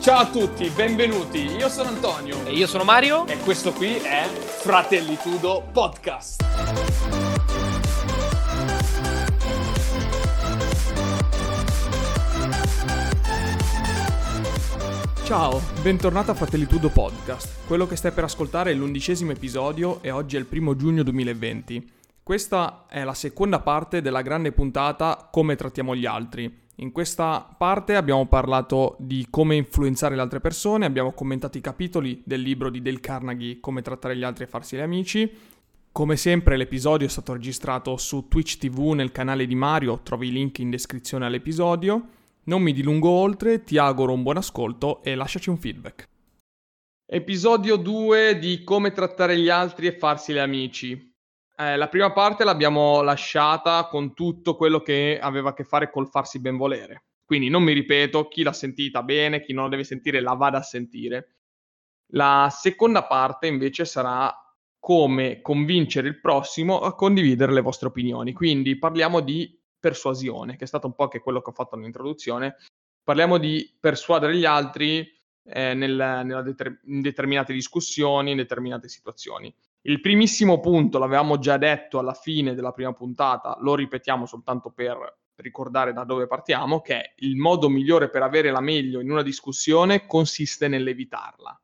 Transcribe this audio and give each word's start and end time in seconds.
Ciao 0.00 0.20
a 0.20 0.30
tutti, 0.30 0.66
benvenuti. 0.70 1.40
Io 1.40 1.68
sono 1.68 1.90
Antonio. 1.90 2.46
E 2.46 2.54
io 2.54 2.66
sono 2.66 2.84
Mario. 2.84 3.26
E 3.26 3.36
questo 3.36 3.70
qui 3.74 3.96
è 3.96 4.24
Fratellitudo 4.24 5.68
Podcast. 5.70 6.42
Ciao, 15.24 15.60
bentornato 15.82 16.30
a 16.30 16.34
Fratellitudo 16.34 16.88
Podcast. 16.88 17.66
Quello 17.66 17.86
che 17.86 17.96
stai 17.96 18.12
per 18.12 18.24
ascoltare 18.24 18.70
è 18.70 18.74
l'undicesimo 18.74 19.32
episodio 19.32 20.02
e 20.02 20.10
oggi 20.10 20.36
è 20.36 20.38
il 20.38 20.46
primo 20.46 20.76
giugno 20.76 21.02
2020. 21.02 21.92
Questa 22.22 22.86
è 22.88 23.04
la 23.04 23.12
seconda 23.12 23.60
parte 23.60 24.00
della 24.00 24.22
grande 24.22 24.52
puntata 24.52 25.28
Come 25.30 25.56
trattiamo 25.56 25.94
gli 25.94 26.06
altri. 26.06 26.59
In 26.80 26.92
questa 26.92 27.54
parte 27.58 27.94
abbiamo 27.94 28.26
parlato 28.26 28.96
di 29.00 29.26
come 29.28 29.54
influenzare 29.54 30.14
le 30.14 30.22
altre 30.22 30.40
persone, 30.40 30.86
abbiamo 30.86 31.12
commentato 31.12 31.58
i 31.58 31.60
capitoli 31.60 32.22
del 32.24 32.40
libro 32.40 32.70
di 32.70 32.80
Dale 32.80 33.00
Carnegie 33.00 33.60
Come 33.60 33.82
trattare 33.82 34.16
gli 34.16 34.22
altri 34.22 34.44
e 34.44 34.46
farsi 34.46 34.76
gli 34.76 34.80
amici. 34.80 35.30
Come 35.92 36.16
sempre 36.16 36.56
l'episodio 36.56 37.06
è 37.06 37.10
stato 37.10 37.34
registrato 37.34 37.98
su 37.98 38.28
Twitch 38.28 38.56
TV 38.56 38.92
nel 38.92 39.12
canale 39.12 39.44
di 39.44 39.54
Mario, 39.54 40.00
trovi 40.02 40.28
i 40.28 40.32
link 40.32 40.58
in 40.60 40.70
descrizione 40.70 41.26
all'episodio. 41.26 42.02
Non 42.44 42.62
mi 42.62 42.72
dilungo 42.72 43.10
oltre, 43.10 43.62
ti 43.62 43.76
auguro 43.76 44.14
un 44.14 44.22
buon 44.22 44.38
ascolto 44.38 45.02
e 45.02 45.14
lasciaci 45.14 45.50
un 45.50 45.58
feedback. 45.58 46.08
Episodio 47.04 47.76
2 47.76 48.38
di 48.38 48.64
come 48.64 48.92
trattare 48.92 49.36
gli 49.36 49.50
altri 49.50 49.86
e 49.86 49.98
farsi 49.98 50.32
gli 50.32 50.38
amici. 50.38 51.09
Eh, 51.60 51.76
la 51.76 51.88
prima 51.88 52.10
parte 52.10 52.42
l'abbiamo 52.42 53.02
lasciata 53.02 53.86
con 53.88 54.14
tutto 54.14 54.56
quello 54.56 54.80
che 54.80 55.18
aveva 55.20 55.50
a 55.50 55.52
che 55.52 55.64
fare 55.64 55.90
col 55.90 56.08
farsi 56.08 56.40
benvolere. 56.40 57.04
Quindi 57.22 57.50
non 57.50 57.62
mi 57.62 57.74
ripeto, 57.74 58.28
chi 58.28 58.42
l'ha 58.42 58.54
sentita 58.54 59.02
bene, 59.02 59.42
chi 59.42 59.52
non 59.52 59.64
la 59.64 59.70
deve 59.70 59.84
sentire 59.84 60.22
la 60.22 60.32
vada 60.32 60.56
a 60.56 60.62
sentire. 60.62 61.36
La 62.14 62.48
seconda 62.50 63.04
parte 63.04 63.46
invece 63.46 63.84
sarà 63.84 64.34
come 64.78 65.42
convincere 65.42 66.08
il 66.08 66.18
prossimo 66.18 66.80
a 66.80 66.94
condividere 66.94 67.52
le 67.52 67.60
vostre 67.60 67.88
opinioni. 67.88 68.32
Quindi 68.32 68.78
parliamo 68.78 69.20
di 69.20 69.54
persuasione, 69.78 70.56
che 70.56 70.64
è 70.64 70.66
stato 70.66 70.86
un 70.86 70.94
po' 70.94 71.02
anche 71.02 71.20
quello 71.20 71.42
che 71.42 71.50
ho 71.50 71.52
fatto 71.52 71.76
nell'introduzione. 71.76 72.56
Parliamo 73.04 73.36
di 73.36 73.70
persuadere 73.78 74.34
gli 74.34 74.46
altri 74.46 75.06
eh, 75.44 75.74
nel, 75.74 76.42
deter- 76.42 76.80
in 76.86 77.02
determinate 77.02 77.52
discussioni, 77.52 78.30
in 78.30 78.38
determinate 78.38 78.88
situazioni. 78.88 79.54
Il 79.82 80.00
primissimo 80.00 80.60
punto 80.60 80.98
l'avevamo 80.98 81.38
già 81.38 81.56
detto 81.56 81.98
alla 81.98 82.12
fine 82.12 82.54
della 82.54 82.72
prima 82.72 82.92
puntata, 82.92 83.56
lo 83.60 83.74
ripetiamo 83.74 84.26
soltanto 84.26 84.70
per 84.70 85.20
ricordare 85.36 85.94
da 85.94 86.04
dove 86.04 86.26
partiamo, 86.26 86.80
che 86.80 87.14
il 87.16 87.36
modo 87.36 87.70
migliore 87.70 88.10
per 88.10 88.22
avere 88.22 88.50
la 88.50 88.60
meglio 88.60 89.00
in 89.00 89.10
una 89.10 89.22
discussione 89.22 90.06
consiste 90.06 90.68
nell'evitarla. 90.68 91.58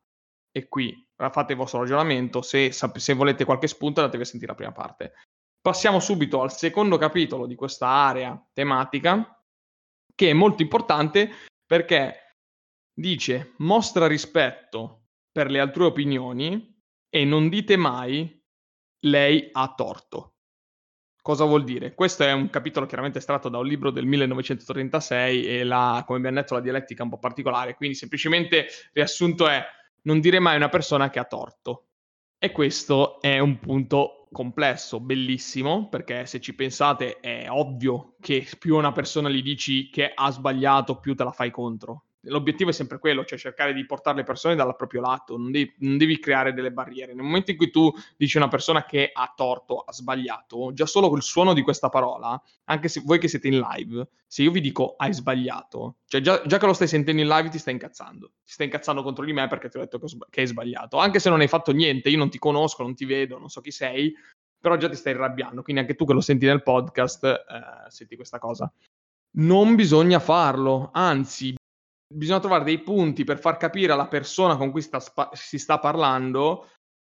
E 0.50 0.68
qui 0.68 1.06
fate 1.14 1.52
il 1.52 1.58
vostro 1.58 1.80
ragionamento, 1.80 2.40
se, 2.40 2.72
se 2.72 3.14
volete 3.14 3.44
qualche 3.44 3.66
spunto 3.66 4.00
andatevi 4.00 4.22
a 4.22 4.26
sentire 4.26 4.52
la 4.52 4.56
prima 4.56 4.72
parte. 4.72 5.12
Passiamo 5.60 6.00
subito 6.00 6.40
al 6.40 6.52
secondo 6.52 6.96
capitolo 6.96 7.46
di 7.46 7.54
questa 7.54 7.88
area 7.88 8.42
tematica, 8.52 9.44
che 10.14 10.30
è 10.30 10.32
molto 10.32 10.62
importante 10.62 11.30
perché 11.66 12.38
dice 12.94 13.52
mostra 13.58 14.06
rispetto 14.06 15.08
per 15.30 15.50
le 15.50 15.60
altrui 15.60 15.86
opinioni 15.86 16.75
e 17.16 17.24
non 17.24 17.48
dite 17.48 17.78
mai 17.78 18.30
lei 19.04 19.48
ha 19.50 19.72
torto. 19.74 20.34
Cosa 21.22 21.46
vuol 21.46 21.64
dire? 21.64 21.94
Questo 21.94 22.24
è 22.24 22.32
un 22.32 22.50
capitolo 22.50 22.84
chiaramente 22.84 23.18
estratto 23.18 23.48
da 23.48 23.56
un 23.56 23.66
libro 23.66 23.90
del 23.90 24.04
1936 24.04 25.46
e 25.46 25.64
la, 25.64 26.02
come 26.04 26.18
abbiamo 26.18 26.36
detto, 26.36 26.52
la 26.52 26.60
dialettica 26.60 27.00
è 27.00 27.04
un 27.04 27.10
po' 27.10 27.18
particolare, 27.18 27.74
quindi 27.74 27.96
semplicemente 27.96 28.66
riassunto 28.92 29.48
è 29.48 29.64
non 30.02 30.20
dire 30.20 30.40
mai 30.40 30.54
a 30.54 30.58
una 30.58 30.68
persona 30.68 31.08
che 31.08 31.18
ha 31.18 31.24
torto. 31.24 31.86
E 32.38 32.52
questo 32.52 33.18
è 33.22 33.38
un 33.38 33.60
punto 33.60 34.28
complesso, 34.30 35.00
bellissimo, 35.00 35.88
perché 35.88 36.26
se 36.26 36.38
ci 36.38 36.54
pensate 36.54 37.18
è 37.20 37.46
ovvio 37.48 38.16
che 38.20 38.46
più 38.58 38.76
una 38.76 38.92
persona 38.92 39.30
gli 39.30 39.42
dici 39.42 39.88
che 39.88 40.12
ha 40.14 40.30
sbagliato, 40.30 41.00
più 41.00 41.14
te 41.14 41.24
la 41.24 41.32
fai 41.32 41.50
contro 41.50 42.05
l'obiettivo 42.22 42.70
è 42.70 42.72
sempre 42.72 42.98
quello, 42.98 43.24
cioè 43.24 43.38
cercare 43.38 43.72
di 43.72 43.84
portare 43.86 44.16
le 44.16 44.24
persone 44.24 44.54
dal 44.54 44.74
proprio 44.76 45.00
lato, 45.00 45.36
non 45.36 45.50
devi, 45.50 45.74
non 45.78 45.96
devi, 45.96 46.18
creare 46.18 46.52
delle 46.52 46.72
barriere. 46.72 47.14
Nel 47.14 47.24
momento 47.24 47.50
in 47.50 47.56
cui 47.56 47.70
tu 47.70 47.92
dici 48.16 48.36
a 48.36 48.40
una 48.40 48.50
persona 48.50 48.84
che 48.84 49.10
ha 49.12 49.32
torto, 49.34 49.80
ha 49.80 49.92
sbagliato, 49.92 50.72
già 50.72 50.86
solo 50.86 51.08
col 51.08 51.22
suono 51.22 51.52
di 51.52 51.62
questa 51.62 51.88
parola, 51.88 52.40
anche 52.64 52.88
se 52.88 53.02
voi 53.04 53.18
che 53.18 53.28
siete 53.28 53.48
in 53.48 53.58
live, 53.58 54.08
se 54.26 54.42
io 54.42 54.50
vi 54.50 54.60
dico 54.60 54.94
hai 54.96 55.12
sbagliato, 55.12 55.98
cioè 56.06 56.20
già, 56.20 56.42
già 56.44 56.58
che 56.58 56.66
lo 56.66 56.72
stai 56.72 56.88
sentendo 56.88 57.22
in 57.22 57.28
live 57.28 57.48
ti 57.48 57.58
stai 57.58 57.74
incazzando, 57.74 58.32
ti 58.44 58.52
stai 58.52 58.66
incazzando 58.66 59.02
contro 59.02 59.24
di 59.24 59.32
me 59.32 59.46
perché 59.46 59.68
ti 59.68 59.76
ho 59.76 59.80
detto 59.80 60.00
che, 60.30 60.40
hai 60.40 60.46
sbagliato, 60.46 60.98
anche 60.98 61.20
se 61.20 61.30
non 61.30 61.40
hai 61.40 61.48
fatto 61.48 61.72
niente, 61.72 62.08
io 62.08 62.18
non 62.18 62.30
ti 62.30 62.38
conosco, 62.38 62.82
non 62.82 62.94
ti 62.94 63.04
vedo, 63.04 63.38
non 63.38 63.48
so 63.48 63.60
chi 63.60 63.70
sei, 63.70 64.12
però 64.58 64.76
già 64.76 64.88
ti 64.88 64.96
stai 64.96 65.12
arrabbiando, 65.12 65.62
quindi 65.62 65.82
anche 65.82 65.94
tu 65.94 66.04
che 66.04 66.12
lo 66.12 66.20
senti 66.20 66.46
nel 66.46 66.62
podcast, 66.62 67.24
eh, 67.24 67.90
senti 67.90 68.16
questa 68.16 68.38
cosa. 68.38 68.70
Non 69.38 69.74
bisogna 69.74 70.18
farlo, 70.18 70.90
anzi, 70.92 71.54
bisogna 72.06 72.40
trovare 72.40 72.64
dei 72.64 72.78
punti 72.78 73.24
per 73.24 73.38
far 73.38 73.56
capire 73.56 73.92
alla 73.92 74.08
persona 74.08 74.56
con 74.56 74.70
cui 74.70 74.82
sta 74.82 75.00
spa- 75.00 75.30
si 75.32 75.58
sta 75.58 75.78
parlando, 75.78 76.68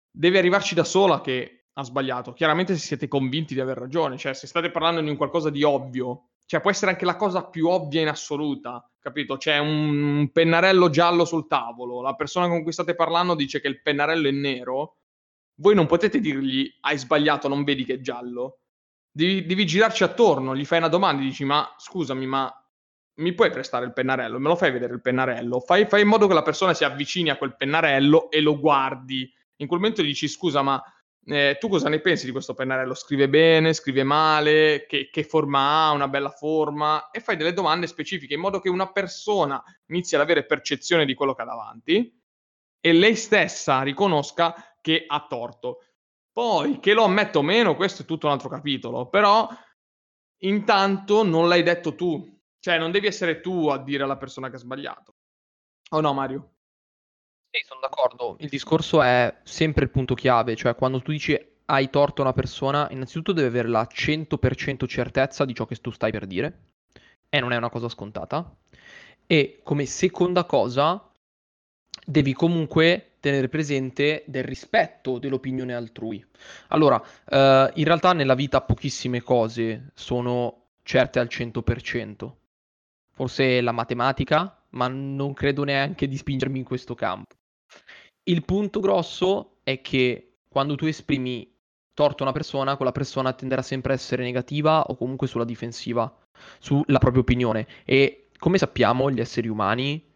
deve 0.09 0.37
arrivarci 0.37 0.75
da 0.75 0.83
sola 0.83 1.21
che 1.21 1.65
ha 1.73 1.83
sbagliato. 1.83 2.33
Chiaramente 2.33 2.73
se 2.75 2.85
siete 2.85 3.07
convinti 3.07 3.53
di 3.53 3.59
aver 3.59 3.77
ragione, 3.77 4.17
cioè 4.17 4.33
se 4.33 4.47
state 4.47 4.71
parlando 4.71 5.01
di 5.01 5.09
un 5.09 5.17
qualcosa 5.17 5.49
di 5.49 5.63
ovvio, 5.63 6.29
cioè 6.45 6.61
può 6.61 6.69
essere 6.69 6.91
anche 6.91 7.05
la 7.05 7.15
cosa 7.15 7.45
più 7.45 7.67
ovvia 7.67 8.01
in 8.01 8.07
assoluta, 8.07 8.87
capito? 8.99 9.35
C'è 9.37 9.57
un 9.57 10.29
pennarello 10.31 10.89
giallo 10.89 11.25
sul 11.25 11.47
tavolo, 11.47 12.01
la 12.01 12.15
persona 12.15 12.47
con 12.47 12.63
cui 12.63 12.71
state 12.71 12.95
parlando 12.95 13.35
dice 13.35 13.59
che 13.59 13.67
il 13.67 13.81
pennarello 13.81 14.27
è 14.27 14.31
nero, 14.31 14.97
voi 15.59 15.75
non 15.75 15.85
potete 15.87 16.19
dirgli 16.19 16.69
hai 16.81 16.97
sbagliato, 16.97 17.47
non 17.47 17.63
vedi 17.63 17.83
che 17.83 17.95
è 17.95 17.99
giallo. 17.99 18.59
Devi, 19.11 19.45
devi 19.45 19.65
girarci 19.65 20.03
attorno, 20.03 20.55
gli 20.55 20.65
fai 20.65 20.79
una 20.79 20.89
domanda, 20.89 21.21
dici 21.21 21.45
ma 21.45 21.73
scusami, 21.77 22.25
ma 22.25 22.64
mi 23.15 23.33
puoi 23.33 23.49
prestare 23.49 23.85
il 23.85 23.93
pennarello? 23.93 24.39
Me 24.39 24.47
lo 24.47 24.55
fai 24.55 24.71
vedere 24.71 24.93
il 24.93 25.01
pennarello? 25.01 25.59
Fai, 25.59 25.85
fai 25.85 26.01
in 26.01 26.07
modo 26.07 26.27
che 26.27 26.33
la 26.33 26.41
persona 26.41 26.73
si 26.73 26.83
avvicini 26.83 27.29
a 27.29 27.37
quel 27.37 27.55
pennarello 27.55 28.29
e 28.29 28.41
lo 28.41 28.59
guardi. 28.59 29.31
In 29.57 29.67
quel 29.67 29.79
momento 29.79 30.01
dici 30.01 30.27
scusa, 30.27 30.61
ma 30.61 30.81
eh, 31.27 31.57
tu 31.59 31.69
cosa 31.69 31.89
ne 31.89 32.01
pensi 32.01 32.25
di 32.25 32.31
questo 32.31 32.53
pennarello? 32.53 32.93
Scrive 32.93 33.29
bene, 33.29 33.73
scrive 33.73 34.03
male, 34.03 34.85
che, 34.87 35.09
che, 35.11 35.23
forma 35.23 35.85
ha, 35.85 35.91
una 35.91 36.07
bella 36.07 36.29
forma, 36.29 37.09
e 37.09 37.19
fai 37.19 37.37
delle 37.37 37.53
domande 37.53 37.87
specifiche 37.87 38.33
in 38.33 38.41
modo 38.41 38.59
che 38.59 38.69
una 38.69 38.91
persona 38.91 39.63
inizi 39.87 40.15
ad 40.15 40.21
avere 40.21 40.45
percezione 40.45 41.05
di 41.05 41.13
quello 41.13 41.33
che 41.33 41.41
ha 41.41 41.45
davanti 41.45 42.21
e 42.79 42.93
lei 42.93 43.15
stessa 43.15 43.81
riconosca 43.81 44.53
che 44.81 45.05
ha 45.07 45.25
torto. 45.27 45.79
Poi 46.31 46.79
che 46.79 46.93
lo 46.93 47.03
ammetta 47.03 47.39
o 47.39 47.41
meno, 47.41 47.75
questo 47.75 48.03
è 48.03 48.05
tutto 48.05 48.27
un 48.27 48.33
altro 48.33 48.49
capitolo, 48.49 49.07
però 49.07 49.47
intanto 50.41 51.23
non 51.23 51.47
l'hai 51.47 51.63
detto 51.63 51.95
tu, 51.95 52.34
cioè, 52.65 52.79
non 52.79 52.89
devi 52.89 53.05
essere 53.05 53.41
tu 53.41 53.67
a 53.67 53.77
dire 53.77 54.01
alla 54.01 54.17
persona 54.17 54.49
che 54.49 54.55
ha 54.55 54.57
sbagliato. 54.57 55.13
O 55.91 56.01
no, 56.01 56.13
Mario? 56.13 56.53
Sì, 57.51 57.63
sono 57.63 57.79
d'accordo. 57.79 58.37
Il 58.39 58.49
discorso 58.49 59.03
è 59.03 59.37
sempre 59.43 59.83
il 59.83 59.91
punto 59.91 60.15
chiave, 60.15 60.55
cioè 60.55 60.73
quando 60.73 60.99
tu 60.99 61.11
dici 61.11 61.39
hai 61.65 61.91
torto 61.91 62.21
a 62.21 62.25
una 62.25 62.33
persona, 62.33 62.87
innanzitutto 62.89 63.33
deve 63.33 63.49
avere 63.49 63.67
la 63.67 63.87
100% 63.87 64.87
certezza 64.87 65.45
di 65.45 65.53
ciò 65.53 65.67
che 65.67 65.75
tu 65.75 65.91
stai 65.91 66.09
per 66.09 66.25
dire, 66.25 66.59
e 67.29 67.39
non 67.39 67.51
è 67.51 67.55
una 67.55 67.69
cosa 67.69 67.87
scontata. 67.87 68.51
E 69.27 69.59
come 69.61 69.85
seconda 69.85 70.45
cosa, 70.45 71.07
devi 72.03 72.33
comunque 72.33 73.17
tenere 73.19 73.47
presente 73.47 74.23
del 74.25 74.43
rispetto 74.43 75.19
dell'opinione 75.19 75.75
altrui. 75.75 76.25
Allora, 76.69 76.99
eh, 77.29 77.71
in 77.75 77.83
realtà 77.83 78.13
nella 78.13 78.33
vita 78.33 78.61
pochissime 78.61 79.21
cose 79.21 79.91
sono 79.93 80.63
certe 80.81 81.19
al 81.19 81.27
100% 81.27 82.37
forse 83.15 83.61
la 83.61 83.71
matematica, 83.71 84.63
ma 84.71 84.87
non 84.87 85.33
credo 85.33 85.63
neanche 85.63 86.07
di 86.07 86.17
spingermi 86.17 86.59
in 86.59 86.65
questo 86.65 86.93
campo. 86.95 87.33
Il 88.23 88.43
punto 88.43 88.79
grosso 88.79 89.57
è 89.63 89.81
che 89.81 90.37
quando 90.49 90.75
tu 90.75 90.85
esprimi 90.85 91.49
torto 91.93 92.23
a 92.23 92.25
una 92.25 92.33
persona, 92.33 92.75
quella 92.75 92.91
persona 92.91 93.33
tenderà 93.33 93.61
sempre 93.61 93.93
a 93.93 93.95
essere 93.95 94.23
negativa 94.23 94.83
o 94.83 94.95
comunque 94.95 95.27
sulla 95.27 95.45
difensiva, 95.45 96.13
sulla 96.59 96.99
propria 96.99 97.21
opinione. 97.21 97.67
E 97.85 98.27
come 98.37 98.57
sappiamo, 98.57 99.09
gli 99.09 99.21
esseri 99.21 99.47
umani 99.47 100.13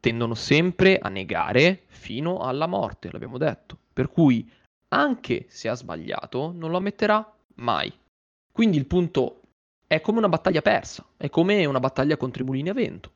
tendono 0.00 0.34
sempre 0.34 0.98
a 0.98 1.08
negare 1.08 1.84
fino 1.86 2.38
alla 2.38 2.66
morte, 2.66 3.10
l'abbiamo 3.12 3.38
detto. 3.38 3.78
Per 3.92 4.08
cui, 4.08 4.50
anche 4.88 5.46
se 5.48 5.68
ha 5.68 5.74
sbagliato, 5.74 6.52
non 6.52 6.70
lo 6.70 6.78
ammetterà 6.78 7.36
mai. 7.56 7.92
Quindi 8.50 8.76
il 8.76 8.86
punto 8.86 9.39
è 9.90 10.00
come 10.00 10.18
una 10.18 10.28
battaglia 10.28 10.62
persa, 10.62 11.04
è 11.16 11.28
come 11.30 11.64
una 11.64 11.80
battaglia 11.80 12.16
contro 12.16 12.44
i 12.44 12.46
mulini 12.46 12.68
a 12.68 12.74
vento. 12.74 13.10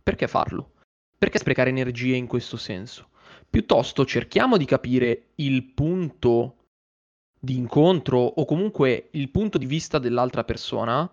Perché 0.00 0.28
farlo? 0.28 0.74
Perché 1.18 1.40
sprecare 1.40 1.70
energie 1.70 2.14
in 2.14 2.28
questo 2.28 2.56
senso? 2.56 3.08
Piuttosto 3.50 4.04
cerchiamo 4.04 4.56
di 4.56 4.64
capire 4.64 5.30
il 5.34 5.64
punto 5.64 6.68
di 7.40 7.56
incontro 7.56 8.18
o 8.20 8.44
comunque 8.44 9.08
il 9.10 9.28
punto 9.30 9.58
di 9.58 9.66
vista 9.66 9.98
dell'altra 9.98 10.44
persona 10.44 11.12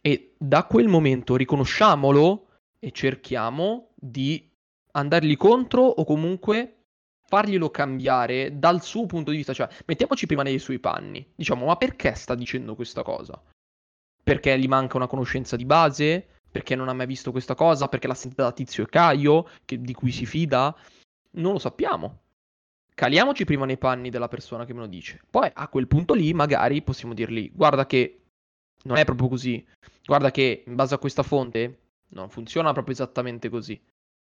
e 0.00 0.36
da 0.38 0.64
quel 0.64 0.88
momento 0.88 1.36
riconosciamolo 1.36 2.46
e 2.78 2.92
cerchiamo 2.92 3.90
di 3.94 4.50
andargli 4.92 5.36
contro 5.36 5.82
o 5.82 6.04
comunque 6.04 6.84
farglielo 7.26 7.70
cambiare 7.70 8.58
dal 8.58 8.82
suo 8.82 9.04
punto 9.04 9.30
di 9.30 9.36
vista. 9.36 9.52
Cioè, 9.52 9.68
mettiamoci 9.84 10.24
prima 10.24 10.42
nei 10.42 10.58
suoi 10.58 10.78
panni. 10.78 11.30
Diciamo, 11.34 11.66
ma 11.66 11.76
perché 11.76 12.14
sta 12.14 12.34
dicendo 12.34 12.74
questa 12.74 13.02
cosa? 13.02 13.38
Perché 14.22 14.58
gli 14.58 14.68
manca 14.68 14.96
una 14.96 15.06
conoscenza 15.06 15.56
di 15.56 15.64
base? 15.64 16.26
Perché 16.50 16.76
non 16.76 16.88
ha 16.88 16.92
mai 16.92 17.06
visto 17.06 17.30
questa 17.30 17.54
cosa? 17.54 17.88
Perché 17.88 18.06
l'ha 18.06 18.14
sentita 18.14 18.44
da 18.44 18.52
Tizio 18.52 18.84
e 18.84 18.88
Caio, 18.88 19.48
che, 19.64 19.80
di 19.80 19.94
cui 19.94 20.12
si 20.12 20.26
fida? 20.26 20.74
Non 21.32 21.52
lo 21.52 21.58
sappiamo. 21.58 22.20
Caliamoci 22.94 23.44
prima 23.44 23.64
nei 23.64 23.78
panni 23.78 24.10
della 24.10 24.28
persona 24.28 24.64
che 24.64 24.74
me 24.74 24.80
lo 24.80 24.86
dice. 24.86 25.20
Poi 25.28 25.50
a 25.52 25.68
quel 25.68 25.88
punto 25.88 26.14
lì 26.14 26.32
magari 26.34 26.82
possiamo 26.82 27.14
dirgli 27.14 27.50
guarda 27.52 27.86
che 27.86 28.20
non 28.84 28.98
è 28.98 29.04
proprio 29.04 29.28
così. 29.28 29.64
Guarda 30.04 30.30
che 30.30 30.64
in 30.66 30.74
base 30.74 30.94
a 30.94 30.98
questa 30.98 31.22
fonte 31.22 31.78
non 32.08 32.28
funziona 32.28 32.72
proprio 32.72 32.94
esattamente 32.94 33.48
così. 33.48 33.80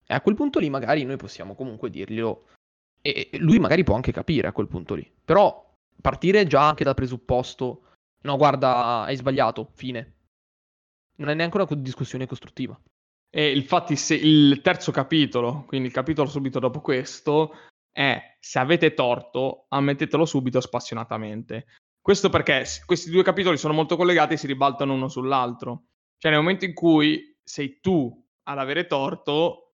E 0.07 0.13
a 0.13 0.21
quel 0.21 0.35
punto 0.35 0.59
lì 0.59 0.69
magari 0.69 1.03
noi 1.03 1.17
possiamo 1.17 1.53
comunque 1.53 1.89
dirglielo. 1.89 2.47
E 3.01 3.29
lui 3.33 3.59
magari 3.59 3.83
può 3.83 3.95
anche 3.95 4.11
capire 4.11 4.47
a 4.47 4.51
quel 4.51 4.67
punto 4.67 4.95
lì. 4.95 5.11
Però 5.23 5.73
partire 6.01 6.47
già 6.47 6.67
anche 6.67 6.83
dal 6.83 6.95
presupposto 6.95 7.81
no 8.25 8.35
guarda 8.37 9.03
hai 9.03 9.15
sbagliato, 9.15 9.71
fine. 9.73 10.13
Non 11.17 11.29
è 11.29 11.33
neanche 11.33 11.57
una 11.57 11.67
discussione 11.77 12.25
costruttiva. 12.25 12.77
E 13.29 13.55
infatti 13.55 13.95
se 13.95 14.15
il 14.15 14.61
terzo 14.61 14.91
capitolo, 14.91 15.63
quindi 15.67 15.87
il 15.87 15.93
capitolo 15.93 16.27
subito 16.27 16.59
dopo 16.59 16.81
questo, 16.81 17.53
è 17.91 18.35
se 18.39 18.59
avete 18.59 18.93
torto, 18.93 19.65
ammettetelo 19.69 20.25
subito 20.25 20.59
spassionatamente. 20.59 21.67
Questo 22.01 22.29
perché 22.29 22.65
questi 22.85 23.09
due 23.09 23.23
capitoli 23.23 23.57
sono 23.57 23.73
molto 23.73 23.95
collegati 23.95 24.33
e 24.33 24.37
si 24.37 24.47
ribaltano 24.47 24.93
uno 24.93 25.07
sull'altro. 25.07 25.85
Cioè 26.17 26.31
nel 26.31 26.41
momento 26.41 26.65
in 26.65 26.73
cui 26.73 27.37
sei 27.43 27.79
tu 27.79 28.23
ad 28.43 28.57
avere 28.57 28.85
torto, 28.85 29.75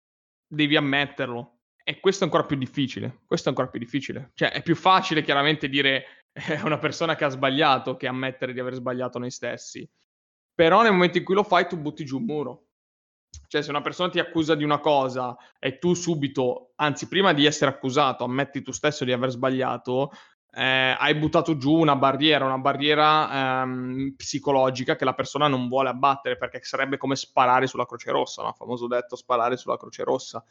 devi 0.48 0.76
ammetterlo. 0.76 1.60
E 1.84 2.00
questo 2.00 2.24
è 2.24 2.26
ancora 2.26 2.46
più 2.46 2.58
difficile. 2.58 3.22
Questo 3.26 3.48
è 3.48 3.50
ancora 3.50 3.70
più 3.70 3.80
difficile. 3.80 4.32
Cioè 4.34 4.52
è 4.52 4.62
più 4.62 4.76
facile 4.76 5.24
chiaramente 5.24 5.70
dire 5.70 6.26
a 6.38 6.66
una 6.66 6.78
persona 6.78 7.16
che 7.16 7.25
ha 7.25 7.30
sbagliato 7.30 7.98
che 7.98 8.07
ammettere 8.07 8.54
di 8.54 8.60
aver 8.60 8.75
sbagliato 8.75 9.19
noi 9.19 9.31
stessi. 9.31 9.88
Però 10.54 10.81
nel 10.81 10.92
momento 10.92 11.18
in 11.18 11.24
cui 11.24 11.36
lo 11.36 11.44
fai 11.44 11.68
tu 11.68 11.78
butti 11.78 12.06
giù 12.06 12.18
un 12.18 12.25
muro. 12.25 12.63
Cioè, 13.48 13.62
se 13.62 13.69
una 13.69 13.81
persona 13.81 14.10
ti 14.10 14.19
accusa 14.19 14.56
di 14.56 14.63
una 14.63 14.80
cosa 14.80 15.36
e 15.60 15.78
tu 15.78 15.94
subito, 15.94 16.72
anzi, 16.75 17.07
prima 17.07 17.34
di 17.34 17.45
essere 17.45 17.72
accusato, 17.72 18.24
ammetti 18.24 18.62
tu 18.62 18.72
stesso 18.72 19.06
di 19.06 19.12
aver 19.12 19.30
sbagliato, 19.30 20.12
eh, 20.51 20.95
hai 20.98 21.13
buttato 21.16 21.57
giù 21.57 21.74
una 21.74 21.95
barriera, 21.95 22.45
una 22.45 22.57
barriera 22.57 23.62
ehm, 23.62 24.13
psicologica 24.16 24.95
che 24.95 25.06
la 25.06 25.13
persona 25.13 25.48
non 25.48 25.68
vuole 25.68 25.89
abbattere 25.89 26.38
perché 26.38 26.60
sarebbe 26.63 26.98
come 26.98 27.16
sparare 27.16 27.68
sulla 27.68 27.86
Croce 27.86 28.12
Rossa, 28.12 28.42
no? 28.42 28.54
famoso 28.54 28.88
detto 28.88 29.16
sparare 29.16 29.57
sulla 29.57 29.78
Croce 29.78 30.04
Rossa. 30.04 30.44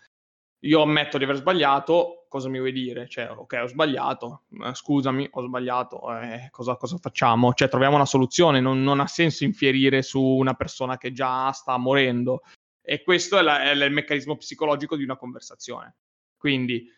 Io 0.61 0.83
ammetto 0.83 1.19
di 1.19 1.25
aver 1.25 1.37
sbagliato, 1.37 2.27
cosa 2.29 2.49
mi 2.49 2.59
vuoi 2.59 2.73
dire? 2.73 3.09
Cioè, 3.09 3.31
ok, 3.31 3.61
ho 3.63 3.67
sbagliato, 3.67 4.45
scusami, 4.73 5.29
ho 5.31 5.43
sbagliato, 5.43 6.19
eh, 6.19 6.49
cosa, 6.51 6.77
cosa, 6.77 6.97
facciamo? 6.99 7.53
Cioè, 7.53 7.69
troviamo 7.69 7.97
una 7.97 8.07
soluzione, 8.07 8.61
non, 8.61 8.83
non 8.83 9.01
ha 9.01 9.07
senso 9.07 9.45
infierire 9.45 10.03
su 10.03 10.21
una 10.21 10.55
persona 10.55 10.97
che 10.97 11.13
già 11.13 11.53
sta 11.53 11.77
morendo. 11.77 12.43
E 12.83 13.03
questo 13.03 13.39
è, 13.39 13.43
la, 13.43 13.63
è 13.63 13.73
il 13.73 13.93
meccanismo 13.93 14.37
psicologico 14.37 14.97
di 14.97 15.05
una 15.05 15.17
conversazione. 15.17 15.97
Quindi 16.37 16.89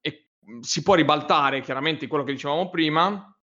e, 0.00 0.28
mhmm, 0.40 0.60
si 0.60 0.82
può 0.82 0.94
ribaltare 0.94 1.60
chiaramente 1.60 2.06
quello 2.06 2.24
che 2.24 2.32
dicevamo 2.32 2.70
prima 2.70 3.34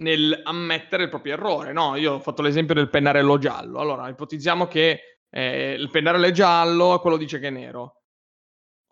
nel 0.00 0.40
ammettere 0.44 1.04
il 1.04 1.08
proprio 1.08 1.34
errore. 1.34 1.72
No, 1.72 1.96
io 1.96 2.14
ho 2.14 2.20
fatto 2.20 2.42
l'esempio 2.42 2.74
del 2.74 2.90
pennarello 2.90 3.38
giallo. 3.38 3.78
Allora, 3.78 4.08
ipotizziamo 4.08 4.66
che 4.66 5.00
eh, 5.30 5.72
il 5.78 5.90
pennarello 5.90 6.26
è 6.26 6.32
giallo 6.32 6.96
e 6.96 7.00
quello 7.00 7.16
dice 7.16 7.38
che 7.38 7.48
è 7.48 7.50
nero. 7.50 7.99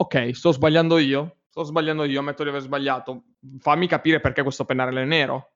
Ok, 0.00 0.35
sto 0.35 0.53
sbagliando 0.53 0.99
io. 0.99 1.37
Sto 1.49 1.65
sbagliando 1.65 2.05
io, 2.05 2.21
ammetto 2.21 2.43
di 2.43 2.49
aver 2.50 2.61
sbagliato. 2.61 3.25
Fammi 3.59 3.87
capire 3.87 4.21
perché 4.21 4.43
questo 4.43 4.65
pennarello 4.65 5.00
è 5.00 5.05
nero 5.05 5.53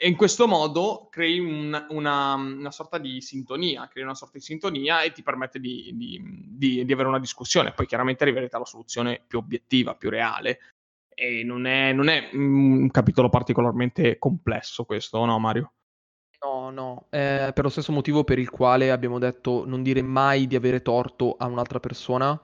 e 0.00 0.06
in 0.06 0.14
questo 0.14 0.46
modo 0.46 1.08
crei 1.10 1.40
un, 1.40 1.86
una, 1.88 2.34
una, 2.34 2.70
sorta 2.70 2.98
di 2.98 3.20
sintonia, 3.20 3.88
crei 3.88 4.04
una 4.04 4.14
sorta 4.14 4.38
di 4.38 4.44
sintonia 4.44 5.02
e 5.02 5.10
ti 5.10 5.24
permette 5.24 5.58
di, 5.58 5.90
di, 5.92 6.22
di, 6.22 6.84
di, 6.84 6.92
avere 6.92 7.08
una 7.08 7.18
discussione. 7.18 7.72
Poi 7.72 7.86
chiaramente 7.86 8.22
arriverete 8.22 8.54
alla 8.54 8.64
soluzione 8.64 9.20
più 9.26 9.38
obiettiva, 9.38 9.96
più 9.96 10.08
reale. 10.08 10.60
E 11.12 11.42
non 11.42 11.66
è, 11.66 11.92
non 11.92 12.06
è 12.08 12.30
un 12.32 12.88
capitolo 12.92 13.28
particolarmente 13.28 14.18
complesso 14.18 14.84
questo, 14.84 15.24
no 15.24 15.36
Mario? 15.40 15.72
No, 16.44 16.70
no, 16.70 17.06
è 17.10 17.50
per 17.52 17.64
lo 17.64 17.68
stesso 17.68 17.90
motivo 17.90 18.22
per 18.22 18.38
il 18.38 18.50
quale 18.50 18.92
abbiamo 18.92 19.18
detto 19.18 19.64
non 19.66 19.82
dire 19.82 20.02
mai 20.02 20.46
di 20.46 20.54
avere 20.54 20.82
torto 20.82 21.34
a 21.36 21.46
un'altra 21.46 21.80
persona, 21.80 22.40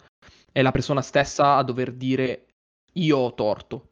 è 0.54 0.62
la 0.62 0.70
persona 0.70 1.02
stessa 1.02 1.56
a 1.56 1.64
dover 1.64 1.90
dire 1.90 2.46
io 2.92 3.18
ho 3.18 3.34
torto 3.34 3.88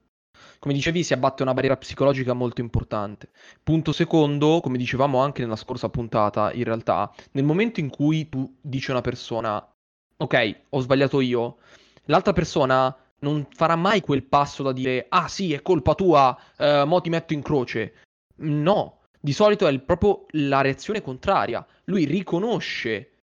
come 0.62 0.75
dicevi, 0.75 1.03
si 1.03 1.12
abbatte 1.12 1.43
una 1.43 1.55
barriera 1.55 1.76
psicologica 1.76 2.35
molto 2.35 2.61
importante. 2.61 3.31
Punto 3.64 3.91
secondo, 3.91 4.61
come 4.61 4.79
dicevamo 4.79 5.19
anche 5.19 5.43
nella 5.43 5.56
scorsa 5.56 5.88
puntata, 5.88 6.53
in 6.53 6.62
realtà, 6.62 7.12
nel 7.32 7.43
momento 7.43 7.81
in 7.81 7.91
cui 7.91 8.29
tu 8.29 8.59
dici 8.61 8.91
a 8.91 8.93
una 8.93 9.00
persona, 9.00 9.75
ok, 10.19 10.61
ho 10.69 10.79
sbagliato 10.79 11.20
io, 11.20 11.56
l'altra 12.05 12.32
persona 12.32 12.97
non 13.23 13.44
farà 13.50 13.75
mai 13.75 14.03
quel 14.03 14.23
passo 14.23 14.62
da 14.62 14.70
dire, 14.70 15.06
ah 15.08 15.26
sì, 15.26 15.53
è 15.53 15.62
colpa 15.62 15.97
tua, 15.97 16.38
eh, 16.56 16.85
mo 16.85 17.00
ti 17.00 17.11
metto 17.11 17.32
in 17.32 17.43
croce. 17.43 17.94
No, 18.37 19.00
di 19.19 19.32
solito 19.32 19.67
è 19.67 19.79
proprio 19.81 20.26
la 20.31 20.61
reazione 20.61 21.03
contraria. 21.03 21.67
Lui 21.87 22.05
riconosce 22.05 23.15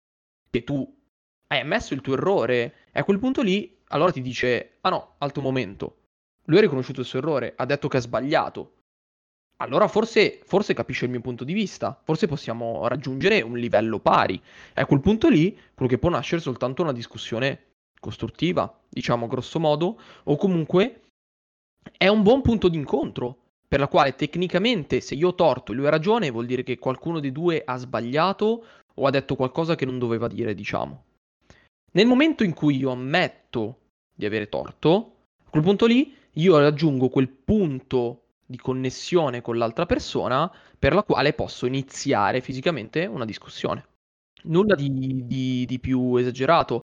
che 0.49 0.65
tu 0.65 0.98
hai 1.51 1.59
ammesso 1.61 1.93
il 1.93 2.01
tuo 2.01 2.13
errore 2.13 2.75
e 2.91 2.99
a 2.99 3.03
quel 3.03 3.19
punto 3.19 3.41
lì 3.41 3.77
allora 3.89 4.11
ti 4.11 4.21
dice, 4.21 4.77
ah 4.81 4.89
no, 4.89 5.15
alto 5.17 5.41
momento, 5.41 5.97
lui 6.45 6.57
ha 6.57 6.61
riconosciuto 6.61 6.99
il 7.01 7.05
suo 7.05 7.19
errore, 7.19 7.53
ha 7.55 7.65
detto 7.65 7.87
che 7.87 7.97
ha 7.97 8.01
sbagliato. 8.01 8.73
Allora 9.61 9.87
forse, 9.87 10.41
forse 10.45 10.73
capisce 10.73 11.05
il 11.05 11.11
mio 11.11 11.21
punto 11.21 11.43
di 11.43 11.53
vista, 11.53 11.99
forse 12.03 12.27
possiamo 12.27 12.87
raggiungere 12.87 13.41
un 13.41 13.57
livello 13.57 13.99
pari. 13.99 14.41
E 14.73 14.81
a 14.81 14.85
quel 14.85 15.01
punto 15.01 15.27
lì, 15.27 15.57
quello 15.73 15.91
che 15.91 15.97
può 15.97 16.09
nascere 16.09 16.39
è 16.39 16.43
soltanto 16.43 16.81
una 16.81 16.93
discussione 16.93 17.73
costruttiva, 17.99 18.79
diciamo 18.87 19.27
grosso 19.27 19.59
modo, 19.59 19.99
o 20.23 20.35
comunque 20.37 21.01
è 21.97 22.07
un 22.07 22.23
buon 22.23 22.41
punto 22.41 22.69
d'incontro, 22.69 23.37
per 23.67 23.79
la 23.79 23.87
quale 23.87 24.15
tecnicamente 24.15 25.01
se 25.01 25.15
io 25.15 25.29
ho 25.29 25.35
torto 25.35 25.71
e 25.71 25.75
lui 25.75 25.87
ha 25.87 25.91
ragione, 25.91 26.31
vuol 26.31 26.45
dire 26.45 26.63
che 26.63 26.79
qualcuno 26.79 27.19
dei 27.19 27.31
due 27.31 27.61
ha 27.63 27.75
sbagliato 27.77 28.63
o 28.93 29.05
ha 29.05 29.09
detto 29.09 29.35
qualcosa 29.35 29.75
che 29.75 29.85
non 29.85 29.99
doveva 29.99 30.27
dire, 30.27 30.55
diciamo. 30.55 31.03
Nel 31.91 32.05
momento 32.05 32.43
in 32.43 32.53
cui 32.53 32.77
io 32.77 32.91
ammetto 32.91 33.79
di 34.13 34.25
avere 34.25 34.49
torto, 34.49 35.15
a 35.43 35.49
quel 35.49 35.63
punto 35.63 35.85
lì 35.85 36.15
io 36.33 36.57
raggiungo 36.57 37.09
quel 37.09 37.29
punto 37.29 38.25
di 38.45 38.57
connessione 38.57 39.41
con 39.41 39.57
l'altra 39.57 39.85
persona 39.85 40.51
per 40.77 40.93
la 40.93 41.03
quale 41.03 41.33
posso 41.33 41.65
iniziare 41.65 42.41
fisicamente 42.41 43.05
una 43.05 43.25
discussione. 43.25 43.85
Nulla 44.43 44.75
di, 44.75 45.25
di, 45.25 45.65
di 45.65 45.79
più 45.79 46.15
esagerato. 46.15 46.81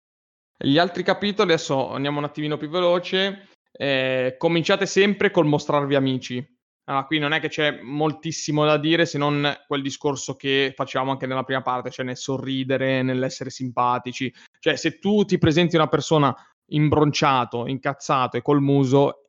Gli 0.57 0.79
altri 0.79 1.03
capitoli, 1.03 1.53
adesso 1.53 1.91
andiamo 1.91 2.19
un 2.19 2.25
attimino 2.25 2.57
più 2.57 2.69
veloce. 2.69 3.49
Eh, 3.73 4.37
cominciate 4.39 4.87
sempre 4.87 5.31
col 5.31 5.47
mostrarvi 5.47 5.95
amici. 5.95 6.45
Allora, 6.85 7.05
qui 7.05 7.19
non 7.19 7.33
è 7.33 7.41
che 7.41 7.49
c'è 7.49 7.81
moltissimo 7.81 8.65
da 8.65 8.77
dire 8.77 9.07
se 9.07 9.17
non 9.17 9.57
quel 9.67 9.83
discorso 9.83 10.35
che 10.35 10.73
facevamo 10.75 11.13
anche 11.13 11.27
nella 11.27 11.45
prima 11.45 11.63
parte, 11.63 11.91
cioè 11.91 12.05
nel 12.05 12.17
sorridere, 12.17 13.03
nell'essere 13.03 13.51
simpatici. 13.51 14.33
Cioè, 14.59 14.77
se 14.77 14.99
tu 14.99 15.25
ti 15.25 15.39
presenti 15.39 15.77
una 15.77 15.89
persona 15.89 16.35
imbronciato, 16.71 17.67
incazzato 17.69 18.37
e 18.37 18.43
col 18.43 18.61
muso, 18.61 19.29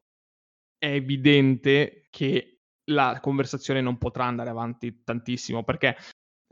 è 0.77 0.88
evidente 0.88 2.07
che 2.10 2.60
la 2.86 3.19
conversazione 3.22 3.81
non 3.81 3.98
potrà 3.98 4.25
andare 4.25 4.50
avanti 4.50 5.03
tantissimo 5.03 5.63
perché 5.63 5.95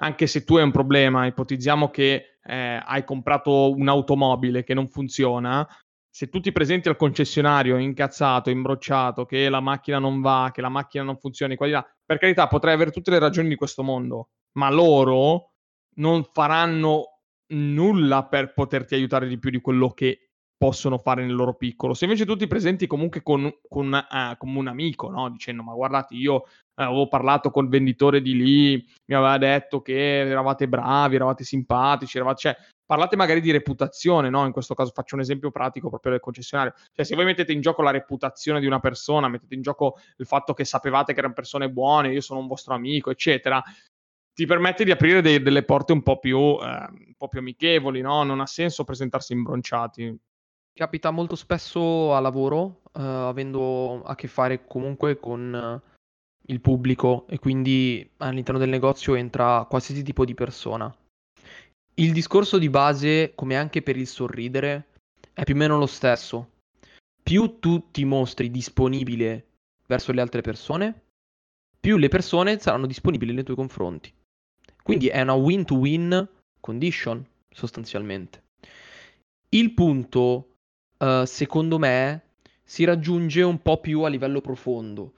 anche 0.01 0.27
se 0.27 0.43
tu 0.43 0.55
hai 0.55 0.63
un 0.63 0.72
problema, 0.72 1.25
ipotizziamo 1.25 1.89
che 1.89 2.38
eh, 2.41 2.81
hai 2.84 3.03
comprato 3.03 3.72
un'automobile 3.72 4.63
che 4.63 4.74
non 4.74 4.88
funziona, 4.88 5.67
se 6.13 6.27
tu 6.27 6.41
ti 6.41 6.51
presenti 6.51 6.89
al 6.89 6.98
concessionario 6.98 7.77
incazzato, 7.77 8.50
imbrocciato, 8.50 9.25
che 9.25 9.48
la 9.48 9.62
macchina 9.62 9.98
non 9.98 10.20
va, 10.20 10.51
che 10.53 10.60
la 10.62 10.70
macchina 10.70 11.06
non 11.06 11.18
funziona, 11.18 11.56
qua 11.56 11.65
di 11.65 11.72
là, 11.72 11.86
per 12.06 12.18
carità 12.18 12.48
potrai 12.48 12.74
avere 12.74 12.91
tutte 12.91 13.12
le 13.12 13.20
ragioni 13.20 13.48
di 13.48 13.56
questo 13.56 13.82
mondo, 13.82 14.30
ma 14.58 14.70
loro 14.70 15.53
non 15.96 16.24
faranno 16.24 17.22
nulla 17.53 18.25
per 18.25 18.53
poterti 18.53 18.94
aiutare 18.94 19.27
di 19.27 19.39
più 19.39 19.50
di 19.50 19.62
quello 19.62 19.89
che 19.91 20.32
possono 20.62 21.00
fare 21.00 21.24
nel 21.25 21.34
loro 21.34 21.56
piccolo. 21.56 21.96
Se 21.96 22.03
invece 22.03 22.25
tu 22.25 22.36
ti 22.36 22.46
presenti 22.46 22.86
comunque 22.86 23.24
con, 23.24 23.51
con, 23.68 23.91
uh, 23.91 24.38
come 24.38 24.60
un 24.60 24.68
amico, 24.68 25.10
no? 25.10 25.30
dicendo 25.32 25.63
ma 25.63 25.74
guardate 25.74 26.13
io 26.13 26.36
uh, 26.36 26.44
avevo 26.75 27.08
parlato 27.08 27.50
col 27.50 27.68
venditore 27.68 28.22
di 28.22 28.36
lì, 28.36 28.86
mi 29.08 29.15
aveva 29.15 29.39
detto 29.39 29.82
che 29.82 30.20
eravate 30.20 30.68
bravi, 30.68 31.15
eravate 31.15 31.44
simpatici, 31.44 32.18
eravate... 32.18 32.39
Cioè, 32.39 32.56
parlate 32.91 33.15
magari 33.15 33.39
di 33.39 33.51
reputazione, 33.51 34.29
no? 34.29 34.45
In 34.45 34.51
questo 34.51 34.74
caso 34.74 34.91
faccio 34.93 35.15
un 35.15 35.21
esempio 35.21 35.50
pratico 35.50 35.88
proprio 35.88 36.12
del 36.12 36.19
concessionario. 36.19 36.74
Cioè, 36.91 37.05
se 37.05 37.15
voi 37.15 37.24
mettete 37.24 37.53
in 37.53 37.62
gioco 37.62 37.81
la 37.81 37.91
reputazione 37.91 38.60
di 38.60 38.65
una 38.65 38.81
persona, 38.81 39.29
mettete 39.29 39.55
in 39.55 39.62
gioco 39.62 39.98
il 40.17 40.25
fatto 40.25 40.53
che 40.53 40.65
sapevate 40.65 41.13
che 41.13 41.19
erano 41.19 41.33
persone 41.33 41.69
buone, 41.69 42.12
io 42.12 42.19
sono 42.19 42.41
un 42.41 42.48
vostro 42.48 42.74
amico, 42.74 43.10
eccetera, 43.10 43.63
ti 44.33 44.45
permette 44.45 44.83
di 44.83 44.91
aprire 44.91 45.21
dei, 45.21 45.41
delle 45.41 45.63
porte 45.63 45.93
un 45.93 46.03
po' 46.03 46.19
più, 46.19 46.38
eh, 46.38 46.88
un 46.89 47.13
po' 47.15 47.29
più 47.29 47.39
amichevoli, 47.39 48.01
no? 48.01 48.24
Non 48.24 48.41
ha 48.41 48.45
senso 48.45 48.83
presentarsi 48.83 49.31
imbronciati. 49.31 50.13
capita 50.74 51.12
molto 51.12 51.38
spesso 51.38 52.13
a 52.13 52.19
lavoro, 52.19 52.81
uh, 52.91 53.00
avendo 53.00 54.03
a 54.03 54.15
che 54.15 54.27
fare 54.27 54.65
comunque 54.65 55.17
con 55.17 55.81
il 56.48 56.60
pubblico 56.60 57.25
e 57.29 57.39
quindi 57.39 58.10
all'interno 58.17 58.60
del 58.60 58.69
negozio 58.69 59.15
entra 59.15 59.65
qualsiasi 59.69 60.03
tipo 60.03 60.25
di 60.25 60.33
persona. 60.33 60.93
Il 62.01 62.13
discorso 62.13 62.58
di 62.58 62.67
base, 62.67 63.34
come 63.36 63.55
anche 63.55 63.84
per 63.84 63.96
il 63.96 64.08
sorridere, 64.08 64.88
è 65.34 65.43
più 65.43 65.53
o 65.53 65.58
meno 65.58 65.77
lo 65.77 65.86
stesso. 65.86 66.53
Più 67.22 67.60
tu 67.60 67.91
ti 67.91 68.05
mostri 68.05 68.50
disponibile 68.50 69.46
verso 69.86 70.12
le 70.12 70.22
altre 70.22 70.41
persone, 70.41 71.00
più 71.79 71.98
le 71.98 72.08
persone 72.08 72.58
saranno 72.58 72.88
disponibili 72.88 73.34
nei 73.34 73.43
tuoi 73.43 73.55
confronti. 73.55 74.12
Quindi 74.81 75.10
è 75.10 75.22
una 75.22 75.34
win-to-win 75.34 76.27
condition, 76.60 77.24
sostanzialmente. 77.48 78.46
Il 79.50 79.75
punto, 79.75 80.55
uh, 80.98 81.24
secondo 81.25 81.77
me, 81.77 82.29
si 82.63 82.84
raggiunge 82.84 83.43
un 83.43 83.62
po' 83.62 83.79
più 83.79 84.01
a 84.01 84.10
livello 84.10 84.41
profondo, 84.41 85.13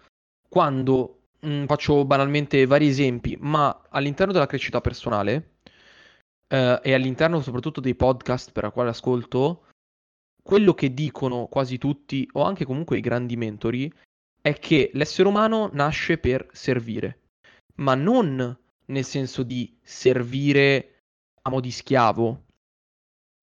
quando 0.49 1.21
mh, 1.39 1.49
mm, 1.49 1.65
faccio 1.65 2.03
banalmente 2.03 2.65
vari 2.65 2.87
esempi, 2.89 3.37
ma 3.39 3.85
all'interno 3.89 4.33
della 4.33 4.47
crescita 4.47 4.81
personale 4.81 5.51
uh, 6.47 6.79
e 6.81 6.93
all'interno 6.93 7.41
soprattutto 7.41 7.79
dei 7.79 7.95
podcast 7.95 8.51
per 8.51 8.63
la 8.63 8.71
quale 8.71 8.89
ascolto, 8.89 9.67
quello 10.41 10.73
che 10.73 10.93
dicono 10.93 11.47
quasi 11.47 11.77
tutti, 11.77 12.27
o 12.33 12.43
anche 12.43 12.65
comunque 12.65 12.97
i 12.97 13.01
grandi 13.01 13.35
mentori, 13.37 13.91
è 14.41 14.53
che 14.59 14.91
l'essere 14.93 15.29
umano 15.29 15.69
nasce 15.71 16.17
per 16.17 16.47
servire, 16.51 17.19
ma 17.75 17.95
non 17.95 18.57
nel 18.85 19.05
senso 19.05 19.43
di 19.43 19.77
servire 19.81 21.03
a 21.43 21.49
mo' 21.49 21.61
di 21.61 21.71
schiavo. 21.71 22.43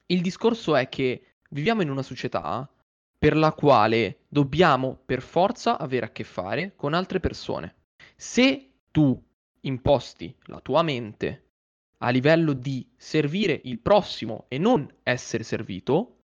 Il 0.06 0.20
discorso 0.20 0.76
è 0.76 0.88
che 0.88 1.36
viviamo 1.50 1.82
in 1.82 1.90
una 1.90 2.02
società 2.02 2.70
per 3.18 3.36
la 3.36 3.52
quale 3.52 4.20
dobbiamo 4.28 4.98
per 5.04 5.22
forza 5.22 5.78
avere 5.78 6.06
a 6.06 6.10
che 6.10 6.24
fare 6.24 6.74
con 6.76 6.94
altre 6.94 7.20
persone. 7.20 7.76
Se 8.16 8.72
tu 8.90 9.22
imposti 9.62 10.34
la 10.44 10.60
tua 10.60 10.82
mente 10.82 11.49
a 12.02 12.10
livello 12.10 12.52
di 12.52 12.86
servire 12.96 13.60
il 13.64 13.78
prossimo 13.78 14.46
e 14.48 14.58
non 14.58 14.88
essere 15.02 15.42
servito, 15.42 16.20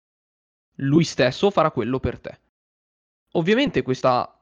lui 0.77 1.03
stesso 1.03 1.49
farà 1.51 1.71
quello 1.71 1.99
per 1.99 2.19
te. 2.19 2.39
Ovviamente 3.33 3.81
questa 3.81 4.39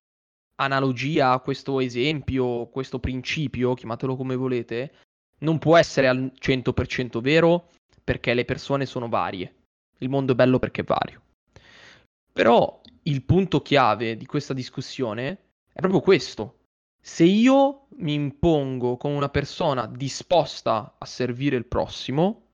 analogia, 0.55 1.39
questo 1.39 1.79
esempio, 1.79 2.67
questo 2.67 2.99
principio, 2.99 3.73
chiamatelo 3.73 4.15
come 4.15 4.35
volete, 4.35 4.93
non 5.39 5.57
può 5.57 5.77
essere 5.77 6.07
al 6.07 6.31
100% 6.37 7.19
vero 7.19 7.69
perché 8.03 8.33
le 8.33 8.45
persone 8.45 8.85
sono 8.85 9.07
varie. 9.07 9.55
Il 9.99 10.09
mondo 10.09 10.33
è 10.33 10.35
bello 10.35 10.59
perché 10.59 10.81
è 10.81 10.83
vario. 10.83 11.21
Però 12.33 12.81
il 13.03 13.23
punto 13.23 13.61
chiave 13.61 14.17
di 14.17 14.25
questa 14.25 14.53
discussione 14.53 15.37
è 15.71 15.79
proprio 15.79 16.01
questo. 16.01 16.59
Se 17.03 17.23
io 17.23 17.87
mi 17.97 18.13
impongo 18.13 18.95
come 18.95 19.15
una 19.15 19.29
persona 19.29 19.87
disposta 19.87 20.95
a 20.97 21.05
servire 21.05 21.55
il 21.55 21.65
prossimo, 21.65 22.49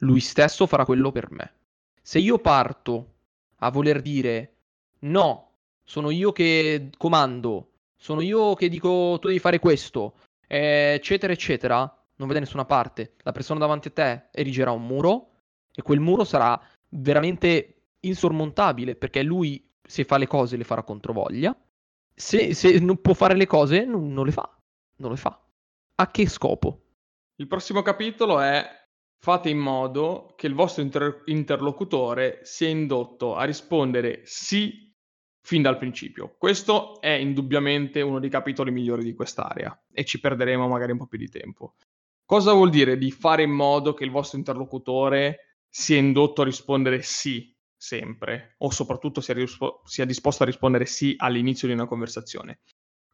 lui 0.00 0.18
stesso 0.18 0.66
farà 0.66 0.84
quello 0.84 1.12
per 1.12 1.30
me. 1.30 1.54
Se 2.02 2.18
io 2.18 2.38
parto 2.38 3.14
a 3.58 3.70
voler 3.70 4.02
dire 4.02 4.54
no, 5.00 5.52
sono 5.84 6.10
io 6.10 6.32
che 6.32 6.90
comando, 6.98 7.70
sono 7.96 8.20
io 8.20 8.54
che 8.54 8.68
dico 8.68 9.18
tu 9.20 9.28
devi 9.28 9.38
fare 9.38 9.60
questo, 9.60 10.14
eccetera, 10.44 11.32
eccetera, 11.32 11.96
non 12.16 12.26
vede 12.26 12.40
nessuna 12.40 12.64
parte. 12.64 13.14
La 13.18 13.30
persona 13.30 13.60
davanti 13.60 13.88
a 13.88 13.92
te 13.92 14.28
erigerà 14.32 14.72
un 14.72 14.84
muro 14.84 15.30
e 15.72 15.82
quel 15.82 16.00
muro 16.00 16.24
sarà 16.24 16.60
veramente 16.88 17.82
insormontabile 18.00 18.96
perché 18.96 19.22
lui 19.22 19.70
se 19.80 20.02
fa 20.02 20.18
le 20.18 20.26
cose 20.26 20.56
le 20.56 20.64
farà 20.64 20.82
controvoglia. 20.82 21.56
Se, 22.22 22.54
se 22.54 22.78
non 22.78 23.00
può 23.00 23.14
fare 23.14 23.34
le 23.34 23.46
cose 23.46 23.84
non, 23.84 24.12
non 24.12 24.24
le 24.24 24.30
fa. 24.30 24.56
Non 24.98 25.10
le 25.10 25.16
fa. 25.16 25.44
A 25.96 26.10
che 26.10 26.28
scopo? 26.28 26.82
Il 27.36 27.48
prossimo 27.48 27.82
capitolo 27.82 28.38
è 28.38 28.64
fate 29.18 29.48
in 29.48 29.58
modo 29.58 30.32
che 30.36 30.46
il 30.46 30.54
vostro 30.54 30.82
inter- 30.82 31.22
interlocutore 31.26 32.38
sia 32.44 32.68
indotto 32.68 33.34
a 33.34 33.42
rispondere 33.42 34.22
sì 34.24 34.94
fin 35.44 35.62
dal 35.62 35.76
principio. 35.76 36.36
Questo 36.38 37.00
è 37.00 37.10
indubbiamente 37.10 38.00
uno 38.00 38.20
dei 38.20 38.30
capitoli 38.30 38.70
migliori 38.70 39.02
di 39.02 39.14
quest'area 39.14 39.76
e 39.92 40.04
ci 40.04 40.20
perderemo 40.20 40.68
magari 40.68 40.92
un 40.92 40.98
po' 40.98 41.08
più 41.08 41.18
di 41.18 41.28
tempo. 41.28 41.74
Cosa 42.24 42.52
vuol 42.52 42.70
dire 42.70 42.96
di 42.96 43.10
fare 43.10 43.42
in 43.42 43.50
modo 43.50 43.94
che 43.94 44.04
il 44.04 44.10
vostro 44.12 44.38
interlocutore 44.38 45.58
sia 45.68 45.98
indotto 45.98 46.42
a 46.42 46.44
rispondere 46.44 47.02
sì 47.02 47.51
sempre 47.82 48.54
o 48.58 48.70
soprattutto 48.70 49.20
sia, 49.20 49.34
rispo- 49.34 49.82
sia 49.84 50.04
disposto 50.04 50.44
a 50.44 50.46
rispondere 50.46 50.86
sì 50.86 51.16
all'inizio 51.18 51.66
di 51.66 51.74
una 51.74 51.86
conversazione? 51.86 52.60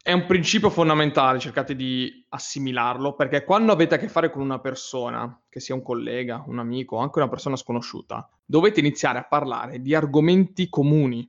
È 0.01 0.13
un 0.13 0.27
principio 0.27 0.69
fondamentale, 0.69 1.39
cercate 1.39 1.75
di 1.75 2.27
assimilarlo, 2.29 3.15
perché 3.15 3.45
quando 3.45 3.73
avete 3.73 3.95
a 3.95 3.99
che 3.99 4.09
fare 4.09 4.31
con 4.31 4.43
una 4.43 4.61
persona, 4.61 5.43
che 5.49 5.61
sia 5.61 5.75
un 5.75 5.83
collega, 5.83 6.45
un 6.47 6.59
amico 6.59 6.99
anche 6.99 7.19
una 7.19 7.31
persona 7.31 7.57
sconosciuta, 7.57 8.29
dovete 8.45 8.81
iniziare 8.81 9.19
a 9.19 9.25
parlare 9.25 9.81
di 9.81 9.95
argomenti 9.95 10.69
comuni 10.69 11.29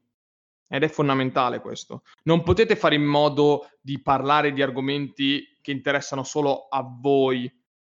ed 0.68 0.84
è 0.84 0.90
fondamentale 0.90 1.62
questo. 1.62 2.04
Non 2.24 2.44
potete 2.44 2.76
fare 2.76 2.96
in 2.96 3.06
modo 3.06 3.70
di 3.80 4.02
parlare 4.02 4.52
di 4.52 4.62
argomenti 4.62 5.58
che 5.62 5.72
interessano 5.72 6.24
solo 6.24 6.68
a 6.70 6.84
voi 6.84 7.52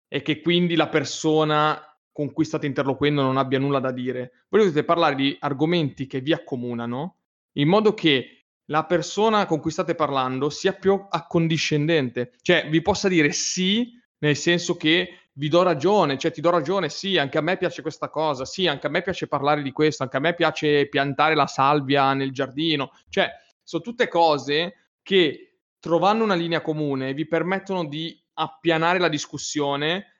e 0.06 0.22
che 0.22 0.40
quindi 0.40 0.76
la 0.76 0.88
persona 0.88 1.91
con 2.12 2.32
cui 2.32 2.44
state 2.44 2.66
interloquendo 2.66 3.22
non 3.22 3.38
abbia 3.38 3.58
nulla 3.58 3.80
da 3.80 3.90
dire. 3.90 4.44
Voi 4.48 4.60
dovete 4.60 4.84
parlare 4.84 5.14
di 5.14 5.36
argomenti 5.40 6.06
che 6.06 6.20
vi 6.20 6.32
accomunano 6.32 7.16
in 7.52 7.68
modo 7.68 7.94
che 7.94 8.44
la 8.66 8.84
persona 8.84 9.46
con 9.46 9.60
cui 9.60 9.70
state 9.70 9.94
parlando 9.94 10.48
sia 10.50 10.72
più 10.72 11.06
accondiscendente, 11.08 12.32
cioè 12.42 12.68
vi 12.68 12.80
possa 12.80 13.08
dire 13.08 13.32
sì 13.32 13.98
nel 14.18 14.36
senso 14.36 14.76
che 14.76 15.16
vi 15.34 15.48
do 15.48 15.62
ragione, 15.62 16.18
cioè 16.18 16.30
ti 16.30 16.40
do 16.40 16.50
ragione, 16.50 16.88
sì, 16.88 17.16
anche 17.16 17.38
a 17.38 17.40
me 17.40 17.56
piace 17.56 17.82
questa 17.82 18.08
cosa, 18.08 18.44
sì, 18.44 18.66
anche 18.66 18.86
a 18.86 18.90
me 18.90 19.02
piace 19.02 19.26
parlare 19.26 19.62
di 19.62 19.72
questo, 19.72 20.02
anche 20.02 20.16
a 20.18 20.20
me 20.20 20.34
piace 20.34 20.88
piantare 20.88 21.34
la 21.34 21.46
salvia 21.46 22.12
nel 22.12 22.32
giardino, 22.32 22.92
cioè 23.08 23.30
sono 23.62 23.82
tutte 23.82 24.08
cose 24.08 24.90
che 25.02 25.58
trovando 25.78 26.22
una 26.22 26.34
linea 26.34 26.60
comune 26.60 27.14
vi 27.14 27.26
permettono 27.26 27.84
di 27.84 28.16
appianare 28.34 28.98
la 28.98 29.08
discussione 29.08 30.11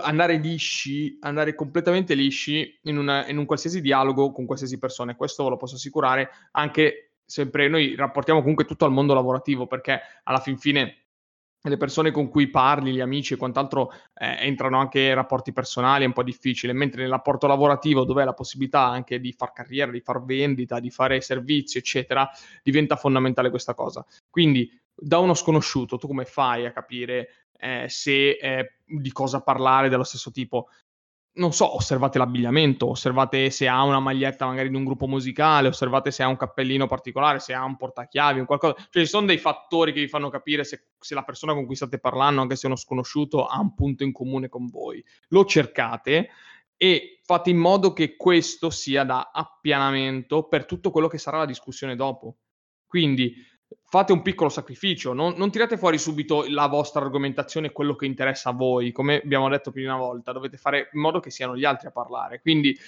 andare 0.00 0.36
lisci, 0.36 1.16
andare 1.20 1.54
completamente 1.54 2.14
lisci 2.14 2.78
in, 2.82 2.98
una, 2.98 3.26
in 3.28 3.38
un 3.38 3.46
qualsiasi 3.46 3.80
dialogo 3.80 4.32
con 4.32 4.46
qualsiasi 4.46 4.78
persona. 4.78 5.12
E 5.12 5.16
questo 5.16 5.44
ve 5.44 5.50
lo 5.50 5.56
posso 5.56 5.76
assicurare 5.76 6.30
anche 6.52 7.10
sempre 7.26 7.68
noi 7.68 7.96
rapportiamo 7.96 8.40
comunque 8.40 8.64
tutto 8.64 8.84
al 8.84 8.92
mondo 8.92 9.12
lavorativo 9.12 9.66
perché 9.66 10.00
alla 10.22 10.38
fin 10.38 10.56
fine 10.56 11.06
le 11.68 11.76
persone 11.76 12.12
con 12.12 12.28
cui 12.28 12.48
parli, 12.48 12.92
gli 12.92 13.00
amici 13.00 13.34
e 13.34 13.36
quant'altro, 13.36 13.90
eh, 14.14 14.36
entrano 14.46 14.78
anche 14.78 15.12
rapporti 15.14 15.52
personali, 15.52 16.04
è 16.04 16.06
un 16.06 16.12
po' 16.12 16.22
difficile, 16.22 16.72
mentre 16.72 17.02
nel 17.02 17.10
rapporto 17.10 17.48
lavorativo, 17.48 18.04
dove 18.04 18.20
hai 18.20 18.26
la 18.26 18.34
possibilità 18.34 18.86
anche 18.86 19.18
di 19.18 19.32
far 19.32 19.52
carriera, 19.52 19.90
di 19.90 20.00
far 20.00 20.24
vendita, 20.24 20.78
di 20.78 20.90
fare 20.90 21.20
servizi, 21.20 21.78
eccetera, 21.78 22.30
diventa 22.62 22.94
fondamentale 22.94 23.50
questa 23.50 23.74
cosa. 23.74 24.04
Quindi, 24.30 24.70
da 24.94 25.18
uno 25.18 25.34
sconosciuto, 25.34 25.98
tu 25.98 26.06
come 26.06 26.24
fai 26.24 26.66
a 26.66 26.72
capire 26.72 27.48
eh, 27.58 27.86
se 27.88 28.30
eh, 28.30 28.75
di 28.86 29.12
cosa 29.12 29.42
parlare 29.42 29.88
dello 29.88 30.04
stesso 30.04 30.30
tipo? 30.30 30.68
non 31.36 31.52
so, 31.52 31.74
osservate 31.74 32.18
l'abbigliamento, 32.18 32.88
osservate 32.88 33.50
se 33.50 33.68
ha 33.68 33.82
una 33.82 34.00
maglietta 34.00 34.46
magari 34.46 34.70
di 34.70 34.76
un 34.76 34.84
gruppo 34.84 35.06
musicale, 35.06 35.68
osservate 35.68 36.10
se 36.10 36.22
ha 36.22 36.28
un 36.28 36.36
cappellino 36.36 36.86
particolare, 36.86 37.40
se 37.40 37.52
ha 37.52 37.64
un 37.64 37.76
portachiavi, 37.76 38.40
un 38.40 38.46
qualcosa. 38.46 38.74
Cioè 38.90 39.02
ci 39.02 39.08
sono 39.08 39.26
dei 39.26 39.38
fattori 39.38 39.92
che 39.92 40.00
vi 40.00 40.08
fanno 40.08 40.30
capire 40.30 40.64
se, 40.64 40.88
se, 40.98 41.14
la 41.14 41.24
persona 41.24 41.52
con 41.52 41.66
cui 41.66 41.76
state 41.76 41.98
parlando, 41.98 42.40
anche 42.40 42.56
se 42.56 42.64
è 42.64 42.66
uno 42.66 42.76
sconosciuto, 42.76 43.46
ha 43.46 43.60
un 43.60 43.74
punto 43.74 44.02
in 44.02 44.12
comune 44.12 44.48
con 44.48 44.66
voi. 44.66 45.04
Lo 45.28 45.44
cercate 45.44 46.30
e 46.78 47.20
fate 47.22 47.50
in 47.50 47.58
modo 47.58 47.92
che 47.92 48.16
questo 48.16 48.70
sia 48.70 49.04
da 49.04 49.30
appianamento 49.32 50.44
per 50.44 50.64
tutto 50.64 50.90
quello 50.90 51.08
che 51.08 51.18
sarà 51.18 51.38
la 51.38 51.46
discussione 51.46 51.96
dopo. 51.96 52.38
Quindi 52.86 53.34
fate 53.96 54.12
un 54.12 54.20
piccolo 54.20 54.50
sacrificio, 54.50 55.14
non, 55.14 55.34
non, 55.36 55.50
tirate 55.50 55.78
fuori 55.78 55.96
subito 55.96 56.44
la 56.48 56.66
vostra 56.66 57.00
argomentazione, 57.00 57.72
quello 57.72 57.96
che 57.96 58.04
interessa 58.04 58.50
a 58.50 58.52
voi, 58.52 58.92
come 58.92 59.22
abbiamo 59.22 59.48
detto 59.48 59.70
più 59.70 59.80
di 59.80 59.86
una 59.86 59.96
volta, 59.96 60.32
dovete 60.32 60.58
fare 60.58 60.90
in 60.92 61.00
modo 61.00 61.18
che 61.18 61.30
siano 61.30 61.56
gli 61.56 61.64
altri 61.64 61.88
a 61.88 61.92
parlare. 61.92 62.40
Quindi 62.40 62.78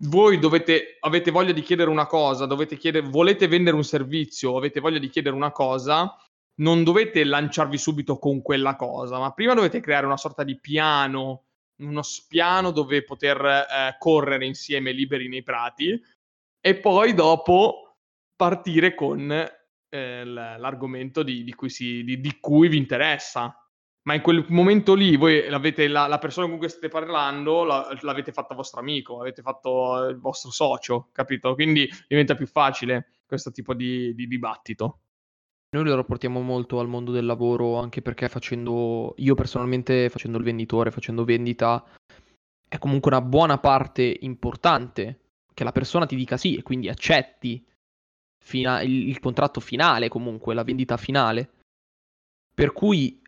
voi 0.00 0.38
dovete, 0.38 0.98
avete 1.00 1.30
voglia 1.30 1.52
di 1.52 1.62
chiedere 1.62 1.88
una 1.88 2.06
cosa, 2.06 2.44
dovete 2.44 2.76
chiedere, 2.76 3.08
volete 3.08 3.48
vendere 3.48 3.76
un 3.76 3.84
servizio, 3.84 4.58
avete 4.58 4.80
voglia 4.80 4.98
di 4.98 5.08
chiedere 5.08 5.34
una 5.34 5.52
cosa, 5.52 6.14
non 6.56 6.84
dovete 6.84 7.24
lanciarvi 7.24 7.78
subito 7.78 8.18
con 8.18 8.42
quella 8.42 8.76
cosa, 8.76 9.18
ma 9.18 9.32
prima 9.32 9.54
dovete 9.54 9.80
creare 9.80 10.04
una 10.04 10.18
sorta 10.18 10.44
di 10.44 10.58
piano, 10.58 11.44
uno 11.80 12.02
spiano 12.02 12.72
dove 12.72 13.04
poter 13.04 13.42
eh, 13.42 13.96
correre 13.98 14.44
insieme 14.44 14.92
liberi 14.92 15.28
nei 15.28 15.42
prati 15.42 15.98
e 16.60 16.76
poi 16.76 17.14
dopo 17.14 17.96
partire 18.36 18.94
con 18.94 19.54
eh, 19.96 20.24
l'argomento 20.24 21.22
di, 21.22 21.44
di, 21.44 21.54
cui 21.54 21.70
si, 21.70 22.04
di, 22.04 22.20
di, 22.20 22.38
cui 22.40 22.68
vi 22.68 22.76
interessa. 22.76 23.54
ma 24.02 24.14
in 24.14 24.22
quel 24.22 24.44
momento 24.48 24.94
lì 24.94 25.16
voi 25.16 25.48
l'avete, 25.48 25.88
la, 25.88 26.06
la 26.06 26.18
persona 26.18 26.48
con 26.48 26.58
cui 26.58 26.68
state 26.68 26.88
parlando 26.88 27.64
la, 27.64 27.88
l'avete 28.02 28.32
fatta 28.32 28.54
vostro 28.54 28.80
amico, 28.80 29.18
l'avete 29.18 29.42
fatto 29.42 30.04
il 30.08 30.18
vostro 30.18 30.50
socio, 30.50 31.08
capito? 31.12 31.54
Quindi 31.54 31.88
diventa 32.06 32.34
più 32.34 32.46
facile 32.46 33.12
questo 33.26 33.50
tipo 33.50 33.74
di 33.74 34.14
dibattito. 34.14 35.00
Noi 35.70 35.84
lo 35.84 35.96
rapportiamo 35.96 36.40
molto 36.40 36.78
al 36.78 36.88
mondo 36.88 37.10
del 37.10 37.26
lavoro, 37.26 37.78
anche 37.78 38.00
perché 38.00 38.28
facendo, 38.28 39.14
io 39.18 39.34
personalmente 39.34 40.08
facendo 40.08 40.38
il 40.38 40.44
venditore, 40.44 40.92
facendo 40.92 41.24
vendita, 41.24 41.84
è 42.68 42.78
comunque 42.78 43.10
una 43.10 43.20
buona 43.20 43.58
parte 43.58 44.16
importante 44.20 45.20
che 45.52 45.64
la 45.64 45.72
persona 45.72 46.06
ti 46.06 46.16
dica 46.16 46.36
sì 46.36 46.56
e 46.56 46.62
quindi 46.62 46.88
accetti 46.88 47.66
fina- 48.46 48.80
il, 48.80 49.08
il 49.08 49.18
contratto 49.18 49.58
finale, 49.58 50.08
comunque 50.08 50.54
la 50.54 50.62
vendita 50.62 50.96
finale. 50.96 51.50
Per 52.54 52.72
cui 52.72 53.20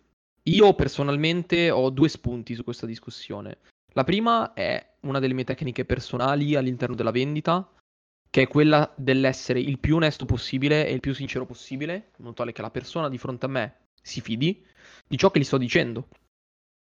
io 0.45 0.75
personalmente 0.75 1.71
ho 1.71 1.91
due 1.91 2.09
spunti 2.09 2.55
su 2.55 2.63
questa 2.63 2.87
discussione. 2.87 3.59
La 3.95 4.05
prima 4.05 4.55
è 4.55 4.95
una 5.01 5.19
delle 5.19 5.35
mie 5.35 5.45
tecniche 5.45 5.85
personali 5.85 6.55
all'interno 6.55 6.95
della 6.95 7.11
vendita, 7.11 7.69
che 8.31 8.43
è 8.43 8.49
quella 8.49 8.93
dell'essere 8.97 9.59
il 9.59 9.81
più 9.81 9.97
onesto 9.97 10.25
possibile 10.25 10.87
e 10.87 10.93
il 10.93 11.01
più 11.01 11.13
sincero 11.13 11.45
possibile, 11.45 12.13
in 12.17 12.25
modo 12.25 12.35
tale 12.35 12.53
che 12.53 12.63
la 12.63 12.71
persona 12.71 13.09
di 13.09 13.19
fronte 13.19 13.47
a 13.47 13.49
me 13.49 13.77
si 14.01 14.21
fidi 14.21 14.65
di 15.07 15.17
ciò 15.19 15.31
che 15.31 15.41
gli 15.41 15.45
sto 15.45 15.59
dicendo. 15.59 16.09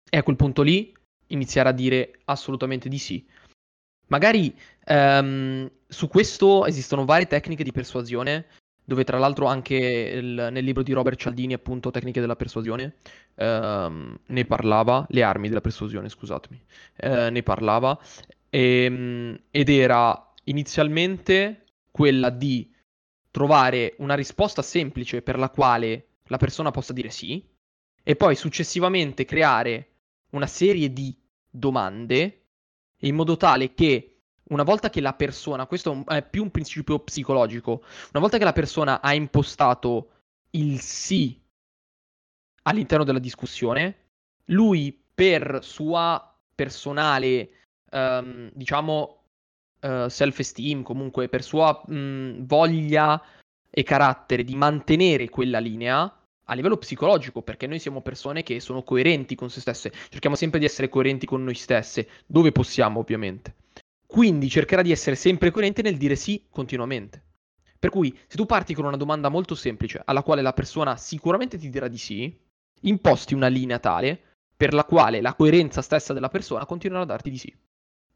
E 0.09 0.17
a 0.17 0.23
quel 0.23 0.35
punto 0.35 0.63
lì 0.63 0.93
iniziare 1.27 1.69
a 1.69 1.73
dire 1.73 2.21
assolutamente 2.25 2.89
di 2.89 2.97
sì. 2.97 3.25
Magari 4.07 4.55
um, 4.87 5.69
su 5.87 6.07
questo 6.07 6.65
esistono 6.65 7.05
varie 7.05 7.27
tecniche 7.27 7.63
di 7.63 7.71
persuasione, 7.71 8.45
dove 8.83 9.03
tra 9.03 9.17
l'altro 9.17 9.47
anche 9.47 9.75
il, 9.75 10.49
nel 10.51 10.63
libro 10.63 10.83
di 10.83 10.93
Robert 10.93 11.19
Cialdini, 11.19 11.53
appunto, 11.53 11.89
Tecniche 11.89 12.19
della 12.19 12.35
persuasione, 12.35 12.95
um, 13.35 14.15
ne 14.27 14.45
parlava, 14.45 15.05
le 15.09 15.23
armi 15.23 15.47
della 15.47 15.61
persuasione, 15.61 16.07
scusatemi, 16.07 16.61
uh, 17.03 17.07
ne 17.31 17.43
parlava, 17.43 17.99
e, 18.49 18.85
um, 18.87 19.39
ed 19.49 19.69
era 19.69 20.33
inizialmente 20.45 21.63
quella 21.89 22.29
di 22.29 22.71
trovare 23.31 23.95
una 23.97 24.13
risposta 24.13 24.61
semplice 24.61 25.21
per 25.21 25.37
la 25.39 25.49
quale 25.49 26.07
la 26.25 26.37
persona 26.37 26.71
possa 26.71 26.93
dire 26.93 27.09
sì, 27.09 27.43
e 28.03 28.15
poi 28.15 28.35
successivamente 28.35 29.25
creare 29.25 29.89
una 30.29 30.47
serie 30.47 30.93
di 30.93 31.17
domande 31.49 32.44
in 33.07 33.15
modo 33.15 33.37
tale 33.37 33.73
che 33.73 34.11
una 34.49 34.63
volta 34.63 34.89
che 34.89 35.01
la 35.01 35.13
persona, 35.13 35.65
questo 35.65 36.03
è 36.07 36.21
più 36.21 36.43
un 36.43 36.51
principio 36.51 36.99
psicologico, 36.99 37.83
una 38.11 38.21
volta 38.21 38.37
che 38.37 38.43
la 38.43 38.53
persona 38.53 39.01
ha 39.01 39.13
impostato 39.13 40.11
il 40.51 40.79
sì 40.79 41.41
all'interno 42.63 43.03
della 43.03 43.19
discussione, 43.19 44.09
lui 44.45 45.03
per 45.13 45.59
sua 45.63 46.35
personale, 46.53 47.49
um, 47.91 48.49
diciamo, 48.53 49.23
uh, 49.81 50.07
self-esteem, 50.07 50.83
comunque 50.83 51.27
per 51.27 51.43
sua 51.43 51.81
um, 51.87 52.45
voglia 52.45 53.21
e 53.69 53.83
carattere 53.83 54.43
di 54.43 54.55
mantenere 54.55 55.29
quella 55.29 55.59
linea, 55.59 56.11
a 56.45 56.53
livello 56.53 56.77
psicologico, 56.77 57.41
perché 57.41 57.67
noi 57.67 57.79
siamo 57.79 58.01
persone 58.01 58.43
che 58.43 58.59
sono 58.59 58.83
coerenti 58.83 59.35
con 59.35 59.49
se 59.49 59.61
stesse, 59.61 59.91
cerchiamo 60.09 60.35
sempre 60.35 60.59
di 60.59 60.65
essere 60.65 60.89
coerenti 60.89 61.25
con 61.25 61.43
noi 61.43 61.55
stesse, 61.55 62.07
dove 62.25 62.51
possiamo 62.51 62.99
ovviamente. 62.99 63.55
Quindi 64.05 64.49
cercherà 64.49 64.81
di 64.81 64.91
essere 64.91 65.15
sempre 65.15 65.51
coerente 65.51 65.81
nel 65.81 65.97
dire 65.97 66.15
sì 66.15 66.45
continuamente. 66.49 67.23
Per 67.77 67.89
cui, 67.89 68.17
se 68.27 68.37
tu 68.37 68.45
parti 68.45 68.73
con 68.73 68.85
una 68.85 68.97
domanda 68.97 69.29
molto 69.29 69.55
semplice, 69.55 70.01
alla 70.03 70.23
quale 70.23 70.41
la 70.41 70.53
persona 70.53 70.97
sicuramente 70.97 71.57
ti 71.57 71.69
dirà 71.69 71.87
di 71.87 71.97
sì, 71.97 72.35
imposti 72.81 73.33
una 73.33 73.47
linea 73.47 73.79
tale 73.79 74.19
per 74.55 74.73
la 74.73 74.85
quale 74.85 75.21
la 75.21 75.33
coerenza 75.33 75.81
stessa 75.81 76.13
della 76.13 76.29
persona 76.29 76.65
continuerà 76.65 77.03
a 77.03 77.07
darti 77.07 77.29
di 77.29 77.37
sì. 77.37 77.53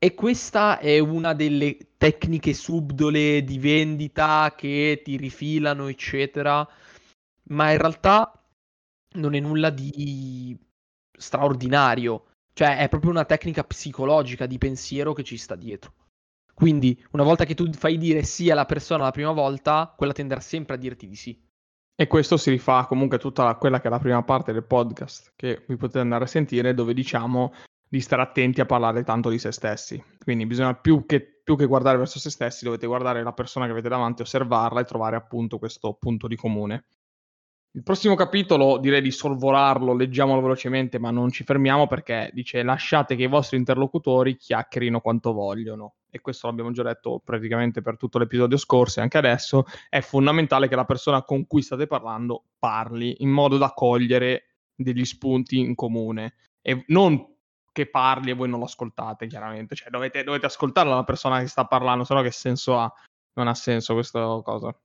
E 0.01 0.13
questa 0.13 0.79
è 0.79 0.97
una 0.99 1.33
delle 1.33 1.77
tecniche 1.97 2.53
subdole 2.53 3.43
di 3.43 3.59
vendita 3.59 4.53
che 4.55 5.01
ti 5.03 5.17
rifilano, 5.17 5.87
eccetera, 5.87 6.65
ma 7.49 7.71
in 7.71 7.77
realtà 7.77 8.33
non 9.15 9.33
è 9.35 9.39
nulla 9.39 9.69
di 9.69 10.57
straordinario. 11.11 12.25
Cioè, 12.53 12.77
è 12.77 12.89
proprio 12.89 13.11
una 13.11 13.25
tecnica 13.25 13.63
psicologica 13.63 14.45
di 14.45 14.57
pensiero 14.57 15.13
che 15.13 15.23
ci 15.23 15.37
sta 15.37 15.55
dietro. 15.55 15.93
Quindi, 16.53 17.01
una 17.11 17.23
volta 17.23 17.45
che 17.45 17.55
tu 17.55 17.71
fai 17.71 17.97
dire 17.97 18.23
sì 18.23 18.49
alla 18.49 18.65
persona 18.65 19.03
la 19.03 19.11
prima 19.11 19.31
volta, 19.31 19.93
quella 19.95 20.11
tenderà 20.11 20.41
sempre 20.41 20.75
a 20.75 20.77
dirti 20.77 21.07
di 21.07 21.15
sì. 21.15 21.41
E 21.95 22.07
questo 22.07 22.37
si 22.37 22.49
rifà 22.49 22.85
comunque 22.85 23.17
a 23.17 23.19
tutta 23.19 23.55
quella 23.55 23.79
che 23.79 23.87
è 23.87 23.89
la 23.89 23.99
prima 23.99 24.23
parte 24.23 24.51
del 24.51 24.65
podcast, 24.65 25.33
che 25.35 25.63
vi 25.67 25.77
potete 25.77 25.99
andare 25.99 26.25
a 26.25 26.27
sentire, 26.27 26.73
dove 26.73 26.93
diciamo 26.93 27.53
di 27.87 28.01
stare 28.01 28.21
attenti 28.21 28.61
a 28.61 28.65
parlare 28.65 29.03
tanto 29.03 29.29
di 29.29 29.39
se 29.39 29.51
stessi. 29.51 30.01
Quindi 30.21 30.45
bisogna 30.45 30.75
più 30.75 31.05
che, 31.05 31.41
più 31.43 31.55
che 31.55 31.65
guardare 31.65 31.97
verso 31.97 32.19
se 32.19 32.29
stessi, 32.29 32.65
dovete 32.65 32.87
guardare 32.87 33.23
la 33.23 33.33
persona 33.33 33.65
che 33.65 33.71
avete 33.71 33.89
davanti, 33.89 34.21
osservarla 34.21 34.81
e 34.81 34.85
trovare 34.85 35.15
appunto 35.15 35.59
questo 35.59 35.93
punto 35.99 36.27
di 36.27 36.35
comune. 36.35 36.85
Il 37.73 37.83
prossimo 37.83 38.15
capitolo 38.15 38.79
direi 38.79 38.99
di 38.99 39.11
sorvolarlo, 39.11 39.93
leggiamolo 39.93 40.41
velocemente, 40.41 40.97
ma 40.97 41.11
non 41.11 41.29
ci 41.29 41.43
fermiamo 41.43 41.85
perché 41.85 42.31
dice 42.33 42.63
lasciate 42.63 43.15
che 43.15 43.23
i 43.23 43.27
vostri 43.27 43.57
interlocutori 43.57 44.37
chiacchierino 44.37 44.99
quanto 45.01 45.33
vogliono. 45.33 45.93
E 46.09 46.19
questo 46.19 46.47
l'abbiamo 46.47 46.71
già 46.71 46.81
detto 46.81 47.21
praticamente 47.23 47.83
per 47.83 47.95
tutto 47.95 48.17
l'episodio 48.17 48.57
scorso 48.57 48.99
e 48.99 49.03
anche 49.03 49.19
adesso. 49.19 49.65
È 49.87 50.01
fondamentale 50.01 50.67
che 50.67 50.75
la 50.75 50.85
persona 50.85 51.21
con 51.21 51.45
cui 51.45 51.61
state 51.61 51.85
parlando 51.85 52.45
parli 52.57 53.17
in 53.19 53.29
modo 53.29 53.57
da 53.57 53.71
cogliere 53.73 54.55
degli 54.73 55.05
spunti 55.05 55.59
in 55.59 55.75
comune. 55.75 56.37
E 56.63 56.85
non 56.87 57.23
che 57.71 57.87
parli 57.87 58.31
e 58.31 58.33
voi 58.33 58.49
non 58.49 58.57
lo 58.57 58.65
ascoltate, 58.65 59.27
chiaramente. 59.27 59.75
Cioè, 59.75 59.91
dovete, 59.91 60.23
dovete 60.23 60.47
ascoltare 60.47 60.89
la 60.89 61.03
persona 61.03 61.39
che 61.39 61.47
sta 61.47 61.65
parlando, 61.65 62.03
se 62.03 62.15
no 62.15 62.23
che 62.23 62.31
senso 62.31 62.79
ha? 62.79 62.91
Non 63.33 63.47
ha 63.47 63.53
senso 63.53 63.93
questa 63.93 64.19
cosa. 64.43 64.75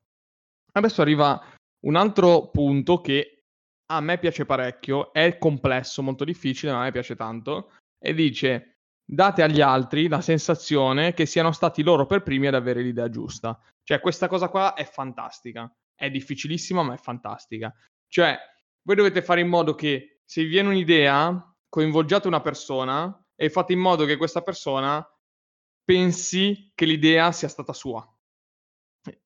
Adesso 0.73 1.01
arriva 1.01 1.42
un 1.85 1.97
altro 1.97 2.51
punto 2.51 3.01
che 3.01 3.44
a 3.87 4.01
me 4.01 4.18
piace 4.18 4.47
parecchio, 4.47 5.12
è 5.12 5.38
complesso, 5.38 6.03
molto 6.03 6.25
difficile, 6.25 6.73
ma 6.73 6.81
a 6.81 6.83
me 6.85 6.92
piace 6.92 7.14
tanto, 7.16 7.73
e 7.99 8.14
dice 8.14 8.79
date 9.07 9.42
agli 9.42 9.61
altri 9.61 10.09
la 10.09 10.23
sensazione 10.23 11.12
che 11.12 11.27
siano 11.27 11.53
stati 11.53 11.83
loro 11.83 12.07
per 12.07 12.23
primi 12.23 12.47
ad 12.47 12.55
avere 12.55 12.83
l'idea 12.83 13.11
giusta. 13.11 13.59
Cioè 13.83 14.01
questa 14.01 14.29
cosa 14.29 14.49
qua 14.49 14.75
è 14.75 14.85
fantastica, 14.85 15.70
è 15.94 16.11
difficilissima 16.11 16.83
ma 16.83 16.94
è 16.94 16.97
fantastica. 16.97 17.75
Cioè 18.09 18.38
voi 18.83 18.97
dovete 18.97 19.23
fare 19.23 19.42
in 19.42 19.49
modo 19.49 19.75
che 19.75 20.20
se 20.25 20.42
vi 20.42 20.49
viene 20.49 20.68
un'idea, 20.68 21.55
coinvolgiate 21.68 22.29
una 22.29 22.40
persona 22.40 23.27
e 23.35 23.51
fate 23.51 23.75
in 23.75 23.81
modo 23.81 24.07
che 24.07 24.16
questa 24.16 24.40
persona 24.40 25.07
pensi 25.85 26.73
che 26.75 26.87
l'idea 26.87 27.31
sia 27.33 27.49
stata 27.49 27.75
sua. 27.75 28.09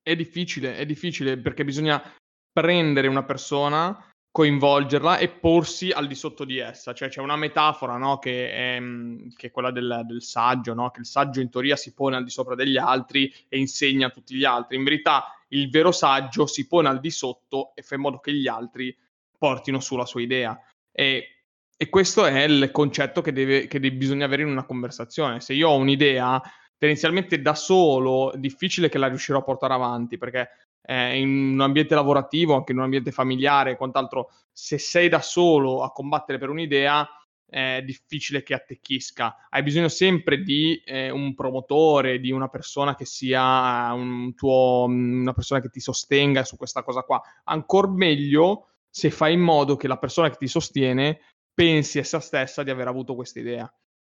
È 0.01 0.13
difficile, 0.13 0.75
è 0.75 0.85
difficile 0.85 1.37
perché 1.37 1.63
bisogna 1.63 2.03
prendere 2.51 3.07
una 3.07 3.23
persona, 3.23 3.97
coinvolgerla 4.31 5.17
e 5.17 5.29
porsi 5.29 5.91
al 5.91 6.07
di 6.07 6.15
sotto 6.15 6.45
di 6.45 6.59
essa. 6.59 6.93
Cioè 6.93 7.09
c'è 7.09 7.21
una 7.21 7.35
metafora 7.35 7.97
no, 7.97 8.19
che, 8.19 8.51
è, 8.51 8.79
mm, 8.79 9.29
che, 9.35 9.47
è, 9.47 9.51
quella 9.51 9.71
del, 9.71 10.03
del 10.05 10.21
saggio, 10.21 10.73
no? 10.73 10.91
che 10.91 11.01
il 11.01 11.05
saggio 11.05 11.41
in 11.41 11.49
teoria 11.49 11.75
si 11.75 11.93
pone 11.93 12.15
al 12.15 12.23
di 12.23 12.29
sopra 12.29 12.55
degli 12.55 12.77
altri 12.77 13.33
e 13.47 13.57
insegna 13.57 14.07
a 14.07 14.11
tutti 14.11 14.35
gli 14.35 14.45
altri. 14.45 14.77
In 14.77 14.83
verità 14.83 15.33
il 15.49 15.69
vero 15.69 15.91
saggio 15.91 16.45
si 16.45 16.67
pone 16.67 16.89
al 16.89 16.99
di 16.99 17.09
sotto 17.09 17.73
e 17.75 17.81
fa 17.81 17.95
in 17.95 18.01
modo 18.01 18.19
che 18.19 18.33
gli 18.33 18.47
altri 18.47 18.95
portino 19.37 19.79
su 19.79 19.95
la 19.95 20.05
sua 20.05 20.21
idea. 20.21 20.59
E, 20.91 21.43
e 21.75 21.89
questo 21.89 22.25
è 22.25 22.43
il 22.43 22.71
concetto 22.71 23.21
che, 23.21 23.31
deve, 23.31 23.67
che 23.67 23.79
deve, 23.79 23.95
bisogna 23.95 24.25
avere 24.25 24.43
in 24.43 24.49
una 24.49 24.65
conversazione. 24.65 25.39
Se 25.39 25.53
io 25.53 25.69
ho 25.69 25.77
un'idea, 25.77 26.41
tendenzialmente 26.77 27.41
da 27.41 27.55
solo, 27.55 28.31
difficile 28.35 28.89
che 28.89 28.97
la 28.97 29.07
riuscirò 29.07 29.39
a 29.39 29.43
portare 29.43 29.73
avanti, 29.73 30.17
perché 30.17 30.49
eh, 30.81 31.19
in 31.19 31.53
un 31.53 31.61
ambiente 31.61 31.95
lavorativo, 31.95 32.55
anche 32.55 32.71
in 32.71 32.77
un 32.77 32.85
ambiente 32.85 33.11
familiare 33.11 33.71
e 33.71 33.77
quant'altro, 33.77 34.31
se 34.51 34.77
sei 34.77 35.09
da 35.09 35.21
solo 35.21 35.83
a 35.83 35.91
combattere 35.91 36.37
per 36.37 36.49
un'idea, 36.49 37.07
è 37.49 37.81
difficile 37.83 38.43
che 38.43 38.53
attecchisca. 38.53 39.47
Hai 39.49 39.63
bisogno 39.63 39.87
sempre 39.87 40.41
di 40.43 40.81
eh, 40.85 41.09
un 41.09 41.33
promotore, 41.33 42.19
di 42.19 42.31
una 42.31 42.47
persona 42.47 42.95
che 42.95 43.05
sia 43.05 43.91
un 43.93 44.33
tuo, 44.35 44.85
una 44.87 45.33
persona 45.33 45.59
che 45.59 45.69
ti 45.69 45.79
sostenga 45.79 46.43
su 46.43 46.57
questa 46.57 46.83
cosa 46.83 47.01
qua. 47.01 47.21
Ancora 47.45 47.89
meglio 47.89 48.67
se 48.89 49.09
fai 49.09 49.33
in 49.33 49.41
modo 49.41 49.75
che 49.75 49.87
la 49.87 49.97
persona 49.97 50.29
che 50.29 50.37
ti 50.37 50.47
sostiene 50.47 51.21
pensi 51.53 51.99
a 51.99 52.03
se 52.03 52.19
stessa 52.19 52.63
di 52.63 52.69
aver 52.69 52.87
avuto 52.87 53.15
questa 53.15 53.39
idea. 53.39 53.71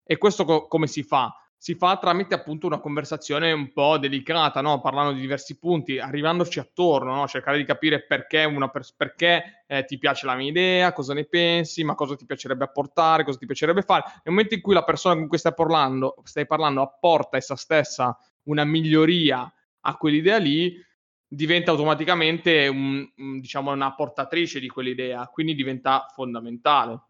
E 0.04 0.18
questo 0.18 0.44
co- 0.44 0.68
come 0.68 0.88
si 0.88 1.04
fa? 1.04 1.34
Si 1.62 1.76
fa 1.76 1.96
tramite 1.98 2.34
appunto 2.34 2.66
una 2.66 2.80
conversazione 2.80 3.52
un 3.52 3.72
po' 3.72 4.00
delicata, 4.00 4.62
no? 4.62 4.82
parlando 4.82 5.12
di 5.12 5.22
diversi 5.22 5.60
punti, 5.60 6.00
arrivandoci 6.00 6.58
attorno, 6.58 7.14
no? 7.14 7.28
cercare 7.28 7.58
di 7.58 7.66
capire 7.66 8.04
perché, 8.04 8.52
pers- 8.72 8.94
perché 8.94 9.64
eh, 9.68 9.86
ti 9.86 10.00
piace 10.00 10.26
la 10.26 10.34
mia 10.34 10.50
idea, 10.50 10.92
cosa 10.92 11.14
ne 11.14 11.26
pensi, 11.26 11.84
ma 11.84 11.94
cosa 11.94 12.16
ti 12.16 12.26
piacerebbe 12.26 12.64
apportare, 12.64 13.24
cosa 13.24 13.38
ti 13.38 13.46
piacerebbe 13.46 13.84
fare. 13.84 14.06
Nel 14.24 14.34
momento 14.34 14.56
in 14.56 14.62
cui 14.62 14.74
la 14.74 14.84
persona 14.84 15.14
con 15.14 15.28
cui 15.28 15.38
stai 15.38 15.54
parlando, 15.54 16.16
stai 16.24 16.48
parlando 16.48 16.82
apporta 16.82 17.38
essa 17.38 17.56
stessa 17.56 18.18
una 18.46 18.66
miglioria 18.66 19.54
a 19.82 19.98
quell'idea 19.98 20.38
lì, 20.38 20.76
diventa 21.28 21.70
automaticamente 21.70 22.68
un, 22.70 23.08
diciamo, 23.40 23.72
una 23.72 23.94
portatrice 23.94 24.60
di 24.60 24.68
quell'idea, 24.68 25.28
quindi 25.28 25.54
diventa 25.54 26.08
fondamentale. 26.12 27.02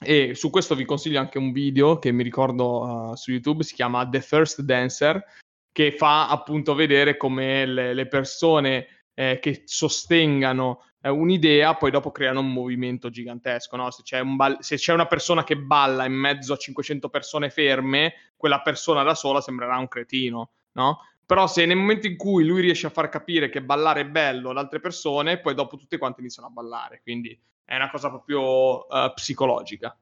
E 0.00 0.34
su 0.34 0.50
questo 0.50 0.74
vi 0.74 0.84
consiglio 0.84 1.20
anche 1.20 1.38
un 1.38 1.52
video 1.52 1.98
che 1.98 2.12
mi 2.12 2.22
ricordo 2.22 2.80
uh, 2.82 3.14
su 3.14 3.30
YouTube, 3.30 3.62
si 3.62 3.74
chiama 3.74 4.08
The 4.08 4.20
First 4.20 4.60
Dancer, 4.62 5.22
che 5.70 5.92
fa 5.92 6.28
appunto 6.28 6.74
vedere 6.74 7.16
come 7.16 7.66
le, 7.66 7.94
le 7.94 8.06
persone 8.06 9.06
eh, 9.14 9.38
che 9.40 9.62
sostengano 9.64 10.80
eh, 11.04 11.10
un'idea 11.10 11.74
poi 11.74 11.90
dopo 11.90 12.10
creano 12.10 12.40
un 12.40 12.52
movimento 12.52 13.10
gigantesco. 13.10 13.76
No? 13.76 13.90
Se, 13.90 14.02
c'è 14.02 14.20
un 14.20 14.36
ball- 14.36 14.58
se 14.60 14.76
c'è 14.76 14.92
una 14.92 15.06
persona 15.06 15.44
che 15.44 15.56
balla 15.56 16.06
in 16.06 16.14
mezzo 16.14 16.54
a 16.54 16.56
500 16.56 17.10
persone 17.10 17.50
ferme, 17.50 18.14
quella 18.36 18.62
persona 18.62 19.02
da 19.02 19.14
sola 19.14 19.40
sembrerà 19.40 19.76
un 19.76 19.88
cretino, 19.88 20.50
no? 20.72 21.00
Però 21.26 21.46
se 21.46 21.64
nel 21.64 21.76
momento 21.76 22.06
in 22.06 22.16
cui 22.16 22.44
lui 22.44 22.60
riesce 22.60 22.86
a 22.86 22.90
far 22.90 23.08
capire 23.08 23.48
che 23.48 23.62
ballare 23.62 24.02
è 24.02 24.06
bello 24.06 24.50
ad 24.50 24.58
altre 24.58 24.78
persone, 24.80 25.40
poi 25.40 25.54
dopo 25.54 25.78
tutti 25.78 25.96
quanti 25.96 26.20
iniziano 26.20 26.48
a 26.48 26.52
ballare. 26.52 27.00
Quindi 27.02 27.38
è 27.64 27.76
una 27.76 27.90
cosa 27.90 28.08
proprio 28.08 28.86
uh, 28.86 29.12
psicologica. 29.14 29.96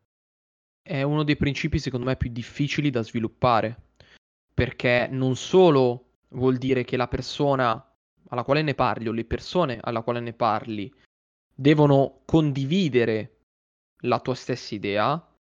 È 0.82 1.02
uno 1.02 1.22
dei 1.22 1.36
principi 1.36 1.78
secondo 1.78 2.06
me 2.06 2.16
più 2.16 2.30
difficili 2.30 2.90
da 2.90 3.02
sviluppare, 3.02 3.90
perché 4.52 5.08
non 5.10 5.36
solo 5.36 6.06
vuol 6.30 6.56
dire 6.56 6.84
che 6.84 6.96
la 6.96 7.08
persona 7.08 7.86
alla 8.28 8.42
quale 8.42 8.62
ne 8.62 8.74
parli 8.74 9.08
o 9.08 9.12
le 9.12 9.24
persone 9.24 9.78
alla 9.80 10.02
quale 10.02 10.20
ne 10.20 10.32
parli 10.32 10.92
devono 11.54 12.22
condividere 12.24 13.38
la 14.04 14.18
tua 14.20 14.34
stessa 14.34 14.74
idea, 14.74 15.32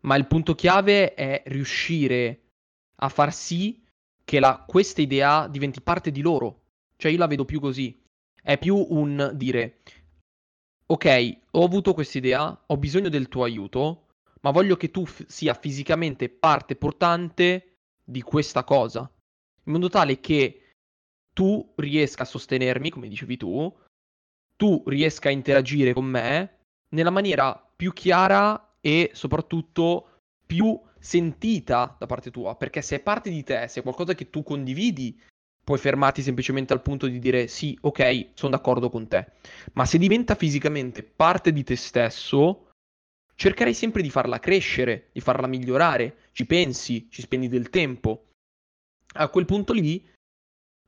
ma 0.00 0.16
il 0.16 0.26
punto 0.26 0.54
chiave 0.54 1.14
è 1.14 1.42
riuscire 1.46 2.42
a 2.96 3.08
far 3.08 3.32
sì 3.32 3.82
che 4.22 4.38
la, 4.38 4.62
questa 4.66 5.00
idea 5.00 5.48
diventi 5.48 5.80
parte 5.80 6.10
di 6.10 6.20
loro. 6.20 6.62
Cioè 6.96 7.10
io 7.10 7.18
la 7.18 7.26
vedo 7.26 7.44
più 7.44 7.60
così. 7.60 8.00
È 8.40 8.58
più 8.58 8.76
un 8.90 9.32
dire, 9.34 9.80
ok, 10.86 11.38
ho 11.52 11.64
avuto 11.64 11.94
questa 11.94 12.18
idea, 12.18 12.62
ho 12.66 12.76
bisogno 12.76 13.08
del 13.08 13.28
tuo 13.28 13.44
aiuto, 13.44 14.08
ma 14.42 14.50
voglio 14.50 14.76
che 14.76 14.90
tu 14.90 15.06
f- 15.06 15.24
sia 15.26 15.54
fisicamente 15.54 16.28
parte 16.28 16.76
portante 16.76 17.76
di 18.04 18.22
questa 18.22 18.64
cosa, 18.64 19.10
in 19.64 19.72
modo 19.72 19.88
tale 19.88 20.20
che 20.20 20.60
tu 21.32 21.72
riesca 21.76 22.22
a 22.22 22.26
sostenermi, 22.26 22.90
come 22.90 23.08
dicevi 23.08 23.36
tu, 23.36 23.74
tu 24.56 24.82
riesca 24.86 25.28
a 25.28 25.32
interagire 25.32 25.92
con 25.92 26.04
me 26.04 26.60
nella 26.90 27.10
maniera 27.10 27.54
più 27.54 27.92
chiara 27.92 28.76
e 28.80 29.10
soprattutto 29.14 30.18
più 30.46 30.78
sentita 30.98 31.96
da 31.98 32.06
parte 32.06 32.30
tua, 32.30 32.56
perché 32.56 32.82
se 32.82 32.96
è 32.96 33.00
parte 33.00 33.30
di 33.30 33.42
te, 33.42 33.66
se 33.68 33.80
è 33.80 33.82
qualcosa 33.82 34.14
che 34.14 34.30
tu 34.30 34.42
condividi, 34.42 35.20
puoi 35.64 35.78
fermarti 35.78 36.22
semplicemente 36.22 36.74
al 36.74 36.82
punto 36.82 37.06
di 37.06 37.18
dire 37.18 37.48
sì, 37.48 37.76
ok, 37.80 38.28
sono 38.34 38.52
d'accordo 38.52 38.90
con 38.90 39.08
te. 39.08 39.32
Ma 39.72 39.86
se 39.86 39.98
diventa 39.98 40.34
fisicamente 40.34 41.02
parte 41.02 41.52
di 41.52 41.64
te 41.64 41.74
stesso, 41.74 42.70
cercherai 43.34 43.74
sempre 43.74 44.02
di 44.02 44.10
farla 44.10 44.38
crescere, 44.38 45.08
di 45.12 45.20
farla 45.20 45.46
migliorare, 45.46 46.28
ci 46.32 46.44
pensi, 46.44 47.08
ci 47.10 47.22
spendi 47.22 47.48
del 47.48 47.70
tempo. 47.70 48.26
A 49.14 49.28
quel 49.28 49.46
punto 49.46 49.72
lì, 49.72 50.06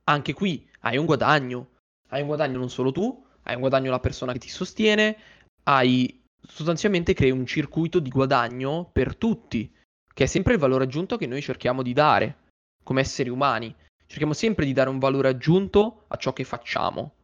anche 0.05 0.33
qui 0.33 0.69
hai 0.81 0.97
un 0.97 1.05
guadagno. 1.05 1.71
Hai 2.09 2.21
un 2.21 2.27
guadagno 2.27 2.57
non 2.57 2.69
solo 2.69 2.91
tu, 2.91 3.25
hai 3.43 3.55
un 3.55 3.61
guadagno 3.61 3.91
la 3.91 3.99
persona 3.99 4.31
che 4.31 4.39
ti 4.39 4.49
sostiene, 4.49 5.17
hai 5.63 6.23
sostanzialmente 6.39 7.13
crei 7.13 7.31
un 7.31 7.45
circuito 7.45 7.99
di 7.99 8.09
guadagno 8.09 8.89
per 8.91 9.15
tutti, 9.17 9.73
che 10.13 10.23
è 10.23 10.27
sempre 10.27 10.53
il 10.53 10.59
valore 10.59 10.85
aggiunto 10.85 11.17
che 11.17 11.27
noi 11.27 11.41
cerchiamo 11.41 11.81
di 11.81 11.91
dare 11.91 12.45
come 12.83 13.01
esseri 13.01 13.29
umani. 13.29 13.75
Cerchiamo 14.07 14.33
sempre 14.33 14.65
di 14.65 14.73
dare 14.73 14.89
un 14.89 14.99
valore 14.99 15.27
aggiunto 15.27 16.05
a 16.07 16.15
ciò 16.15 16.33
che 16.33 16.43
facciamo. 16.43 17.15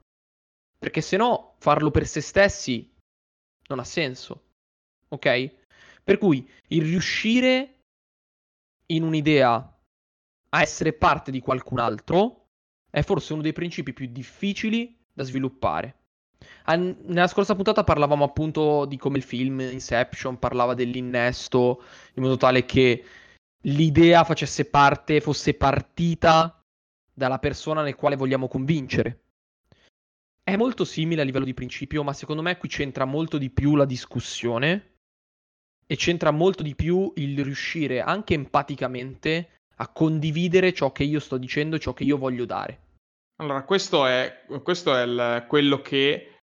Perché 0.77 1.01
se 1.01 1.17
no 1.17 1.55
farlo 1.59 1.91
per 1.91 2.05
se 2.05 2.21
stessi 2.21 2.91
non 3.69 3.79
ha 3.79 3.85
senso. 3.85 4.43
Ok? 5.07 5.55
Per 6.03 6.17
cui 6.17 6.47
il 6.67 6.83
riuscire 6.83 7.79
in 8.87 9.03
un'idea 9.03 9.79
a 10.49 10.61
essere 10.61 10.93
parte 10.93 11.31
di 11.31 11.39
qualcun 11.39 11.79
altro 11.79 12.47
è 12.91 13.01
forse 13.01 13.33
uno 13.33 13.41
dei 13.41 13.53
principi 13.53 13.93
più 13.93 14.07
difficili 14.07 14.95
da 15.11 15.23
sviluppare. 15.23 15.97
Nella 16.65 17.27
scorsa 17.27 17.55
puntata 17.55 17.83
parlavamo 17.83 18.25
appunto 18.25 18.85
di 18.85 18.97
come 18.97 19.17
il 19.17 19.23
film 19.23 19.61
Inception 19.61 20.37
parlava 20.37 20.73
dell'innesto 20.73 21.83
in 22.15 22.23
modo 22.23 22.37
tale 22.37 22.65
che 22.65 23.03
l'idea 23.61 24.23
facesse 24.25 24.65
parte, 24.65 25.21
fosse 25.21 25.53
partita 25.53 26.62
dalla 27.13 27.39
persona 27.39 27.81
nel 27.81 27.95
quale 27.95 28.15
vogliamo 28.15 28.47
convincere. 28.47 29.21
È 30.43 30.55
molto 30.55 30.83
simile 30.83 31.21
a 31.21 31.25
livello 31.25 31.45
di 31.45 31.53
principio, 31.53 32.03
ma 32.03 32.11
secondo 32.11 32.41
me 32.41 32.57
qui 32.57 32.67
c'entra 32.67 33.05
molto 33.05 33.37
di 33.37 33.49
più 33.49 33.75
la 33.75 33.85
discussione 33.85 34.97
e 35.85 35.95
c'entra 35.95 36.31
molto 36.31 36.63
di 36.63 36.75
più 36.75 37.11
il 37.15 37.43
riuscire 37.43 38.01
anche 38.01 38.33
empaticamente 38.33 39.59
a 39.77 39.87
condividere 39.87 40.73
ciò 40.73 40.91
che 40.91 41.03
io 41.03 41.19
sto 41.19 41.37
dicendo, 41.37 41.77
ciò 41.77 41.93
che 41.93 42.03
io 42.03 42.17
voglio 42.17 42.45
dare. 42.45 42.81
Allora, 43.37 43.63
questo 43.63 44.05
è, 44.05 44.45
questo 44.61 44.95
è 44.95 45.03
il, 45.03 45.45
quello 45.47 45.81
che 45.81 46.37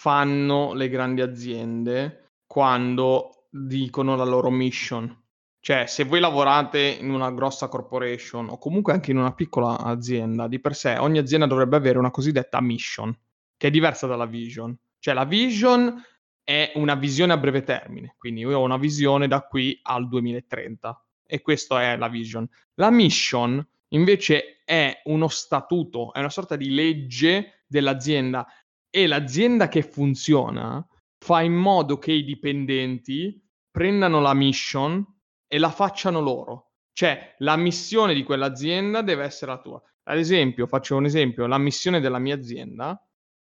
fanno 0.00 0.72
le 0.74 0.88
grandi 0.88 1.20
aziende 1.20 2.30
quando 2.46 3.46
dicono 3.50 4.14
la 4.16 4.24
loro 4.24 4.50
mission. 4.50 5.21
Cioè, 5.64 5.86
se 5.86 6.02
voi 6.02 6.18
lavorate 6.18 6.80
in 6.80 7.10
una 7.10 7.30
grossa 7.30 7.68
corporation 7.68 8.48
o 8.48 8.58
comunque 8.58 8.92
anche 8.92 9.12
in 9.12 9.16
una 9.16 9.32
piccola 9.32 9.78
azienda, 9.78 10.48
di 10.48 10.58
per 10.58 10.74
sé 10.74 10.98
ogni 10.98 11.18
azienda 11.18 11.46
dovrebbe 11.46 11.76
avere 11.76 11.98
una 11.98 12.10
cosiddetta 12.10 12.60
mission, 12.60 13.16
che 13.56 13.68
è 13.68 13.70
diversa 13.70 14.08
dalla 14.08 14.26
vision. 14.26 14.76
Cioè, 14.98 15.14
la 15.14 15.24
vision 15.24 16.02
è 16.42 16.72
una 16.74 16.96
visione 16.96 17.32
a 17.32 17.36
breve 17.36 17.62
termine, 17.62 18.16
quindi 18.18 18.40
io 18.40 18.58
ho 18.58 18.62
una 18.64 18.76
visione 18.76 19.28
da 19.28 19.42
qui 19.42 19.78
al 19.82 20.08
2030 20.08 21.06
e 21.24 21.40
questa 21.42 21.80
è 21.80 21.96
la 21.96 22.08
vision. 22.08 22.44
La 22.74 22.90
mission 22.90 23.64
invece 23.90 24.62
è 24.64 25.02
uno 25.04 25.28
statuto, 25.28 26.12
è 26.12 26.18
una 26.18 26.28
sorta 26.28 26.56
di 26.56 26.74
legge 26.74 27.62
dell'azienda 27.68 28.48
e 28.90 29.06
l'azienda 29.06 29.68
che 29.68 29.82
funziona 29.82 30.84
fa 31.18 31.40
in 31.40 31.54
modo 31.54 31.98
che 31.98 32.10
i 32.10 32.24
dipendenti 32.24 33.40
prendano 33.70 34.20
la 34.20 34.34
mission 34.34 35.06
e 35.52 35.58
la 35.58 35.68
facciano 35.68 36.20
loro. 36.20 36.70
Cioè, 36.94 37.34
la 37.40 37.56
missione 37.56 38.14
di 38.14 38.22
quell'azienda 38.22 39.02
deve 39.02 39.24
essere 39.24 39.50
la 39.50 39.60
tua. 39.60 39.82
Ad 40.04 40.16
esempio, 40.16 40.66
faccio 40.66 40.96
un 40.96 41.04
esempio, 41.04 41.46
la 41.46 41.58
missione 41.58 42.00
della 42.00 42.18
mia 42.18 42.34
azienda 42.34 42.98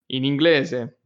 in 0.06 0.24
inglese 0.24 1.00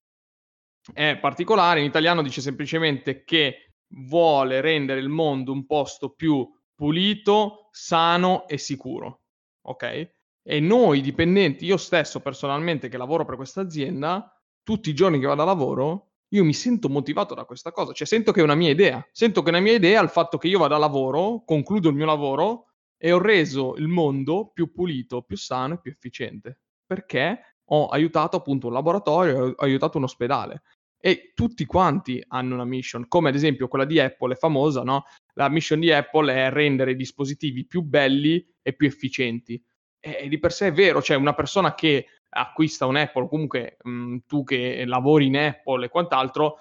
è 0.92 1.18
particolare, 1.18 1.80
in 1.80 1.86
italiano 1.86 2.22
dice 2.22 2.40
semplicemente 2.40 3.24
che 3.24 3.72
vuole 3.88 4.60
rendere 4.60 5.00
il 5.00 5.08
mondo 5.08 5.50
un 5.50 5.66
posto 5.66 6.10
più 6.10 6.48
pulito, 6.72 7.68
sano 7.72 8.46
e 8.46 8.56
sicuro. 8.56 9.22
Ok? 9.62 10.10
E 10.40 10.60
noi 10.60 11.00
dipendenti, 11.00 11.64
io 11.64 11.78
stesso 11.78 12.20
personalmente 12.20 12.88
che 12.88 12.96
lavoro 12.96 13.24
per 13.24 13.34
questa 13.34 13.60
azienda, 13.60 14.40
tutti 14.62 14.90
i 14.90 14.94
giorni 14.94 15.18
che 15.18 15.26
vado 15.26 15.42
a 15.42 15.46
lavoro, 15.46 16.12
io 16.30 16.44
mi 16.44 16.52
sento 16.52 16.88
motivato 16.88 17.34
da 17.34 17.44
questa 17.44 17.70
cosa, 17.70 17.92
cioè 17.92 18.06
sento 18.06 18.32
che 18.32 18.40
è 18.40 18.42
una 18.42 18.54
mia 18.54 18.70
idea, 18.70 19.06
sento 19.12 19.42
che 19.42 19.48
è 19.48 19.52
una 19.52 19.60
mia 19.60 19.74
idea 19.74 20.02
il 20.02 20.08
fatto 20.08 20.38
che 20.38 20.48
io 20.48 20.58
vado 20.58 20.74
a 20.74 20.78
lavoro, 20.78 21.42
concludo 21.44 21.88
il 21.88 21.94
mio 21.94 22.06
lavoro 22.06 22.72
e 22.96 23.12
ho 23.12 23.18
reso 23.18 23.74
il 23.76 23.88
mondo 23.88 24.50
più 24.52 24.72
pulito, 24.72 25.22
più 25.22 25.36
sano 25.36 25.74
e 25.74 25.80
più 25.80 25.90
efficiente, 25.90 26.60
perché 26.84 27.56
ho 27.68 27.86
aiutato 27.86 28.36
appunto 28.36 28.68
un 28.68 28.72
laboratorio, 28.72 29.44
ho 29.46 29.54
aiutato 29.58 29.98
un 29.98 30.04
ospedale 30.04 30.62
e 30.98 31.32
tutti 31.34 31.64
quanti 31.66 32.22
hanno 32.28 32.54
una 32.54 32.64
mission, 32.64 33.06
come 33.06 33.28
ad 33.28 33.34
esempio 33.34 33.68
quella 33.68 33.84
di 33.84 34.00
Apple 34.00 34.34
è 34.34 34.36
famosa, 34.36 34.82
no? 34.82 35.04
La 35.34 35.48
mission 35.48 35.78
di 35.78 35.92
Apple 35.92 36.32
è 36.32 36.50
rendere 36.50 36.92
i 36.92 36.96
dispositivi 36.96 37.66
più 37.66 37.82
belli 37.82 38.44
e 38.62 38.72
più 38.72 38.86
efficienti. 38.86 39.62
E 40.00 40.28
di 40.28 40.38
per 40.38 40.52
sé 40.52 40.68
è 40.68 40.72
vero, 40.72 41.02
cioè 41.02 41.16
una 41.16 41.34
persona 41.34 41.74
che 41.74 42.06
acquista 42.36 42.86
un 42.86 42.96
Apple, 42.96 43.28
comunque 43.28 43.76
mh, 43.82 43.90
mhmm, 43.90 44.18
tu 44.26 44.44
che 44.44 44.84
lavori 44.84 45.26
in 45.26 45.36
Apple 45.36 45.86
e 45.86 45.88
quant'altro, 45.88 46.58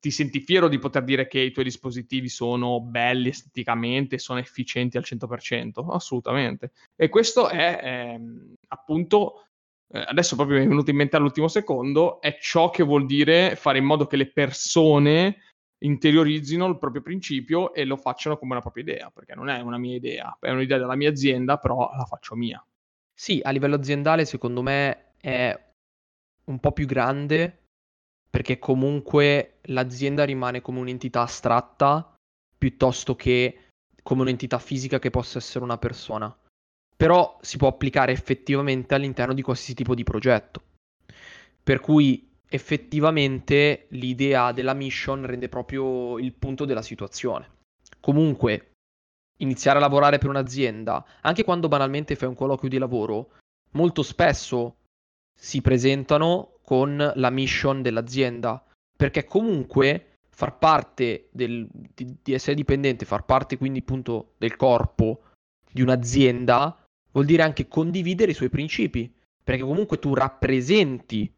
ti 0.00 0.10
senti 0.10 0.40
fiero 0.40 0.68
di 0.68 0.78
poter 0.78 1.02
dire 1.02 1.26
che 1.26 1.40
i 1.40 1.50
tuoi 1.50 1.64
dispositivi 1.64 2.28
sono 2.28 2.80
belli 2.80 3.28
esteticamente, 3.30 4.18
sono 4.18 4.38
efficienti 4.38 4.96
al 4.96 5.04
100%? 5.04 5.86
Assolutamente. 5.90 6.72
E 6.96 7.08
questo 7.08 7.48
è 7.48 7.80
ehm, 7.82 8.54
appunto, 8.68 9.46
eh, 9.92 10.04
adesso 10.06 10.36
proprio 10.36 10.58
mi 10.58 10.64
è 10.64 10.68
venuto 10.68 10.90
in 10.90 10.96
mente 10.96 11.16
all'ultimo 11.16 11.48
secondo, 11.48 12.20
è 12.20 12.38
ciò 12.40 12.70
che 12.70 12.84
vuol 12.84 13.06
dire 13.06 13.56
fare 13.56 13.78
in 13.78 13.84
modo 13.84 14.06
che 14.06 14.16
le 14.16 14.30
persone 14.30 15.42
interiorizzino 15.80 16.66
il 16.66 16.78
proprio 16.78 17.02
principio 17.02 17.72
e 17.72 17.84
lo 17.84 17.96
facciano 17.96 18.36
come 18.36 18.52
una 18.52 18.60
propria 18.60 18.82
idea, 18.82 19.10
perché 19.10 19.34
non 19.34 19.48
è 19.48 19.60
una 19.60 19.78
mia 19.78 19.96
idea, 19.96 20.36
è 20.40 20.50
un'idea 20.50 20.78
della 20.78 20.96
mia 20.96 21.10
azienda, 21.10 21.56
però 21.58 21.90
la 21.96 22.04
faccio 22.04 22.34
mia. 22.34 22.64
Sì, 23.14 23.40
a 23.42 23.50
livello 23.50 23.74
aziendale 23.74 24.24
secondo 24.24 24.62
me 24.62 25.07
è 25.20 25.58
un 26.44 26.58
po' 26.58 26.72
più 26.72 26.86
grande 26.86 27.64
perché 28.30 28.58
comunque 28.58 29.58
l'azienda 29.62 30.24
rimane 30.24 30.60
come 30.60 30.80
un'entità 30.80 31.22
astratta 31.22 32.14
piuttosto 32.56 33.16
che 33.16 33.68
come 34.02 34.22
un'entità 34.22 34.58
fisica 34.58 34.98
che 34.98 35.10
possa 35.10 35.38
essere 35.38 35.64
una 35.64 35.78
persona. 35.78 36.34
Però 36.96 37.38
si 37.42 37.56
può 37.56 37.68
applicare 37.68 38.12
effettivamente 38.12 38.94
all'interno 38.94 39.34
di 39.34 39.42
qualsiasi 39.42 39.74
tipo 39.74 39.94
di 39.94 40.02
progetto. 40.02 40.62
Per 41.62 41.80
cui 41.80 42.28
effettivamente 42.48 43.86
l'idea 43.90 44.52
della 44.52 44.72
mission 44.72 45.24
rende 45.26 45.48
proprio 45.48 46.18
il 46.18 46.32
punto 46.32 46.64
della 46.64 46.82
situazione. 46.82 47.56
Comunque, 48.00 48.72
iniziare 49.40 49.78
a 49.78 49.82
lavorare 49.82 50.18
per 50.18 50.30
un'azienda, 50.30 51.04
anche 51.20 51.44
quando 51.44 51.68
banalmente 51.68 52.16
fai 52.16 52.28
un 52.28 52.34
colloquio 52.34 52.70
di 52.70 52.78
lavoro, 52.78 53.32
molto 53.72 54.02
spesso 54.02 54.77
si 55.38 55.60
presentano 55.60 56.58
con 56.62 57.12
la 57.14 57.30
mission 57.30 57.80
dell'azienda, 57.80 58.62
perché 58.96 59.24
comunque 59.24 60.16
far 60.28 60.58
parte 60.58 61.28
del, 61.30 61.66
di, 61.70 62.16
di 62.22 62.32
essere 62.32 62.56
dipendente, 62.56 63.04
far 63.04 63.24
parte 63.24 63.56
quindi 63.56 63.78
appunto 63.78 64.34
del 64.36 64.56
corpo 64.56 65.22
di 65.70 65.82
un'azienda, 65.82 66.84
vuol 67.12 67.24
dire 67.24 67.42
anche 67.42 67.68
condividere 67.68 68.32
i 68.32 68.34
suoi 68.34 68.48
principi, 68.48 69.12
perché 69.42 69.62
comunque 69.62 69.98
tu 69.98 70.14
rappresenti 70.14 71.32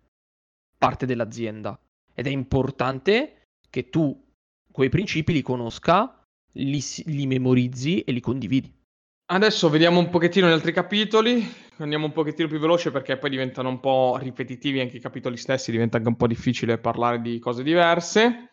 parte 0.77 1.07
dell'azienda. 1.07 1.79
Ed 2.15 2.27
è 2.27 2.31
importante 2.31 3.43
che 3.69 3.91
tu 3.91 4.19
quei 4.73 4.89
principi 4.89 5.33
li 5.33 5.43
conosca, 5.43 6.23
li, 6.53 6.83
li 7.05 7.27
memorizzi 7.27 8.01
e 8.01 8.13
li 8.13 8.21
condividi. 8.21 8.73
Adesso 9.33 9.69
vediamo 9.71 10.01
un 10.01 10.09
pochettino 10.09 10.49
gli 10.49 10.53
altri 10.53 10.73
capitoli, 10.73 11.49
andiamo 11.77 12.07
un 12.07 12.11
pochettino 12.11 12.49
più 12.49 12.59
veloce 12.59 12.91
perché 12.91 13.17
poi 13.17 13.31
diventano 13.31 13.69
un 13.69 13.79
po' 13.79 14.19
ripetitivi 14.21 14.81
anche 14.81 14.97
i 14.97 15.01
capitoli 15.01 15.37
stessi, 15.37 15.71
diventa 15.71 15.99
anche 15.99 16.09
un 16.09 16.17
po' 16.17 16.27
difficile 16.27 16.79
parlare 16.79 17.21
di 17.21 17.39
cose 17.39 17.63
diverse. 17.63 18.51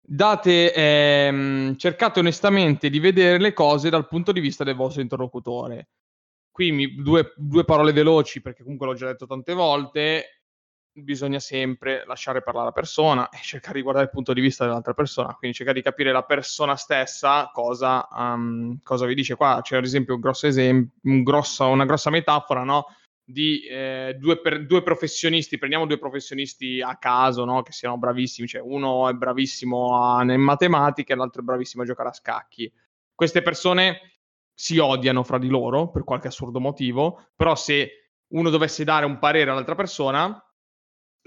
Date, 0.00 0.74
ehm, 0.74 1.76
cercate 1.76 2.18
onestamente 2.18 2.90
di 2.90 2.98
vedere 2.98 3.38
le 3.38 3.52
cose 3.52 3.88
dal 3.88 4.08
punto 4.08 4.32
di 4.32 4.40
vista 4.40 4.64
del 4.64 4.74
vostro 4.74 5.00
interlocutore. 5.00 5.90
Qui 6.50 6.72
mi, 6.72 6.94
due, 6.96 7.32
due 7.36 7.62
parole 7.62 7.92
veloci 7.92 8.40
perché 8.40 8.64
comunque 8.64 8.88
l'ho 8.88 8.94
già 8.94 9.06
detto 9.06 9.26
tante 9.26 9.52
volte 9.54 10.37
bisogna 11.02 11.38
sempre 11.38 12.04
lasciare 12.06 12.42
parlare 12.42 12.66
la 12.66 12.72
persona 12.72 13.28
e 13.28 13.38
cercare 13.42 13.76
di 13.76 13.82
guardare 13.82 14.06
il 14.06 14.12
punto 14.12 14.32
di 14.32 14.40
vista 14.40 14.64
dell'altra 14.64 14.94
persona, 14.94 15.34
quindi 15.34 15.56
cercare 15.56 15.78
di 15.78 15.84
capire 15.84 16.12
la 16.12 16.22
persona 16.22 16.76
stessa 16.76 17.50
cosa, 17.52 18.06
um, 18.10 18.80
cosa 18.82 19.06
vi 19.06 19.14
dice. 19.14 19.36
Qua 19.36 19.60
c'è 19.62 19.76
ad 19.76 19.84
esempio 19.84 20.14
un 20.14 20.20
grosso 20.20 20.46
esempio, 20.46 20.94
un 21.02 21.22
grosso, 21.22 21.66
una 21.68 21.84
grossa 21.84 22.10
metafora, 22.10 22.62
no? 22.62 22.86
Di 23.24 23.66
eh, 23.66 24.16
due, 24.18 24.40
per, 24.40 24.64
due, 24.64 24.82
professionisti, 24.82 25.58
prendiamo 25.58 25.86
due 25.86 25.98
professionisti 25.98 26.80
a 26.80 26.96
caso, 26.96 27.44
no? 27.44 27.62
Che 27.62 27.72
siano 27.72 27.98
bravissimi, 27.98 28.48
cioè 28.48 28.60
uno 28.62 29.08
è 29.08 29.12
bravissimo 29.12 30.16
a, 30.16 30.22
in 30.22 30.40
matematica 30.40 31.12
e 31.12 31.16
l'altro 31.16 31.42
è 31.42 31.44
bravissimo 31.44 31.82
a 31.82 31.86
giocare 31.86 32.08
a 32.08 32.14
scacchi. 32.14 32.72
Queste 33.14 33.42
persone 33.42 34.18
si 34.54 34.78
odiano 34.78 35.22
fra 35.22 35.38
di 35.38 35.48
loro 35.48 35.90
per 35.90 36.04
qualche 36.04 36.28
assurdo 36.28 36.58
motivo, 36.58 37.28
però 37.36 37.54
se 37.54 38.08
uno 38.28 38.50
dovesse 38.50 38.84
dare 38.84 39.06
un 39.06 39.18
parere 39.18 39.50
all'altra 39.50 39.74
persona, 39.74 40.42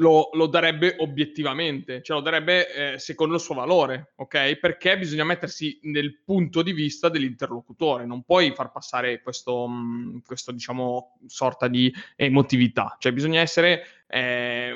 lo, 0.01 0.29
lo, 0.33 0.47
darebbe 0.47 0.95
obiettivamente, 0.97 2.01
cioè 2.01 2.17
lo 2.17 2.23
darebbe 2.23 2.93
eh, 2.93 2.99
secondo 2.99 3.35
il 3.35 3.39
suo 3.39 3.53
valore, 3.53 4.13
ok? 4.15 4.55
Perché 4.55 4.97
bisogna 4.97 5.23
mettersi 5.23 5.79
nel 5.83 6.21
punto 6.23 6.63
di 6.63 6.73
vista 6.73 7.07
dell'interlocutore, 7.07 8.05
non 8.05 8.23
puoi 8.23 8.51
far 8.53 8.71
passare 8.71 9.21
questo, 9.21 9.67
mh, 9.67 9.73
mm, 9.73 10.17
questo 10.25 10.51
diciamo, 10.51 11.19
sorta 11.27 11.67
di 11.67 11.93
emotività, 12.15 12.95
cioè 12.99 13.13
bisogna 13.13 13.41
essere, 13.41 13.83
eh, 14.07 14.73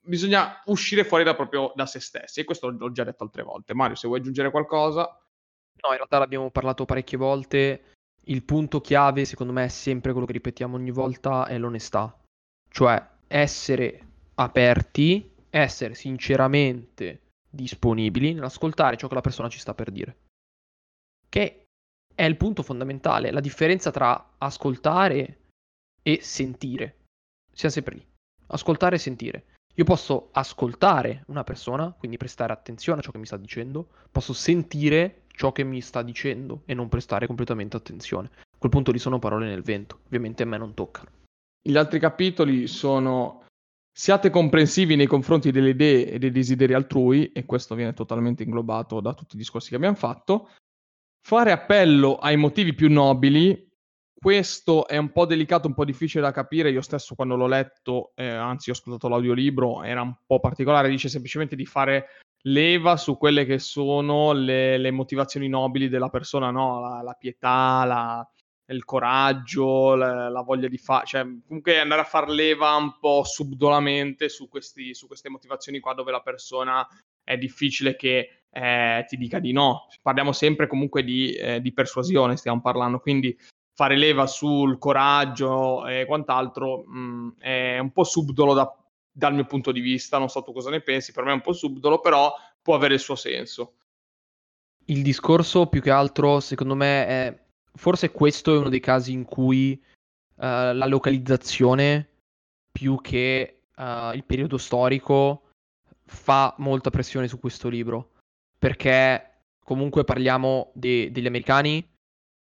bisogna 0.00 0.62
uscire 0.66 1.04
fuori 1.04 1.24
da 1.24 1.34
proprio 1.34 1.72
da 1.74 1.84
se 1.84 2.00
stessi 2.00 2.40
e 2.40 2.44
questo 2.44 2.70
l'ho 2.70 2.90
già 2.90 3.04
detto 3.04 3.22
altre 3.22 3.42
volte. 3.42 3.74
Mario, 3.74 3.96
se 3.96 4.06
vuoi 4.06 4.20
aggiungere 4.20 4.50
qualcosa... 4.50 5.02
No, 5.02 5.90
in 5.90 5.96
realtà 5.96 6.18
l'abbiamo 6.18 6.50
parlato 6.50 6.86
parecchie 6.86 7.18
volte, 7.18 7.82
il 8.26 8.42
punto 8.44 8.80
chiave 8.80 9.26
secondo 9.26 9.52
me 9.52 9.64
è 9.64 9.68
sempre 9.68 10.12
quello 10.12 10.26
che 10.26 10.32
ripetiamo 10.32 10.76
ogni 10.76 10.90
volta, 10.90 11.46
è 11.46 11.58
l'onestà, 11.58 12.18
cioè 12.70 13.06
essere 13.28 14.13
aperti, 14.34 15.30
essere 15.50 15.94
sinceramente 15.94 17.20
disponibili 17.48 18.34
nell'ascoltare 18.34 18.96
ciò 18.96 19.06
che 19.08 19.14
la 19.14 19.20
persona 19.20 19.48
ci 19.48 19.58
sta 19.58 19.74
per 19.74 19.90
dire. 19.90 20.16
Che 21.28 21.64
è 22.14 22.24
il 22.24 22.36
punto 22.36 22.62
fondamentale, 22.62 23.30
la 23.30 23.40
differenza 23.40 23.90
tra 23.90 24.34
ascoltare 24.38 25.38
e 26.02 26.20
sentire. 26.22 26.96
Siamo 27.52 27.74
sempre 27.74 27.94
lì. 27.94 28.06
Ascoltare 28.48 28.96
e 28.96 28.98
sentire. 28.98 29.44
Io 29.76 29.84
posso 29.84 30.28
ascoltare 30.32 31.24
una 31.26 31.42
persona, 31.42 31.90
quindi 31.92 32.16
prestare 32.16 32.52
attenzione 32.52 33.00
a 33.00 33.02
ciò 33.02 33.10
che 33.10 33.18
mi 33.18 33.26
sta 33.26 33.36
dicendo, 33.36 33.88
posso 34.10 34.32
sentire 34.32 35.22
ciò 35.28 35.50
che 35.50 35.64
mi 35.64 35.80
sta 35.80 36.02
dicendo 36.02 36.62
e 36.64 36.74
non 36.74 36.88
prestare 36.88 37.26
completamente 37.26 37.76
attenzione. 37.76 38.30
A 38.36 38.56
quel 38.58 38.70
punto 38.70 38.92
lì 38.92 38.98
sono 38.98 39.18
parole 39.18 39.46
nel 39.46 39.62
vento, 39.62 40.00
ovviamente 40.06 40.44
a 40.44 40.46
me 40.46 40.58
non 40.58 40.74
toccano. 40.74 41.10
Gli 41.60 41.76
altri 41.76 41.98
capitoli 41.98 42.68
sono 42.68 43.43
Siate 43.96 44.28
comprensivi 44.28 44.96
nei 44.96 45.06
confronti 45.06 45.52
delle 45.52 45.68
idee 45.68 46.10
e 46.10 46.18
dei 46.18 46.32
desideri 46.32 46.74
altrui, 46.74 47.30
e 47.30 47.44
questo 47.44 47.76
viene 47.76 47.92
totalmente 47.92 48.42
inglobato 48.42 49.00
da 49.00 49.14
tutti 49.14 49.36
i 49.36 49.38
discorsi 49.38 49.68
che 49.68 49.76
abbiamo 49.76 49.94
fatto. 49.94 50.50
Fare 51.24 51.52
appello 51.52 52.16
ai 52.16 52.36
motivi 52.36 52.74
più 52.74 52.90
nobili, 52.90 53.70
questo 54.12 54.88
è 54.88 54.96
un 54.96 55.12
po' 55.12 55.26
delicato, 55.26 55.68
un 55.68 55.74
po' 55.74 55.84
difficile 55.84 56.24
da 56.24 56.32
capire. 56.32 56.70
Io 56.70 56.80
stesso 56.80 57.14
quando 57.14 57.36
l'ho 57.36 57.46
letto, 57.46 58.10
eh, 58.16 58.26
anzi 58.26 58.70
ho 58.70 58.72
ascoltato 58.72 59.06
l'audiolibro, 59.06 59.84
era 59.84 60.02
un 60.02 60.14
po' 60.26 60.40
particolare, 60.40 60.88
dice 60.88 61.08
semplicemente 61.08 61.54
di 61.54 61.64
fare 61.64 62.06
leva 62.46 62.96
su 62.96 63.16
quelle 63.16 63.44
che 63.44 63.60
sono 63.60 64.32
le, 64.32 64.76
le 64.76 64.90
motivazioni 64.90 65.48
nobili 65.48 65.88
della 65.88 66.08
persona, 66.08 66.50
no? 66.50 66.80
la, 66.80 67.00
la 67.02 67.12
pietà, 67.14 67.84
la, 67.84 68.28
il 68.66 68.84
coraggio, 68.84 69.94
la, 69.94 70.28
la 70.28 70.40
voglia 70.40 70.68
di 70.68 70.78
fare, 70.78 71.06
cioè 71.06 71.22
comunque 71.46 71.78
andare 71.78 72.00
a 72.00 72.04
far 72.04 72.28
leva 72.28 72.74
un 72.76 72.98
po' 72.98 73.22
subdolamente 73.24 74.28
su, 74.28 74.48
questi, 74.48 74.94
su 74.94 75.06
queste 75.06 75.28
motivazioni 75.28 75.80
qua 75.80 75.94
dove 75.94 76.10
la 76.10 76.20
persona 76.20 76.86
è 77.22 77.36
difficile 77.36 77.96
che 77.96 78.44
eh, 78.50 79.04
ti 79.06 79.16
dica 79.16 79.38
di 79.38 79.52
no. 79.52 79.86
Parliamo 80.00 80.32
sempre 80.32 80.66
comunque 80.66 81.02
di, 81.02 81.32
eh, 81.34 81.60
di, 81.60 81.72
persuasione, 81.72 82.36
stiamo 82.36 82.60
parlando, 82.60 83.00
quindi 83.00 83.36
fare 83.74 83.96
leva 83.96 84.26
sul 84.26 84.78
coraggio 84.78 85.86
e 85.86 86.06
quant'altro 86.06 86.84
mh, 86.86 86.98
mm, 86.98 87.28
è 87.40 87.78
un 87.78 87.90
po' 87.90 88.04
subdolo 88.04 88.54
da, 88.54 88.72
dal 89.10 89.34
mio 89.34 89.44
punto 89.44 89.72
di 89.72 89.80
vista, 89.80 90.18
non 90.18 90.28
so 90.28 90.42
tu 90.42 90.52
cosa 90.52 90.70
ne 90.70 90.80
pensi, 90.80 91.12
per 91.12 91.24
me 91.24 91.32
è 91.32 91.34
un 91.34 91.40
po' 91.40 91.52
subdolo, 91.52 92.00
però 92.00 92.32
può 92.62 92.74
avere 92.74 92.94
il 92.94 93.00
suo 93.00 93.16
senso. 93.16 93.74
Il 94.86 95.02
discorso 95.02 95.66
più 95.66 95.80
che 95.80 95.90
altro, 95.90 96.40
secondo 96.40 96.74
me, 96.74 97.06
è 97.06 97.43
forse 97.76 98.10
questo 98.10 98.54
è 98.54 98.58
uno 98.58 98.68
dei 98.68 98.80
casi 98.80 99.12
in 99.12 99.24
cui 99.24 99.80
uh, 100.36 100.42
la 100.42 100.86
localizzazione 100.86 102.08
più 102.70 103.00
che 103.00 103.62
uh, 103.76 104.14
il 104.14 104.24
periodo 104.24 104.58
storico 104.58 105.50
fa 106.04 106.54
molta 106.58 106.90
pressione 106.90 107.28
su 107.28 107.38
questo 107.38 107.68
libro. 107.68 108.12
Perché 108.58 109.42
comunque 109.64 110.04
parliamo 110.04 110.70
de- 110.74 111.10
degli 111.10 111.26
americani 111.26 111.86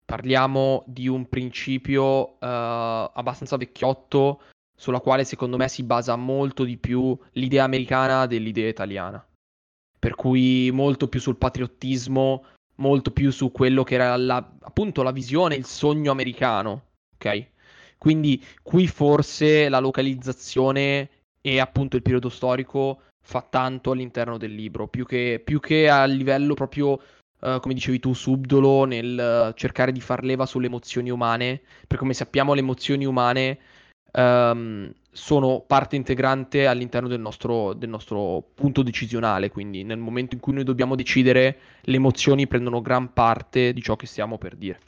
parliamo 0.09 0.83
di 0.87 1.07
un 1.07 1.29
principio 1.29 2.31
uh, 2.31 2.37
abbastanza 2.39 3.57
vecchiotto 3.57 4.41
sulla 4.75 5.01
quale 5.01 5.23
secondo 5.23 5.55
me 5.55 5.67
si 5.67 5.83
basa 5.83 6.15
molto 6.15 6.63
di 6.63 6.77
più 6.77 7.15
l'idea 7.33 7.63
americana 7.63 8.25
dell'idea 8.25 8.69
italiana. 8.69 9.23
Per 9.99 10.15
cui 10.15 10.71
molto 10.73 11.07
più 11.09 11.19
sul 11.19 11.35
patriottismo 11.35 12.43
molto 12.79 13.11
più 13.11 13.31
su 13.31 13.51
quello 13.51 13.83
che 13.83 13.95
era 13.95 14.15
la, 14.17 14.37
appunto 14.61 15.03
la 15.03 15.11
visione, 15.11 15.55
il 15.55 15.65
sogno 15.65 16.11
americano, 16.11 16.83
ok? 17.15 17.47
Quindi 17.97 18.43
qui 18.63 18.87
forse 18.87 19.69
la 19.69 19.79
localizzazione 19.79 21.09
e 21.41 21.59
appunto 21.59 21.95
il 21.95 22.01
periodo 22.01 22.29
storico 22.29 23.01
fa 23.21 23.45
tanto 23.47 23.91
all'interno 23.91 24.37
del 24.37 24.53
libro, 24.53 24.87
più 24.87 25.05
che, 25.05 25.41
più 25.43 25.59
che 25.59 25.89
a 25.89 26.05
livello 26.05 26.53
proprio, 26.53 26.91
uh, 26.91 27.59
come 27.59 27.73
dicevi 27.73 27.99
tu, 27.99 28.13
subdolo 28.13 28.85
nel 28.85 29.53
cercare 29.55 29.91
di 29.91 30.01
far 30.01 30.23
leva 30.23 30.45
sulle 30.45 30.67
emozioni 30.67 31.09
umane, 31.09 31.61
perché 31.81 31.97
come 31.97 32.13
sappiamo 32.13 32.53
le 32.53 32.61
emozioni 32.61 33.05
umane 33.05 33.59
um, 34.13 34.91
sono 35.11 35.61
parte 35.65 35.95
integrante 35.95 36.67
all'interno 36.67 37.07
del 37.07 37.19
nostro, 37.19 37.73
del 37.73 37.89
nostro, 37.89 38.43
punto 38.53 38.83
decisionale, 38.83 39.49
quindi 39.49 39.83
nel 39.83 39.97
momento 39.97 40.35
in 40.35 40.41
cui 40.41 40.53
noi 40.53 40.63
dobbiamo 40.63 40.95
decidere, 40.95 41.59
le 41.81 41.95
emozioni 41.95 42.47
prendono 42.47 42.81
gran 42.81 43.13
parte 43.13 43.73
di 43.73 43.81
ciò 43.81 43.95
che 43.95 44.05
stiamo 44.05 44.37
per 44.37 44.55
dire. 44.55 44.79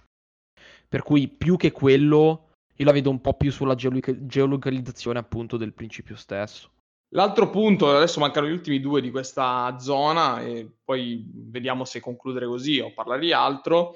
Per 0.88 1.04
cui 1.04 1.28
più 1.28 1.58
che 1.58 1.72
quello, 1.72 2.50
io 2.76 2.86
la 2.86 2.92
vedo 2.92 3.10
un 3.10 3.22
po' 3.22 3.34
più 3.34 3.52
sulla 3.52 3.76
geolo- 3.76 4.00
geolocalizzazione 4.02 5.20
appunto 5.20 5.58
del 5.58 5.74
principio 5.74 6.16
stesso. 6.16 6.70
L'altro 7.14 7.50
punto, 7.50 7.94
adesso 7.94 8.22
mancano 8.22 8.48
gli 8.48 8.54
ultimi 8.54 8.80
due 8.80 9.02
di 9.02 9.12
questa 9.12 9.78
zona 9.80 10.42
e 10.42 10.70
poi 10.84 11.26
vediamo 11.30 11.84
se 11.84 12.00
concludere 12.00 12.46
così 12.46 12.80
o 12.80 12.94
parlare 12.94 13.20
di 13.20 13.34
altro, 13.34 13.96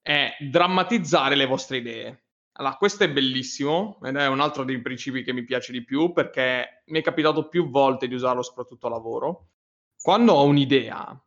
è 0.00 0.36
drammatizzare 0.38 1.34
le 1.34 1.46
vostre 1.46 1.78
idee. 1.78 2.23
Allora, 2.56 2.76
questo 2.76 3.02
è 3.02 3.10
bellissimo 3.10 3.98
ed 4.04 4.16
è 4.16 4.28
un 4.28 4.40
altro 4.40 4.62
dei 4.64 4.80
principi 4.80 5.24
che 5.24 5.32
mi 5.32 5.42
piace 5.42 5.72
di 5.72 5.82
più 5.82 6.12
perché 6.12 6.82
mi 6.86 7.00
è 7.00 7.02
capitato 7.02 7.48
più 7.48 7.68
volte 7.68 8.06
di 8.06 8.14
usarlo 8.14 8.42
soprattutto 8.42 8.86
a 8.86 8.90
lavoro. 8.90 9.48
Quando 10.00 10.34
ho 10.34 10.44
un'idea, 10.44 11.20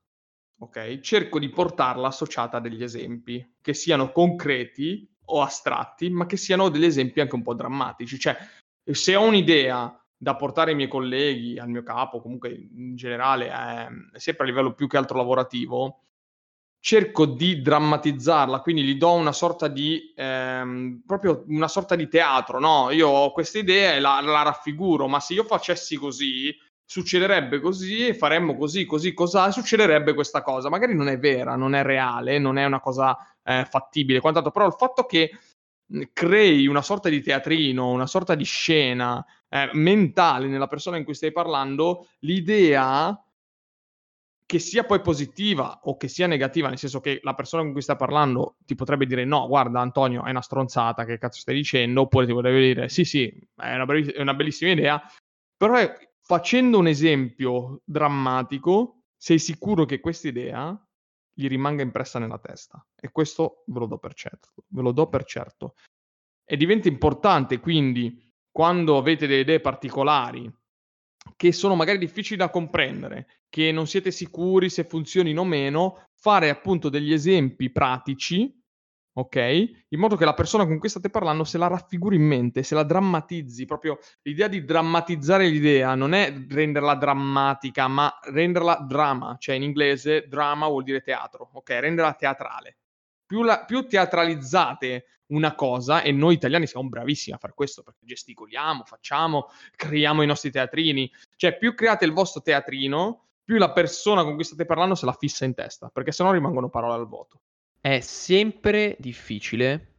ok, 0.59 0.99
cerco 1.01 1.39
di 1.39 1.49
portarla 1.49 2.07
associata 2.07 2.57
a 2.57 2.59
degli 2.61 2.81
esempi 2.81 3.55
che 3.61 3.73
siano 3.73 4.13
concreti 4.13 5.09
o 5.25 5.41
astratti, 5.41 6.09
ma 6.09 6.25
che 6.25 6.37
siano 6.37 6.69
degli 6.69 6.85
esempi 6.85 7.19
anche 7.19 7.35
un 7.35 7.41
po' 7.41 7.55
drammatici. 7.55 8.17
Cioè, 8.17 8.37
se 8.89 9.15
ho 9.15 9.23
un'idea 9.23 10.01
da 10.15 10.35
portare 10.37 10.69
ai 10.71 10.77
miei 10.77 10.87
colleghi, 10.87 11.59
al 11.59 11.67
mio 11.67 11.83
capo, 11.83 12.21
comunque 12.21 12.49
in 12.51 12.95
generale, 12.95 13.49
eh, 13.49 14.19
sempre 14.19 14.45
a 14.45 14.47
livello 14.47 14.73
più 14.73 14.87
che 14.87 14.95
altro 14.95 15.17
lavorativo, 15.17 16.06
cerco 16.87 17.25
di 17.25 17.61
drammatizzarla, 17.61 18.61
quindi 18.61 18.81
gli 18.81 18.95
do 18.95 19.11
una 19.11 19.33
sorta 19.33 19.67
di 19.67 20.13
ehm, 20.15 21.01
proprio 21.05 21.43
una 21.49 21.67
sorta 21.67 21.95
di 21.95 22.07
teatro, 22.07 22.61
no? 22.61 22.91
Io 22.91 23.09
ho 23.09 23.33
questa 23.33 23.57
idea 23.59 23.93
e 23.95 23.99
la, 23.99 24.21
la 24.21 24.43
raffiguro, 24.43 25.05
ma 25.09 25.19
se 25.19 25.33
io 25.33 25.43
facessi 25.43 25.97
così, 25.97 26.57
succederebbe 26.85 27.59
così, 27.59 28.13
faremmo 28.13 28.55
così, 28.55 28.85
così, 28.85 29.13
cosa, 29.13 29.51
succederebbe 29.51 30.13
questa 30.13 30.41
cosa. 30.41 30.69
Magari 30.69 30.95
non 30.95 31.09
è 31.09 31.19
vera, 31.19 31.57
non 31.57 31.75
è 31.75 31.83
reale, 31.83 32.39
non 32.39 32.57
è 32.57 32.63
una 32.63 32.79
cosa 32.79 33.17
eh, 33.43 33.67
fattibile, 33.69 34.21
quant'altro, 34.21 34.51
però 34.51 34.65
il 34.67 34.75
fatto 34.77 35.05
che 35.05 35.31
crei 36.13 36.67
una 36.67 36.81
sorta 36.81 37.09
di 37.09 37.21
teatrino, 37.21 37.89
una 37.89 38.07
sorta 38.07 38.33
di 38.33 38.45
scena 38.45 39.25
eh, 39.49 39.69
mentale 39.73 40.47
nella 40.47 40.67
persona 40.67 40.95
in 40.95 41.03
cui 41.03 41.15
stai 41.15 41.33
parlando, 41.33 42.07
l'idea 42.19 43.21
che 44.47 44.59
sia 44.59 44.85
poi 44.85 45.01
positiva 45.01 45.81
o 45.83 45.97
che 45.97 46.07
sia 46.07 46.25
negativa, 46.25 46.69
nel 46.69 46.77
senso 46.77 47.01
che 47.01 47.19
la 47.21 47.33
persona 47.33 47.63
con 47.63 47.73
cui 47.73 47.81
stai 47.81 47.97
parlando 47.97 48.55
ti 48.65 48.75
potrebbe 48.75 49.05
dire 49.05 49.25
no, 49.25 49.45
guarda 49.45 49.81
Antonio, 49.81 50.23
è 50.23 50.29
una 50.29 50.41
stronzata, 50.41 51.03
che 51.03 51.17
cazzo 51.17 51.41
stai 51.41 51.53
dicendo, 51.53 52.01
oppure 52.03 52.25
ti 52.25 52.31
potrebbe 52.31 52.59
dire 52.61 52.89
sì, 52.89 53.03
sì, 53.03 53.27
è 53.27 53.75
una, 53.75 53.85
belliss- 53.85 54.13
è 54.13 54.21
una 54.21 54.33
bellissima 54.33 54.71
idea, 54.71 55.01
però 55.57 55.75
è, 55.75 55.93
facendo 56.21 56.77
un 56.77 56.87
esempio 56.87 57.81
drammatico, 57.83 59.01
sei 59.17 59.37
sicuro 59.37 59.83
che 59.83 59.99
questa 59.99 60.29
idea 60.29 60.81
gli 61.33 61.47
rimanga 61.49 61.83
impressa 61.83 62.17
nella 62.17 62.39
testa. 62.39 62.83
E 62.95 63.11
questo 63.11 63.63
ve 63.67 63.79
lo 63.79 63.85
do 63.85 63.97
per 63.97 64.13
certo, 64.13 64.53
ve 64.67 64.81
lo 64.81 64.93
do 64.93 65.09
per 65.09 65.25
certo. 65.25 65.75
E 66.45 66.55
diventa 66.55 66.87
importante 66.87 67.59
quindi 67.59 68.31
quando 68.49 68.97
avete 68.97 69.27
delle 69.27 69.41
idee 69.41 69.59
particolari 69.59 70.49
che 71.35 71.51
sono 71.51 71.75
magari 71.75 71.97
difficili 71.97 72.37
da 72.37 72.49
comprendere, 72.49 73.41
che 73.49 73.71
non 73.71 73.87
siete 73.87 74.11
sicuri 74.11 74.69
se 74.69 74.83
funzionino 74.83 75.41
o 75.41 75.45
meno, 75.45 76.07
fare 76.15 76.49
appunto 76.49 76.89
degli 76.89 77.13
esempi 77.13 77.71
pratici, 77.71 78.53
ok? 79.13 79.35
In 79.89 79.99
modo 79.99 80.15
che 80.15 80.25
la 80.25 80.33
persona 80.33 80.65
con 80.65 80.77
cui 80.77 80.89
state 80.89 81.09
parlando 81.09 81.43
se 81.43 81.57
la 81.57 81.67
raffiguri 81.67 82.15
in 82.15 82.23
mente, 82.23 82.63
se 82.63 82.75
la 82.75 82.83
drammatizzi, 82.83 83.65
proprio 83.65 83.97
l'idea 84.21 84.47
di 84.47 84.63
drammatizzare 84.63 85.47
l'idea 85.47 85.95
non 85.95 86.13
è 86.13 86.33
renderla 86.47 86.95
drammatica, 86.95 87.87
ma 87.87 88.11
renderla 88.23 88.85
drama, 88.87 89.35
cioè 89.39 89.55
in 89.55 89.63
inglese 89.63 90.27
drama 90.27 90.67
vuol 90.67 90.83
dire 90.83 91.01
teatro, 91.01 91.49
ok? 91.53 91.69
Renderla 91.69 92.13
teatrale. 92.13 92.76
Più, 93.27 93.43
la, 93.43 93.65
più 93.65 93.85
teatralizzate 93.87 95.05
una 95.27 95.55
cosa 95.55 96.01
e 96.01 96.11
noi 96.11 96.35
italiani 96.35 96.67
siamo 96.67 96.87
bravissimi 96.87 97.35
a 97.35 97.39
fare 97.39 97.53
questo 97.53 97.83
perché 97.83 98.05
gesticoliamo, 98.05 98.83
facciamo, 98.85 99.49
creiamo 99.75 100.21
i 100.21 100.25
nostri 100.25 100.51
teatrini. 100.51 101.11
Cioè, 101.35 101.57
più 101.57 101.75
create 101.75 102.05
il 102.05 102.13
vostro 102.13 102.41
teatrino, 102.41 103.25
più 103.43 103.57
la 103.57 103.71
persona 103.71 104.23
con 104.23 104.35
cui 104.35 104.43
state 104.43 104.65
parlando 104.65 104.95
se 104.95 105.05
la 105.05 105.13
fissa 105.13 105.45
in 105.45 105.53
testa, 105.53 105.89
perché 105.89 106.11
sennò 106.11 106.31
rimangono 106.31 106.69
parole 106.69 106.93
al 106.93 107.07
vuoto. 107.07 107.41
È 107.79 107.99
sempre 107.99 108.95
difficile 108.99 109.95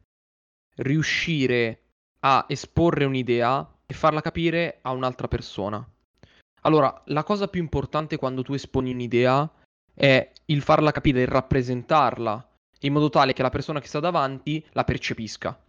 riuscire 0.77 1.83
a 2.21 2.45
esporre 2.47 3.05
un'idea 3.05 3.77
e 3.85 3.93
farla 3.93 4.21
capire 4.21 4.79
a 4.81 4.91
un'altra 4.91 5.27
persona. 5.27 5.87
Allora, 6.61 7.01
la 7.05 7.23
cosa 7.23 7.47
più 7.47 7.61
importante 7.61 8.17
quando 8.17 8.41
tu 8.41 8.53
esponi 8.53 8.91
un'idea 8.91 9.49
è 9.93 10.31
il 10.45 10.61
farla 10.61 10.91
capire, 10.91 11.21
il 11.21 11.27
rappresentarla 11.27 12.48
in 12.81 12.93
modo 12.93 13.09
tale 13.09 13.33
che 13.33 13.41
la 13.41 13.49
persona 13.49 13.79
che 13.79 13.87
sta 13.87 13.99
davanti 13.99 14.63
la 14.71 14.83
percepisca. 14.83 15.59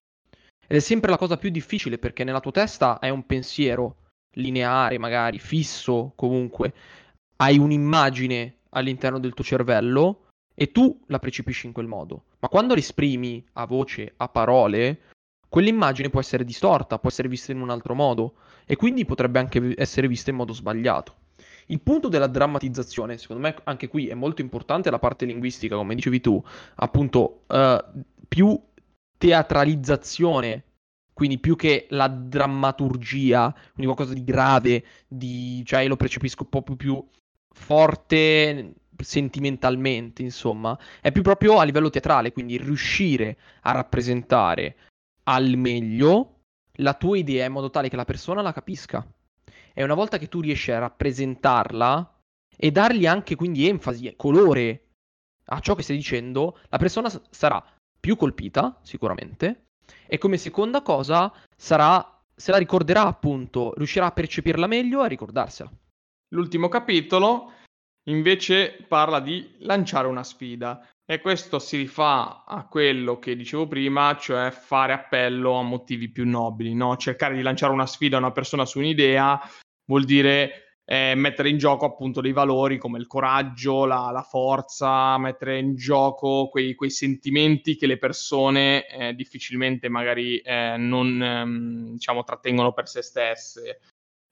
Ed 0.66 0.76
è 0.76 0.80
sempre 0.80 1.10
la 1.10 1.18
cosa 1.18 1.36
più 1.36 1.50
difficile 1.50 1.98
perché 1.98 2.24
nella 2.24 2.40
tua 2.40 2.52
testa 2.52 2.98
è 2.98 3.08
un 3.08 3.26
pensiero 3.26 3.96
lineare, 4.34 4.98
magari 4.98 5.38
fisso, 5.38 6.12
comunque, 6.14 6.72
hai 7.36 7.58
un'immagine 7.58 8.58
all'interno 8.70 9.18
del 9.18 9.34
tuo 9.34 9.44
cervello 9.44 10.26
e 10.54 10.70
tu 10.70 11.00
la 11.06 11.18
percepisci 11.18 11.66
in 11.66 11.72
quel 11.72 11.86
modo. 11.86 12.24
Ma 12.38 12.48
quando 12.48 12.74
l'esprimi 12.74 13.44
a 13.54 13.64
voce, 13.66 14.12
a 14.16 14.28
parole, 14.28 15.00
quell'immagine 15.48 16.10
può 16.10 16.20
essere 16.20 16.44
distorta, 16.44 16.98
può 16.98 17.08
essere 17.08 17.28
vista 17.28 17.50
in 17.52 17.60
un 17.60 17.70
altro 17.70 17.94
modo 17.94 18.34
e 18.64 18.76
quindi 18.76 19.04
potrebbe 19.04 19.38
anche 19.38 19.74
essere 19.76 20.06
vista 20.06 20.30
in 20.30 20.36
modo 20.36 20.52
sbagliato. 20.52 21.16
Il 21.70 21.80
punto 21.80 22.08
della 22.08 22.26
drammatizzazione, 22.26 23.16
secondo 23.16 23.42
me 23.42 23.54
anche 23.64 23.88
qui 23.88 24.08
è 24.08 24.14
molto 24.14 24.40
importante 24.40 24.90
la 24.90 24.98
parte 24.98 25.24
linguistica, 25.24 25.76
come 25.76 25.94
dicevi 25.94 26.20
tu, 26.20 26.42
appunto 26.76 27.44
uh, 27.46 28.02
più 28.26 28.60
teatralizzazione, 29.16 30.64
quindi 31.12 31.38
più 31.38 31.54
che 31.54 31.86
la 31.90 32.08
drammaturgia, 32.08 33.52
quindi 33.74 33.92
qualcosa 33.92 34.14
di 34.14 34.24
grave, 34.24 34.84
di, 35.06 35.62
cioè 35.64 35.86
lo 35.86 35.96
percepisco 35.96 36.44
po' 36.44 36.62
più 36.62 37.06
forte 37.54 38.74
sentimentalmente, 38.96 40.22
insomma, 40.22 40.78
è 41.00 41.12
più 41.12 41.22
proprio 41.22 41.58
a 41.58 41.64
livello 41.64 41.90
teatrale, 41.90 42.32
quindi 42.32 42.56
riuscire 42.56 43.36
a 43.62 43.72
rappresentare 43.72 44.76
al 45.24 45.56
meglio 45.56 46.40
la 46.76 46.94
tua 46.94 47.16
idea 47.16 47.46
in 47.46 47.52
modo 47.52 47.70
tale 47.70 47.88
che 47.88 47.96
la 47.96 48.04
persona 48.04 48.42
la 48.42 48.52
capisca. 48.52 49.06
E 49.72 49.82
una 49.82 49.94
volta 49.94 50.18
che 50.18 50.28
tu 50.28 50.40
riesci 50.40 50.70
a 50.70 50.78
rappresentarla 50.78 52.18
e 52.56 52.70
dargli 52.70 53.06
anche 53.06 53.36
quindi 53.36 53.68
enfasi, 53.68 54.12
colore 54.16 54.84
a 55.52 55.60
ciò 55.60 55.74
che 55.74 55.82
stai 55.82 55.96
dicendo, 55.96 56.58
la 56.68 56.78
persona 56.78 57.10
sarà 57.30 57.64
più 57.98 58.16
colpita, 58.16 58.78
sicuramente, 58.82 59.66
e 60.06 60.18
come 60.18 60.36
seconda 60.36 60.82
cosa 60.82 61.32
sarà, 61.56 62.22
se 62.34 62.50
la 62.50 62.58
ricorderà 62.58 63.06
appunto, 63.06 63.74
riuscirà 63.76 64.06
a 64.06 64.12
percepirla 64.12 64.66
meglio 64.66 65.00
e 65.00 65.04
a 65.04 65.08
ricordarsela. 65.08 65.70
L'ultimo 66.32 66.68
capitolo 66.68 67.52
invece 68.08 68.84
parla 68.88 69.20
di 69.20 69.56
lanciare 69.58 70.06
una 70.06 70.24
sfida 70.24 70.86
e 71.10 71.20
questo 71.20 71.58
si 71.58 71.76
rifà 71.76 72.44
a 72.46 72.68
quello 72.68 73.18
che 73.18 73.34
dicevo 73.34 73.66
prima, 73.66 74.16
cioè 74.16 74.52
fare 74.52 74.92
appello 74.92 75.54
a 75.54 75.62
motivi 75.62 76.08
più 76.08 76.24
nobili, 76.24 76.72
no? 76.72 76.96
cercare 76.96 77.34
di 77.34 77.42
lanciare 77.42 77.72
una 77.72 77.86
sfida 77.86 78.14
a 78.14 78.20
una 78.20 78.30
persona 78.30 78.64
su 78.64 78.78
un'idea 78.78 79.40
vuol 79.86 80.04
dire 80.04 80.76
eh, 80.84 81.14
mettere 81.16 81.48
in 81.48 81.58
gioco 81.58 81.84
appunto 81.84 82.20
dei 82.20 82.30
valori 82.30 82.78
come 82.78 83.00
il 83.00 83.08
coraggio, 83.08 83.86
la, 83.86 84.12
la 84.12 84.22
forza, 84.22 85.18
mettere 85.18 85.58
in 85.58 85.74
gioco 85.74 86.46
quei, 86.48 86.76
quei, 86.76 86.90
sentimenti 86.90 87.74
che 87.74 87.88
le 87.88 87.98
persone 87.98 88.86
eh, 88.86 89.12
difficilmente 89.12 89.88
magari 89.88 90.38
eh, 90.38 90.76
non 90.78 91.20
ehm, 91.20 91.90
diciamo 91.90 92.22
trattengono 92.22 92.72
per 92.72 92.86
se 92.86 93.02
stesse. 93.02 93.80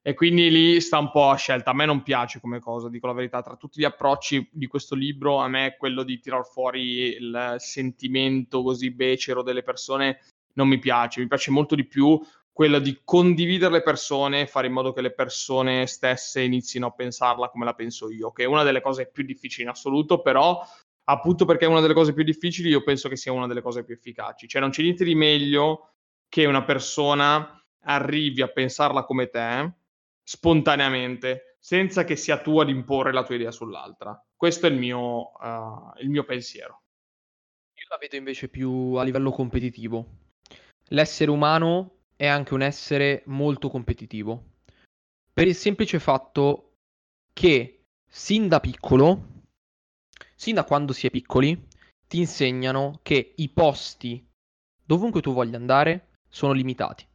E 0.09 0.15
quindi 0.15 0.51
lì 0.51 0.81
sta 0.81 0.97
un 0.97 1.11
po' 1.11 1.29
a 1.29 1.37
scelta. 1.37 1.73
A 1.73 1.75
me 1.75 1.85
non 1.85 2.03
piace 2.03 2.41
come 2.41 2.61
cosa, 2.61 2.89
dico 2.89 3.07
la 3.07 3.13
verità. 3.13 3.43
Tra 3.43 3.57
tutti 3.57 3.79
gli 3.79 3.85
approcci 3.85 4.49
di 4.51 4.67
questo 4.67 4.95
libro, 4.95 5.37
a 5.37 5.49
me 5.49 5.77
quello 5.79 6.03
di 6.03 6.19
tirar 6.19 6.47
fuori 6.47 7.15
il 7.15 7.57
sentimento 7.59 8.63
così 8.63 8.91
becero 8.91 9.43
delle 9.43 9.63
persone 9.63 10.21
non 10.55 10.67
mi 10.67 10.79
piace. 10.79 11.21
Mi 11.21 11.27
piace 11.27 11.51
molto 11.51 11.75
di 11.75 11.85
più 11.85 12.19
quello 12.51 12.79
di 12.79 13.03
condividere 13.05 13.71
le 13.71 13.83
persone 13.83 14.47
fare 14.47 14.69
in 14.69 14.73
modo 14.73 14.95
che 14.95 15.03
le 15.03 15.13
persone 15.13 15.87
stesse 15.87 16.41
inizino 16.41 16.87
a 16.87 16.93
pensarla 16.93 17.51
come 17.51 17.67
la 17.67 17.75
penso 17.75 18.11
io, 18.11 18.33
che 18.33 18.45
è 18.45 18.47
una 18.47 18.63
delle 18.63 18.81
cose 18.81 19.11
più 19.13 19.25
difficili 19.25 19.65
in 19.65 19.69
assoluto, 19.69 20.23
però 20.23 20.59
appunto 21.05 21.45
perché 21.45 21.67
è 21.67 21.69
una 21.69 21.83
delle 21.83 21.93
cose 21.93 22.15
più 22.15 22.25
difficili, 22.25 22.71
io 22.71 22.83
penso 22.83 23.11
che 23.11 23.17
sia 23.17 23.33
una 23.33 23.47
delle 23.47 23.61
cose 23.61 23.85
più 23.85 23.93
efficaci. 23.93 24.49
Cioè 24.49 24.63
non 24.63 24.71
c'è 24.71 24.81
niente 24.81 25.05
di 25.05 25.15
meglio 25.15 25.91
che 26.31 26.47
una 26.47 26.65
persona 26.65 27.63
arrivi 27.83 28.41
a 28.41 28.49
pensarla 28.49 29.05
come 29.05 29.29
te 29.29 29.77
spontaneamente, 30.29 31.57
senza 31.59 32.05
che 32.05 32.15
sia 32.15 32.43
tu 32.43 32.59
ad 32.59 32.69
imporre 32.69 33.15
la 33.15 33.23
tua 33.23 33.37
idea 33.37 33.51
sull'altra. 33.51 34.23
Questo 34.37 34.67
è 34.67 34.69
il 34.69 34.77
mio, 34.77 35.33
uh, 35.33 35.93
il 36.03 36.11
mio 36.11 36.23
pensiero. 36.25 36.83
Io 37.73 37.87
la 37.89 37.97
vedo 37.97 38.17
invece 38.17 38.51
più 38.51 38.93
a 38.97 39.05
livello 39.05 39.31
competitivo. 39.31 40.07
L'essere 40.89 41.31
umano 41.31 42.01
è 42.15 42.27
anche 42.27 42.53
un 42.53 42.61
essere 42.61 43.23
molto 43.25 43.71
competitivo. 43.71 44.57
Per 45.33 45.47
il 45.47 45.55
semplice 45.55 45.99
fatto 45.99 46.75
che 47.33 47.85
sin 48.07 48.49
da 48.49 48.61
piccolo, 48.61 49.45
sin 50.35 50.57
da 50.57 50.65
quando 50.65 50.93
si 50.93 51.07
è 51.07 51.11
piccoli, 51.11 51.69
ti 52.07 52.19
insegnano 52.19 53.01
che 53.03 53.33
i 53.35 53.49
posti 53.49 54.29
dovunque 54.85 55.23
tu 55.23 55.33
voglia 55.33 55.57
andare 55.57 56.11
sono 56.29 56.53
limitati. 56.53 57.07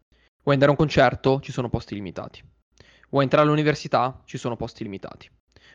Vuoi 0.41 0.55
andare 0.55 0.71
a 0.71 0.73
un 0.73 0.79
concerto? 0.79 1.39
Ci 1.41 1.51
sono 1.51 1.69
posti 1.69 1.93
limitati. 1.93 2.52
Vuoi 3.13 3.25
entrare 3.25 3.45
all'università? 3.45 4.23
Ci 4.25 4.39
sono 4.39 4.55
posti 4.55 4.81
limitati. 4.81 5.29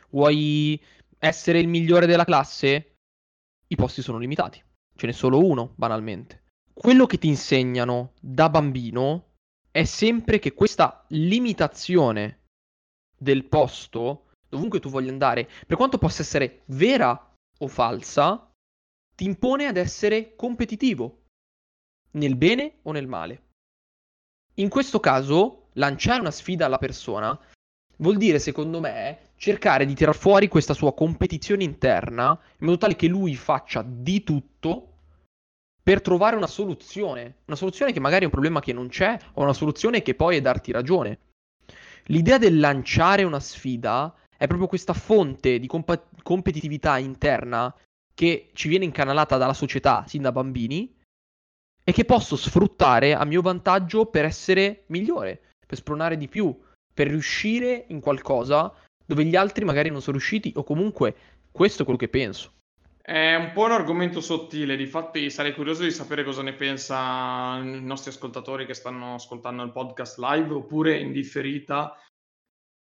Vuoi 0.09 0.77
essere 1.17 1.61
il 1.61 1.69
migliore 1.69 2.05
della 2.05 2.25
classe? 2.25 2.95
I 3.65 3.75
posti 3.77 4.01
sono 4.01 4.17
limitati. 4.17 4.61
Ce 4.93 5.07
n'è 5.07 5.13
solo 5.13 5.45
uno, 5.45 5.71
banalmente. 5.75 6.43
Quello 6.73 7.05
che 7.05 7.17
ti 7.17 7.29
insegnano 7.29 8.11
da 8.19 8.49
bambino 8.49 9.35
è 9.71 9.85
sempre 9.85 10.39
che 10.39 10.51
questa 10.51 11.05
limitazione 11.09 12.41
del 13.17 13.45
posto, 13.45 14.31
dovunque 14.49 14.81
tu 14.81 14.89
voglia 14.89 15.11
andare, 15.11 15.49
per 15.65 15.77
quanto 15.77 15.97
possa 15.97 16.23
essere 16.23 16.63
vera 16.65 17.33
o 17.59 17.67
falsa, 17.69 18.51
ti 19.15 19.23
impone 19.23 19.65
ad 19.65 19.77
essere 19.77 20.35
competitivo, 20.35 21.23
nel 22.11 22.35
bene 22.35 22.79
o 22.81 22.91
nel 22.91 23.07
male. 23.07 23.43
In 24.55 24.67
questo 24.67 24.99
caso 24.99 25.68
lanciare 25.79 26.19
una 26.19 26.31
sfida 26.31 26.65
alla 26.65 26.77
persona 26.77 27.37
vuol 27.97 28.17
dire, 28.17 28.37
secondo 28.37 28.79
me, 28.79 29.31
cercare 29.35 29.85
di 29.85 29.95
tirar 29.95 30.15
fuori 30.15 30.47
questa 30.47 30.73
sua 30.73 30.93
competizione 30.93 31.63
interna 31.63 32.39
in 32.59 32.67
modo 32.67 32.77
tale 32.77 32.95
che 32.95 33.07
lui 33.07 33.35
faccia 33.35 33.83
di 33.85 34.23
tutto 34.23 34.85
per 35.81 36.01
trovare 36.01 36.35
una 36.35 36.47
soluzione. 36.47 37.37
Una 37.45 37.55
soluzione 37.55 37.91
che 37.91 37.99
magari 37.99 38.21
è 38.21 38.25
un 38.25 38.31
problema 38.31 38.59
che 38.59 38.73
non 38.73 38.89
c'è 38.89 39.17
o 39.33 39.41
una 39.41 39.53
soluzione 39.53 40.01
che 40.01 40.13
poi 40.13 40.35
è 40.37 40.41
darti 40.41 40.71
ragione. 40.71 41.19
L'idea 42.05 42.37
del 42.37 42.59
lanciare 42.59 43.23
una 43.23 43.39
sfida 43.39 44.13
è 44.37 44.47
proprio 44.47 44.67
questa 44.67 44.93
fonte 44.93 45.59
di 45.59 45.67
comp- 45.67 46.21
competitività 46.21 46.97
interna 46.97 47.73
che 48.13 48.49
ci 48.53 48.67
viene 48.67 48.85
incanalata 48.85 49.37
dalla 49.37 49.53
società 49.53 50.03
sin 50.07 50.21
da 50.21 50.31
bambini 50.31 50.93
e 51.83 51.91
che 51.91 52.05
posso 52.05 52.35
sfruttare 52.35 53.13
a 53.13 53.23
mio 53.25 53.41
vantaggio 53.41 54.05
per 54.05 54.25
essere 54.25 54.83
migliore, 54.87 55.48
per 55.69 55.77
spronare 55.77 56.17
di 56.17 56.27
più, 56.27 56.57
per 56.91 57.09
riuscire 57.09 57.85
in 57.89 57.99
qualcosa 57.99 58.73
dove 59.05 59.23
gli 59.23 59.35
altri 59.35 59.65
magari 59.65 59.91
non 59.91 60.01
sono 60.01 60.17
riusciti 60.17 60.51
o 60.55 60.63
comunque 60.63 61.15
questo 61.51 61.83
è 61.83 61.85
quello 61.85 61.99
che 61.99 62.09
penso. 62.09 62.53
È 62.99 63.35
un 63.35 63.51
po' 63.53 63.65
un 63.65 63.71
argomento 63.71 64.19
sottile, 64.19 64.75
difatti 64.75 65.29
sarei 65.29 65.53
curioso 65.53 65.83
di 65.83 65.91
sapere 65.91 66.23
cosa 66.23 66.41
ne 66.41 66.53
pensa 66.53 67.59
i 67.61 67.83
nostri 67.83 68.09
ascoltatori 68.09 68.65
che 68.65 68.73
stanno 68.73 69.13
ascoltando 69.13 69.61
il 69.61 69.71
podcast 69.71 70.17
live 70.17 70.53
oppure 70.55 70.97
in 70.97 71.11
differita 71.11 71.95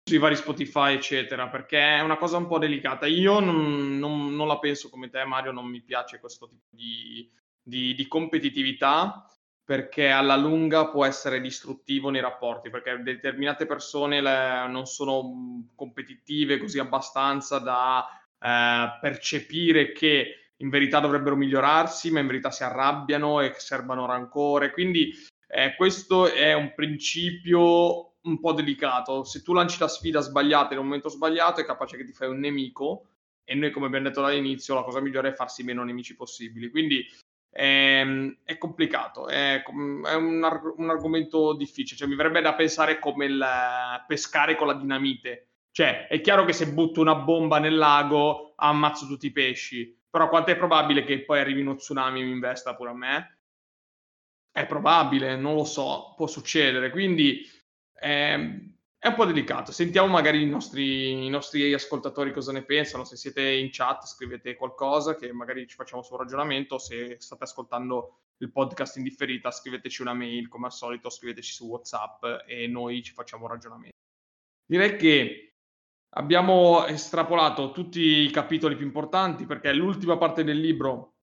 sui 0.03 0.17
vari 0.17 0.37
Spotify, 0.37 0.95
eccetera, 0.95 1.49
perché 1.49 1.79
è 1.79 2.01
una 2.01 2.17
cosa 2.17 2.39
un 2.39 2.47
po' 2.47 2.59
delicata. 2.59 3.07
Io 3.07 3.39
non, 3.41 3.99
non, 3.99 4.35
non 4.35 4.47
la 4.47 4.59
penso 4.59 4.89
come 4.89 5.11
te, 5.11 5.23
Mario, 5.25 5.53
non 5.53 5.67
mi 5.67 5.83
piace 5.83 6.21
questo 6.21 6.49
tipo 6.49 6.65
di, 6.71 7.31
di, 7.63 7.95
di 7.95 8.07
competitività 8.07 9.29
perché 9.69 10.09
alla 10.09 10.35
lunga 10.35 10.89
può 10.89 11.05
essere 11.05 11.43
distruttivo 11.43 12.09
nei 12.09 12.23
rapporti, 12.23 12.71
perché 12.71 13.03
determinate 13.03 13.67
persone 13.67 14.23
non 14.67 14.87
sono 14.87 15.67
competitive 15.75 16.57
così 16.57 16.79
abbastanza 16.79 17.59
da 17.59 18.07
eh, 18.41 18.99
percepire 18.99 19.93
che 19.93 20.53
in 20.57 20.71
verità 20.71 21.01
dovrebbero 21.01 21.37
migliorarsi, 21.37 22.11
ma 22.11 22.21
in 22.21 22.29
verità 22.29 22.51
si 22.51 22.63
arrabbiano 22.63 23.43
e 23.43 23.53
serbano 23.59 24.07
rancore. 24.07 24.71
Quindi 24.71 25.13
eh, 25.47 25.75
questo 25.77 26.33
è 26.33 26.55
un 26.55 26.73
principio 26.75 28.15
un 28.23 28.41
po' 28.41 28.55
delicato. 28.55 29.23
Se 29.23 29.43
tu 29.43 29.53
lanci 29.53 29.79
la 29.81 29.89
sfida 29.89 30.21
sbagliata 30.21 30.73
in 30.73 30.79
un 30.79 30.87
momento 30.87 31.11
sbagliato, 31.11 31.61
è 31.61 31.67
capace 31.67 31.99
che 31.99 32.07
ti 32.07 32.15
fai 32.15 32.31
un 32.31 32.39
nemico. 32.39 33.09
E 33.45 33.55
noi, 33.55 33.71
come 33.71 33.85
abbiamo 33.85 34.09
detto 34.09 34.23
dall'inizio, 34.23 34.75
la 34.75 34.83
cosa 34.83 35.01
migliore 35.01 35.29
è 35.29 35.35
farsi 35.35 35.63
meno 35.63 35.85
nemici 35.85 36.17
possibili. 36.17 36.71
Quindi 36.71 37.07
è, 37.51 38.01
ehm, 38.01 38.39
è 38.45 38.59
complicato, 38.59 39.29
è, 39.29 39.63
è 39.63 40.15
un, 40.15 40.43
arg- 40.45 40.79
un, 40.79 40.91
argomento 40.91 41.55
difficile, 41.55 41.99
cioè 41.99 42.09
mi 42.09 42.15
verrebbe 42.15 42.41
da 42.41 42.55
pensare 42.55 42.99
come 42.99 43.27
il 43.27 43.47
pescare 44.07 44.57
con 44.57 44.67
la 44.67 44.75
dinamite. 44.75 45.47
Cioè, 45.71 46.07
è 46.09 46.21
chiaro 46.21 46.45
che 46.45 46.53
se 46.53 46.73
butto 46.73 47.01
una 47.01 47.15
bomba 47.15 47.59
nel 47.59 47.77
lago 47.77 48.55
ammazzo 48.57 49.07
tutti 49.07 49.27
i 49.27 49.33
pesci, 49.33 49.97
però 50.11 50.29
quanto 50.29 50.51
è 50.51 50.57
probabile 50.57 51.05
che 51.05 51.25
poi 51.25 51.41
arrivi 51.41 51.61
uno 51.61 51.77
tsunami 51.77 52.21
e 52.21 52.25
mi 52.25 52.31
investa 52.33 52.75
pure 52.75 52.91
a 52.91 52.95
me? 52.95 53.39
È 54.51 54.67
probabile, 54.67 55.37
non 55.37 55.55
lo 55.55 55.65
so, 55.65 56.15
può 56.17 56.27
succedere, 56.27 56.91
quindi 56.91 57.49
ehm, 58.01 58.78
è 59.01 59.07
un 59.07 59.15
po' 59.15 59.25
delicato. 59.25 59.71
Sentiamo 59.71 60.09
magari 60.09 60.43
i 60.43 60.47
nostri, 60.47 61.25
i 61.25 61.29
nostri, 61.29 61.73
ascoltatori 61.73 62.33
cosa 62.33 62.51
ne 62.51 62.65
pensano. 62.65 63.05
Se 63.05 63.17
siete 63.17 63.49
in 63.49 63.69
chat, 63.71 64.05
scrivete 64.07 64.57
qualcosa 64.57 65.15
che 65.15 65.33
magari 65.33 65.69
ci 65.69 65.77
facciamo 65.77 66.03
sul 66.03 66.19
ragionamento. 66.19 66.79
Se 66.79 67.17
state 67.21 67.45
ascoltando 67.45 68.23
il 68.39 68.51
podcast 68.51 68.97
in 68.97 69.05
differita, 69.05 69.53
scriveteci 69.53 70.03
una 70.03 70.15
mail 70.15 70.49
come 70.49 70.67
al 70.67 70.73
solito, 70.73 71.11
scriveteci 71.11 71.53
su 71.53 71.67
WhatsApp 71.67 72.25
e 72.47 72.67
noi 72.67 73.03
ci 73.05 73.13
facciamo 73.13 73.45
un 73.45 73.51
ragionamento. 73.51 73.97
Direi 74.67 74.97
che 74.97 75.55
abbiamo 76.17 76.85
estrapolato 76.87 77.71
tutti 77.71 78.01
i 78.01 78.31
capitoli 78.31 78.75
più 78.75 78.87
importanti 78.87 79.47
perché 79.47 79.73
l'ultima 79.73 80.19
parte 80.19 80.43
del 80.43 80.59
libro 80.59 81.15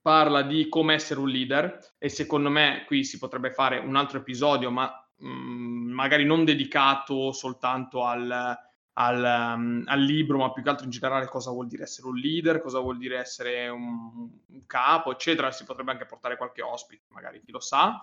parla 0.00 0.42
di 0.42 0.68
come 0.68 0.94
essere 0.94 1.20
un 1.20 1.28
leader 1.28 1.94
e 1.98 2.08
secondo 2.08 2.48
me 2.48 2.84
qui 2.86 3.04
si 3.04 3.18
potrebbe 3.18 3.52
fare 3.52 3.78
un 3.78 3.96
altro 3.96 4.18
episodio, 4.18 4.70
ma 4.70 4.96
Mhmm, 5.22 5.81
magari 5.92 6.24
non 6.24 6.44
dedicato 6.44 7.32
soltanto 7.32 8.04
al, 8.04 8.56
al, 8.94 9.54
um, 9.56 9.82
al, 9.86 10.00
libro, 10.00 10.38
ma 10.38 10.52
più 10.52 10.62
che 10.62 10.68
altro 10.68 10.84
in 10.84 10.90
generale 10.90 11.26
cosa 11.26 11.50
vuol 11.50 11.68
dire 11.68 11.84
essere 11.84 12.08
un 12.08 12.16
leader, 12.16 12.60
cosa 12.60 12.80
vuol 12.80 12.98
dire 12.98 13.18
essere 13.18 13.68
un, 13.68 14.28
un 14.46 14.66
capo, 14.66 15.12
eccetera. 15.12 15.50
Si 15.50 15.64
potrebbe 15.64 15.92
anche 15.92 16.06
portare 16.06 16.36
qualche 16.36 16.62
ospite, 16.62 17.04
magari 17.08 17.40
chi 17.40 17.52
lo 17.52 17.60
sa, 17.60 18.00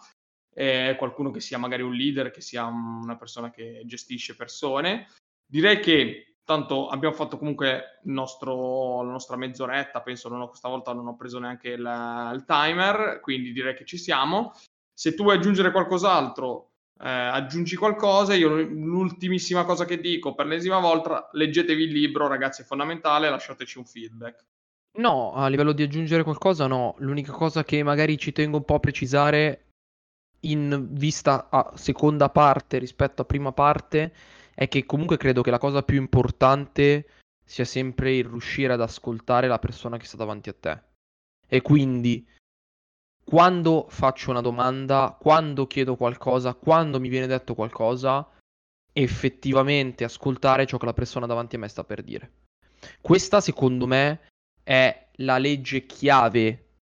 eh, 0.53 0.95
qualcuno 0.97 1.31
che 1.31 1.39
sia 1.39 1.57
magari 1.57 1.83
un 1.83 1.93
leader, 1.93 2.31
che 2.31 2.41
sia 2.41 2.65
una 2.65 3.17
persona 3.17 3.51
che 3.51 3.81
gestisce 3.85 4.35
persone. 4.35 5.07
Direi 5.45 5.79
che 5.79 6.29
tanto 6.49 6.87
abbiamo 6.87 7.13
fatto 7.13 7.37
comunque 7.37 7.99
nostro, 8.05 9.03
la 9.03 9.11
nostra 9.11 9.35
mezz'oretta, 9.35 10.01
penso 10.01 10.29
non 10.29 10.41
ho, 10.41 10.47
questa 10.47 10.67
volta 10.67 10.93
non 10.93 11.05
ho 11.05 11.15
preso 11.15 11.37
neanche 11.37 11.69
il, 11.69 12.31
il 12.33 12.43
timer, 12.47 13.19
quindi 13.21 13.51
direi 13.51 13.75
che 13.75 13.85
ci 13.85 13.99
siamo. 13.99 14.53
Se 14.91 15.13
tu 15.13 15.21
vuoi 15.21 15.37
aggiungere 15.37 15.71
qualcos'altro, 15.71 16.68
eh, 17.01 17.09
aggiungi 17.09 17.75
qualcosa. 17.75 18.33
Io 18.33 18.49
l'ultimissima 18.49 19.63
cosa 19.63 19.85
che 19.85 19.99
dico 19.99 20.33
per 20.35 20.45
l'ennesima 20.45 20.79
volta, 20.79 21.29
leggetevi 21.31 21.83
il 21.83 21.91
libro, 21.91 22.27
ragazzi, 22.27 22.61
è 22.61 22.65
fondamentale, 22.65 23.29
lasciateci 23.29 23.77
un 23.77 23.85
feedback. 23.85 24.45
No, 24.97 25.33
a 25.33 25.47
livello 25.47 25.71
di 25.71 25.83
aggiungere 25.83 26.23
qualcosa, 26.23 26.67
no. 26.67 26.95
L'unica 26.99 27.31
cosa 27.31 27.63
che 27.63 27.83
magari 27.83 28.17
ci 28.17 28.31
tengo 28.31 28.57
un 28.57 28.65
po' 28.65 28.75
a 28.75 28.79
precisare 28.79 29.65
in 30.41 30.87
vista 30.91 31.49
a 31.49 31.73
seconda 31.75 32.29
parte 32.29 32.77
rispetto 32.77 33.21
a 33.21 33.25
prima 33.25 33.51
parte 33.51 34.13
è 34.53 34.67
che 34.67 34.85
comunque 34.85 35.17
credo 35.17 35.41
che 35.41 35.51
la 35.51 35.57
cosa 35.57 35.83
più 35.83 35.97
importante 35.97 37.07
sia 37.43 37.65
sempre 37.65 38.15
il 38.15 38.25
riuscire 38.25 38.73
ad 38.73 38.81
ascoltare 38.81 39.47
la 39.47 39.59
persona 39.59 39.97
che 39.97 40.05
sta 40.05 40.17
davanti 40.17 40.49
a 40.49 40.55
te. 40.59 40.81
E 41.47 41.61
quindi 41.61 42.27
quando 43.29 43.85
faccio 43.89 44.31
una 44.31 44.41
domanda, 44.41 45.15
quando 45.19 45.67
chiedo 45.67 45.95
qualcosa, 45.95 46.55
quando 46.55 46.99
mi 46.99 47.09
viene 47.09 47.27
detto 47.27 47.53
qualcosa, 47.53 48.27
effettivamente 48.91 50.03
ascoltare 50.03 50.65
ciò 50.65 50.79
che 50.79 50.87
la 50.87 50.93
persona 50.93 51.27
davanti 51.27 51.55
a 51.55 51.59
me 51.59 51.67
sta 51.67 51.83
per 51.83 52.01
dire. 52.01 52.31
Questa, 52.99 53.39
secondo 53.39 53.85
me, 53.85 54.21
è 54.63 55.09
la 55.17 55.37
legge 55.37 55.85
chiave 55.85 56.77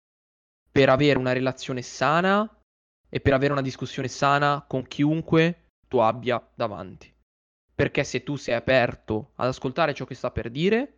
per 0.72 0.89
avere 0.89 1.18
una 1.18 1.32
relazione 1.32 1.82
sana 1.82 2.48
e 3.10 3.20
per 3.20 3.34
avere 3.34 3.54
una 3.54 3.64
discussione 3.64 4.08
sana 4.08 4.64
con 4.68 4.86
chiunque 4.86 5.70
tu 5.88 5.98
abbia 5.98 6.48
davanti. 6.54 7.12
Perché 7.74 8.04
se 8.04 8.22
tu 8.22 8.36
sei 8.36 8.54
aperto 8.54 9.32
ad 9.38 9.48
ascoltare 9.48 9.96
ciò 9.96 10.06
che 10.06 10.14
sta 10.14 10.30
per 10.30 10.52
dire, 10.52 10.95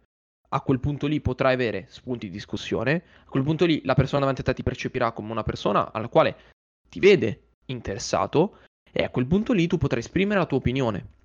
a 0.49 0.61
quel 0.61 0.79
punto 0.79 1.07
lì 1.07 1.19
potrai 1.19 1.53
avere 1.53 1.87
spunti 1.89 2.27
di 2.27 2.31
discussione, 2.31 3.03
a 3.25 3.29
quel 3.29 3.43
punto 3.43 3.65
lì 3.65 3.81
la 3.83 3.95
persona 3.95 4.21
davanti 4.21 4.41
a 4.41 4.43
te 4.45 4.53
ti 4.53 4.63
percepirà 4.63 5.11
come 5.11 5.31
una 5.31 5.43
persona 5.43 5.91
alla 5.91 6.07
quale 6.07 6.53
ti 6.89 6.99
vede 6.99 7.49
interessato 7.65 8.59
e 8.91 9.03
a 9.03 9.09
quel 9.09 9.27
punto 9.27 9.53
lì 9.53 9.67
tu 9.67 9.77
potrai 9.77 9.99
esprimere 9.99 10.39
la 10.39 10.45
tua 10.45 10.57
opinione. 10.57 11.15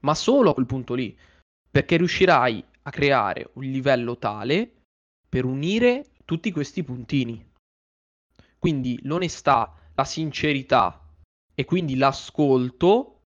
Ma 0.00 0.14
solo 0.14 0.50
a 0.50 0.54
quel 0.54 0.66
punto 0.66 0.94
lì, 0.94 1.16
perché 1.70 1.96
riuscirai 1.96 2.64
a 2.82 2.90
creare 2.90 3.50
un 3.54 3.64
livello 3.64 4.16
tale 4.16 4.70
per 5.28 5.44
unire 5.44 6.06
tutti 6.24 6.50
questi 6.52 6.82
puntini. 6.82 7.48
Quindi 8.58 8.98
l'onestà, 9.02 9.74
la 9.94 10.04
sincerità 10.04 11.04
e 11.54 11.64
quindi 11.64 11.96
l'ascolto 11.96 13.22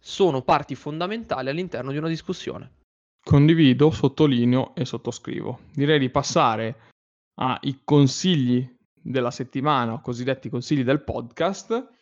sono 0.00 0.42
parti 0.42 0.74
fondamentali 0.74 1.48
all'interno 1.48 1.90
di 1.90 1.98
una 1.98 2.08
discussione. 2.08 2.82
Condivido, 3.24 3.90
sottolineo 3.90 4.74
e 4.74 4.84
sottoscrivo. 4.84 5.60
Direi 5.72 5.98
di 5.98 6.10
passare 6.10 6.90
ai 7.36 7.80
consigli 7.82 8.70
della 8.92 9.30
settimana, 9.30 9.98
cosiddetti 10.00 10.50
consigli 10.50 10.84
del 10.84 11.02
podcast. 11.02 11.92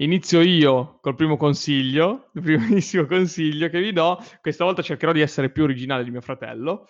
Inizio 0.00 0.42
io 0.42 0.98
col 1.00 1.14
primo 1.14 1.38
consiglio, 1.38 2.28
il 2.36 2.42
primissimo 2.42 3.06
consiglio 3.06 3.70
che 3.70 3.80
vi 3.80 3.92
do. 3.92 4.22
Questa 4.42 4.64
volta 4.64 4.82
cercherò 4.82 5.12
di 5.12 5.22
essere 5.22 5.50
più 5.50 5.62
originale 5.62 6.04
di 6.04 6.10
mio 6.10 6.20
fratello. 6.20 6.88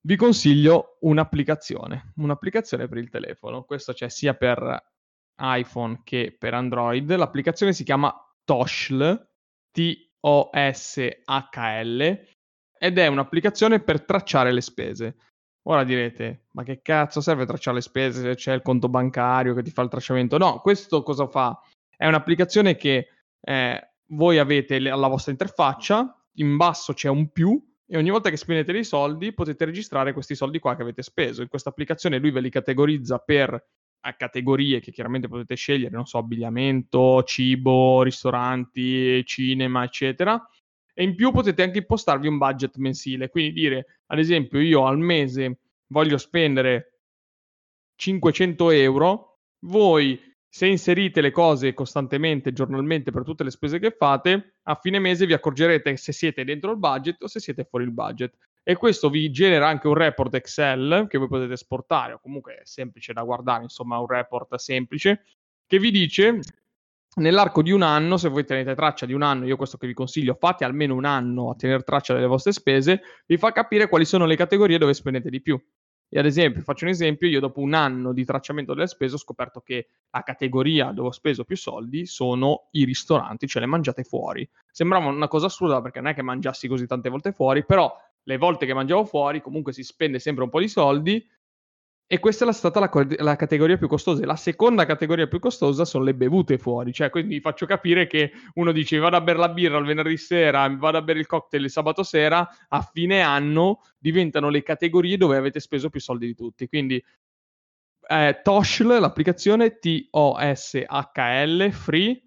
Vi 0.00 0.16
consiglio 0.16 0.96
un'applicazione, 1.02 2.14
un'applicazione 2.16 2.88
per 2.88 2.98
il 2.98 3.10
telefono. 3.10 3.62
Questo 3.62 3.92
c'è 3.92 4.08
sia 4.08 4.34
per 4.34 4.76
iPhone 5.36 6.00
che 6.02 6.34
per 6.36 6.54
Android. 6.54 7.14
L'applicazione 7.14 7.72
si 7.72 7.84
chiama 7.84 8.12
Toshl, 8.44 9.28
T-O-S-H-L, 9.70 10.18
ed 12.78 12.98
è 12.98 13.06
un'applicazione 13.06 13.80
per 13.80 14.04
tracciare 14.04 14.52
le 14.52 14.60
spese. 14.60 15.16
Ora 15.68 15.84
direte, 15.84 16.46
ma 16.52 16.62
che 16.62 16.80
cazzo 16.80 17.20
serve 17.20 17.44
tracciare 17.44 17.76
le 17.76 17.82
spese 17.82 18.22
se 18.22 18.34
c'è 18.34 18.54
il 18.54 18.62
conto 18.62 18.88
bancario 18.88 19.54
che 19.54 19.62
ti 19.62 19.70
fa 19.70 19.82
il 19.82 19.90
tracciamento? 19.90 20.38
No, 20.38 20.60
questo 20.60 21.02
cosa 21.02 21.26
fa? 21.26 21.60
È 21.94 22.06
un'applicazione 22.06 22.76
che 22.76 23.08
eh, 23.40 23.90
voi 24.10 24.38
avete 24.38 24.76
alla 24.88 25.08
vostra 25.08 25.32
interfaccia, 25.32 26.16
in 26.36 26.56
basso 26.56 26.94
c'è 26.94 27.08
un 27.08 27.30
più 27.30 27.62
e 27.86 27.96
ogni 27.96 28.10
volta 28.10 28.30
che 28.30 28.36
spendete 28.36 28.72
dei 28.72 28.84
soldi 28.84 29.32
potete 29.32 29.64
registrare 29.64 30.12
questi 30.12 30.34
soldi 30.34 30.58
qua 30.58 30.76
che 30.76 30.82
avete 30.82 31.02
speso. 31.02 31.42
In 31.42 31.48
questa 31.48 31.70
applicazione 31.70 32.18
lui 32.18 32.30
ve 32.30 32.40
li 32.40 32.50
categorizza 32.50 33.18
per 33.18 33.62
a 34.00 34.14
categorie 34.14 34.80
che 34.80 34.92
chiaramente 34.92 35.28
potete 35.28 35.54
scegliere, 35.54 35.94
non 35.94 36.06
so, 36.06 36.18
abbigliamento, 36.18 37.22
cibo, 37.24 38.02
ristoranti, 38.02 39.24
cinema, 39.26 39.84
eccetera. 39.84 40.40
E 40.98 41.04
in 41.04 41.14
più 41.14 41.30
potete 41.30 41.62
anche 41.62 41.78
impostarvi 41.78 42.26
un 42.26 42.38
budget 42.38 42.74
mensile, 42.78 43.30
quindi 43.30 43.52
dire, 43.52 44.00
ad 44.06 44.18
esempio, 44.18 44.58
io 44.58 44.84
al 44.84 44.98
mese 44.98 45.58
voglio 45.92 46.18
spendere 46.18 47.02
500 47.94 48.70
euro, 48.72 49.38
voi 49.60 50.20
se 50.48 50.66
inserite 50.66 51.20
le 51.20 51.30
cose 51.30 51.72
costantemente, 51.72 52.52
giornalmente 52.52 53.12
per 53.12 53.22
tutte 53.22 53.44
le 53.44 53.52
spese 53.52 53.78
che 53.78 53.94
fate, 53.96 54.54
a 54.64 54.74
fine 54.74 54.98
mese 54.98 55.24
vi 55.24 55.34
accorgerete 55.34 55.96
se 55.96 56.10
siete 56.10 56.42
dentro 56.42 56.72
il 56.72 56.78
budget 56.78 57.22
o 57.22 57.28
se 57.28 57.38
siete 57.38 57.62
fuori 57.62 57.84
il 57.84 57.92
budget. 57.92 58.36
E 58.64 58.74
questo 58.74 59.08
vi 59.08 59.30
genera 59.30 59.68
anche 59.68 59.86
un 59.86 59.94
report 59.94 60.34
Excel 60.34 61.06
che 61.08 61.16
voi 61.16 61.28
potete 61.28 61.52
esportare, 61.52 62.14
o 62.14 62.18
comunque 62.18 62.56
è 62.56 62.62
semplice 62.64 63.12
da 63.12 63.22
guardare, 63.22 63.62
insomma, 63.62 64.00
un 64.00 64.08
report 64.08 64.56
semplice, 64.56 65.22
che 65.64 65.78
vi 65.78 65.92
dice 65.92 66.40
nell'arco 67.16 67.62
di 67.62 67.70
un 67.70 67.82
anno, 67.82 68.16
se 68.16 68.28
voi 68.28 68.44
tenete 68.44 68.74
traccia 68.74 69.06
di 69.06 69.12
un 69.12 69.22
anno, 69.22 69.46
io 69.46 69.56
questo 69.56 69.76
che 69.76 69.86
vi 69.86 69.94
consiglio, 69.94 70.34
fate 70.34 70.64
almeno 70.64 70.94
un 70.94 71.04
anno 71.04 71.50
a 71.50 71.54
tenere 71.54 71.82
traccia 71.82 72.14
delle 72.14 72.26
vostre 72.26 72.52
spese, 72.52 73.02
vi 73.26 73.36
fa 73.36 73.52
capire 73.52 73.88
quali 73.88 74.04
sono 74.04 74.26
le 74.26 74.36
categorie 74.36 74.78
dove 74.78 74.94
spendete 74.94 75.30
di 75.30 75.40
più. 75.40 75.60
E 76.10 76.18
ad 76.18 76.24
esempio, 76.24 76.62
faccio 76.62 76.84
un 76.84 76.90
esempio, 76.90 77.28
io 77.28 77.38
dopo 77.38 77.60
un 77.60 77.74
anno 77.74 78.14
di 78.14 78.24
tracciamento 78.24 78.72
delle 78.72 78.86
spese 78.86 79.16
ho 79.16 79.18
scoperto 79.18 79.60
che 79.60 79.88
la 80.10 80.22
categoria 80.22 80.90
dove 80.92 81.08
ho 81.08 81.12
speso 81.12 81.44
più 81.44 81.56
soldi 81.56 82.06
sono 82.06 82.68
i 82.70 82.84
ristoranti, 82.84 83.46
cioè 83.46 83.60
le 83.60 83.68
mangiate 83.68 84.04
fuori. 84.04 84.48
Sembrava 84.70 85.08
una 85.08 85.28
cosa 85.28 85.46
assurda 85.46 85.82
perché 85.82 86.00
non 86.00 86.10
è 86.10 86.14
che 86.14 86.22
mangiassi 86.22 86.66
così 86.66 86.86
tante 86.86 87.10
volte 87.10 87.32
fuori, 87.32 87.62
però 87.62 87.94
le 88.22 88.36
volte 88.38 88.64
che 88.64 88.72
mangiavo 88.72 89.04
fuori 89.04 89.42
comunque 89.42 89.74
si 89.74 89.82
spende 89.82 90.18
sempre 90.18 90.44
un 90.44 90.50
po' 90.50 90.60
di 90.60 90.68
soldi 90.68 91.26
e 92.10 92.20
questa 92.20 92.48
è 92.48 92.52
stata 92.54 92.80
la, 92.80 92.90
la, 93.18 93.36
categoria 93.36 93.76
più 93.76 93.86
costosa. 93.86 94.24
La 94.24 94.34
seconda 94.34 94.86
categoria 94.86 95.26
più 95.26 95.38
costosa 95.38 95.84
sono 95.84 96.04
le 96.04 96.14
bevute 96.14 96.56
fuori. 96.56 96.90
Cioè, 96.90 97.10
quindi 97.10 97.38
faccio 97.40 97.66
capire 97.66 98.06
che 98.06 98.32
uno 98.54 98.72
dice 98.72 98.96
vado 98.96 99.16
a 99.16 99.20
bere 99.20 99.38
la 99.38 99.50
birra 99.50 99.76
il 99.76 99.84
venerdì 99.84 100.16
sera, 100.16 100.66
vado 100.74 100.96
a 100.96 101.02
bere 101.02 101.18
il 101.18 101.26
cocktail 101.26 101.64
il 101.64 101.70
sabato 101.70 102.02
sera, 102.02 102.48
a 102.68 102.80
fine 102.80 103.20
anno 103.20 103.82
diventano 103.98 104.48
le 104.48 104.62
categorie 104.62 105.18
dove 105.18 105.36
avete 105.36 105.60
speso 105.60 105.90
più 105.90 106.00
soldi 106.00 106.24
di 106.24 106.34
tutti. 106.34 106.66
Quindi 106.66 107.04
eh, 108.08 108.40
Toshl, 108.42 108.98
l'applicazione 108.98 109.78
T-O-S-H-L, 109.78 111.70
free. 111.72 112.22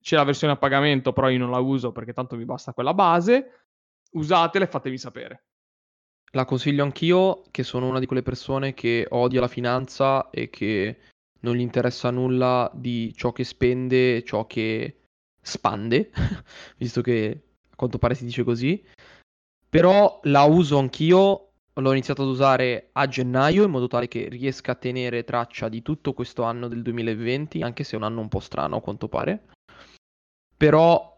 C'è 0.00 0.14
la 0.14 0.24
versione 0.24 0.52
a 0.52 0.56
pagamento, 0.56 1.12
però 1.12 1.28
io 1.28 1.38
non 1.38 1.50
la 1.50 1.58
uso 1.58 1.90
perché 1.90 2.12
tanto 2.12 2.36
mi 2.36 2.44
basta 2.44 2.72
quella 2.72 2.94
base. 2.94 3.66
Usatela 4.12 4.64
e 4.64 4.68
fatevi 4.68 4.96
sapere. 4.96 5.43
La 6.34 6.44
consiglio 6.44 6.82
anch'io, 6.82 7.44
che 7.52 7.62
sono 7.62 7.86
una 7.86 8.00
di 8.00 8.06
quelle 8.06 8.24
persone 8.24 8.74
che 8.74 9.06
odia 9.08 9.38
la 9.38 9.46
finanza 9.46 10.30
e 10.30 10.50
che 10.50 10.98
non 11.40 11.54
gli 11.54 11.60
interessa 11.60 12.10
nulla 12.10 12.68
di 12.74 13.14
ciò 13.14 13.30
che 13.30 13.44
spende, 13.44 14.24
ciò 14.24 14.44
che 14.46 15.02
spande, 15.40 16.10
visto 16.76 17.02
che 17.02 17.42
a 17.70 17.76
quanto 17.76 17.98
pare 17.98 18.16
si 18.16 18.24
dice 18.24 18.42
così. 18.42 18.84
Però 19.68 20.18
la 20.24 20.42
uso 20.42 20.76
anch'io, 20.76 21.50
l'ho 21.72 21.92
iniziato 21.92 22.22
ad 22.22 22.28
usare 22.28 22.88
a 22.92 23.06
gennaio 23.06 23.62
in 23.62 23.70
modo 23.70 23.86
tale 23.86 24.08
che 24.08 24.28
riesca 24.28 24.72
a 24.72 24.76
tenere 24.76 25.22
traccia 25.22 25.68
di 25.68 25.82
tutto 25.82 26.14
questo 26.14 26.42
anno 26.42 26.66
del 26.66 26.82
2020, 26.82 27.62
anche 27.62 27.84
se 27.84 27.94
è 27.94 27.96
un 27.96 28.04
anno 28.04 28.20
un 28.20 28.28
po' 28.28 28.40
strano 28.40 28.76
a 28.76 28.80
quanto 28.80 29.06
pare. 29.06 29.50
Però 30.56 31.13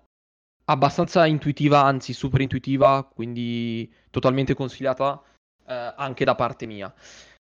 abbastanza 0.69 1.27
intuitiva, 1.27 1.83
anzi 1.83 2.13
super 2.13 2.41
intuitiva, 2.41 3.05
quindi 3.05 3.93
totalmente 4.11 4.55
consigliata 4.55 5.23
eh, 5.67 5.95
anche 5.97 6.25
da 6.25 6.35
parte 6.35 6.67
mia. 6.67 6.93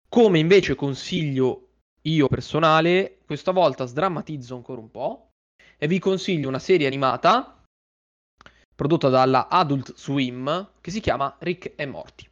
Come 0.08 0.38
invece 0.38 0.74
consiglio 0.74 1.68
io 2.02 2.28
personale, 2.28 3.18
questa 3.24 3.52
volta 3.52 3.84
sdrammatizzo 3.84 4.54
ancora 4.54 4.80
un 4.80 4.90
po' 4.90 5.28
e 5.78 5.86
vi 5.86 5.98
consiglio 5.98 6.48
una 6.48 6.58
serie 6.58 6.86
animata 6.86 7.62
prodotta 8.74 9.08
dalla 9.08 9.48
Adult 9.48 9.94
Swim 9.94 10.72
che 10.80 10.90
si 10.90 11.00
chiama 11.00 11.36
Rick 11.38 11.72
e 11.76 11.86
Morty. 11.86 12.28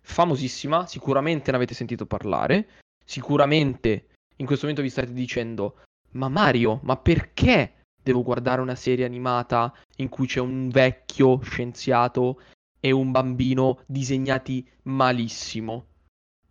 Famosissima, 0.00 0.86
sicuramente 0.86 1.50
ne 1.50 1.56
avete 1.56 1.74
sentito 1.74 2.06
parlare, 2.06 2.68
sicuramente 3.04 4.08
in 4.36 4.46
questo 4.46 4.66
momento 4.66 4.82
vi 4.82 4.90
state 4.90 5.12
dicendo 5.12 5.80
ma 6.12 6.28
Mario, 6.28 6.80
ma 6.82 6.96
perché 6.96 7.84
devo 8.00 8.22
guardare 8.22 8.60
una 8.60 8.74
serie 8.74 9.04
animata 9.04 9.74
in 9.96 10.08
cui 10.08 10.26
c'è 10.26 10.40
un 10.40 10.68
vecchio 10.68 11.40
scienziato 11.42 12.40
e 12.80 12.90
un 12.90 13.10
bambino 13.10 13.80
disegnati 13.86 14.68
malissimo. 14.82 15.86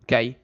Ok? 0.02 0.36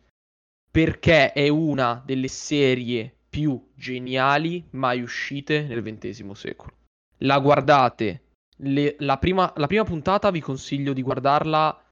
Perché 0.70 1.32
è 1.32 1.48
una 1.48 2.02
delle 2.04 2.28
serie 2.28 3.14
più 3.28 3.70
geniali 3.74 4.66
mai 4.70 5.00
uscite 5.00 5.62
nel 5.62 5.82
XX 5.82 6.30
secolo. 6.32 6.76
La 7.18 7.38
guardate. 7.38 8.22
Le, 8.62 8.96
la, 8.98 9.16
prima, 9.18 9.52
la 9.56 9.66
prima 9.66 9.84
puntata 9.84 10.30
vi 10.30 10.40
consiglio 10.40 10.92
di 10.92 11.02
guardarla 11.02 11.82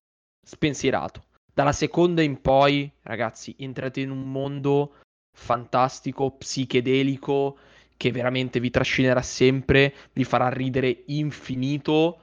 spensierato. 0.46 1.24
Dalla 1.52 1.72
seconda 1.72 2.22
in 2.22 2.40
poi, 2.40 2.90
ragazzi, 3.02 3.54
entrate 3.58 4.00
in 4.00 4.10
un 4.10 4.30
mondo 4.30 4.96
fantastico, 5.32 6.32
psichedelico, 6.32 7.58
che 7.98 8.12
veramente 8.12 8.60
vi 8.60 8.70
trascinerà 8.70 9.20
sempre, 9.20 9.92
vi 10.12 10.24
farà 10.24 10.48
ridere 10.48 11.02
infinito 11.06 12.20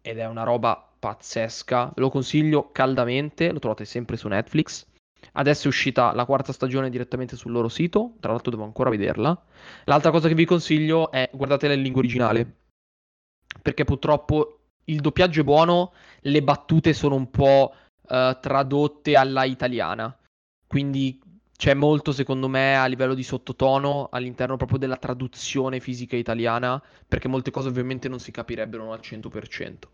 ed 0.00 0.18
è 0.18 0.26
una 0.26 0.42
roba 0.42 0.90
pazzesca. 0.98 1.92
Ve 1.94 2.00
lo 2.00 2.08
consiglio 2.08 2.72
caldamente, 2.72 3.52
lo 3.52 3.58
trovate 3.58 3.84
sempre 3.84 4.16
su 4.16 4.26
Netflix. 4.26 4.86
Adesso 5.32 5.64
è 5.64 5.68
uscita 5.68 6.12
la 6.14 6.24
quarta 6.24 6.52
stagione 6.52 6.88
direttamente 6.88 7.36
sul 7.36 7.52
loro 7.52 7.68
sito, 7.68 8.14
tra 8.20 8.32
l'altro 8.32 8.50
devo 8.50 8.64
ancora 8.64 8.88
vederla. 8.88 9.40
L'altra 9.84 10.10
cosa 10.10 10.28
che 10.28 10.34
vi 10.34 10.46
consiglio 10.46 11.10
è 11.10 11.28
guardatela 11.32 11.74
in 11.74 11.82
lingua 11.82 12.00
originale, 12.00 12.56
perché 13.60 13.84
purtroppo 13.84 14.60
il 14.84 15.00
doppiaggio 15.00 15.42
è 15.42 15.44
buono, 15.44 15.92
le 16.20 16.42
battute 16.42 16.94
sono 16.94 17.16
un 17.16 17.30
po' 17.30 17.74
uh, 18.00 18.38
tradotte 18.40 19.14
alla 19.14 19.44
italiana. 19.44 20.16
Quindi 20.66 21.20
c'è 21.58 21.74
molto, 21.74 22.12
secondo 22.12 22.46
me, 22.46 22.76
a 22.76 22.86
livello 22.86 23.14
di 23.14 23.24
sottotono 23.24 24.08
all'interno 24.12 24.56
proprio 24.56 24.78
della 24.78 24.96
traduzione 24.96 25.80
fisica 25.80 26.14
italiana, 26.14 26.80
perché 27.06 27.26
molte 27.26 27.50
cose 27.50 27.66
ovviamente 27.66 28.08
non 28.08 28.20
si 28.20 28.30
capirebbero 28.30 28.92
al 28.92 29.00
100%. 29.02 29.88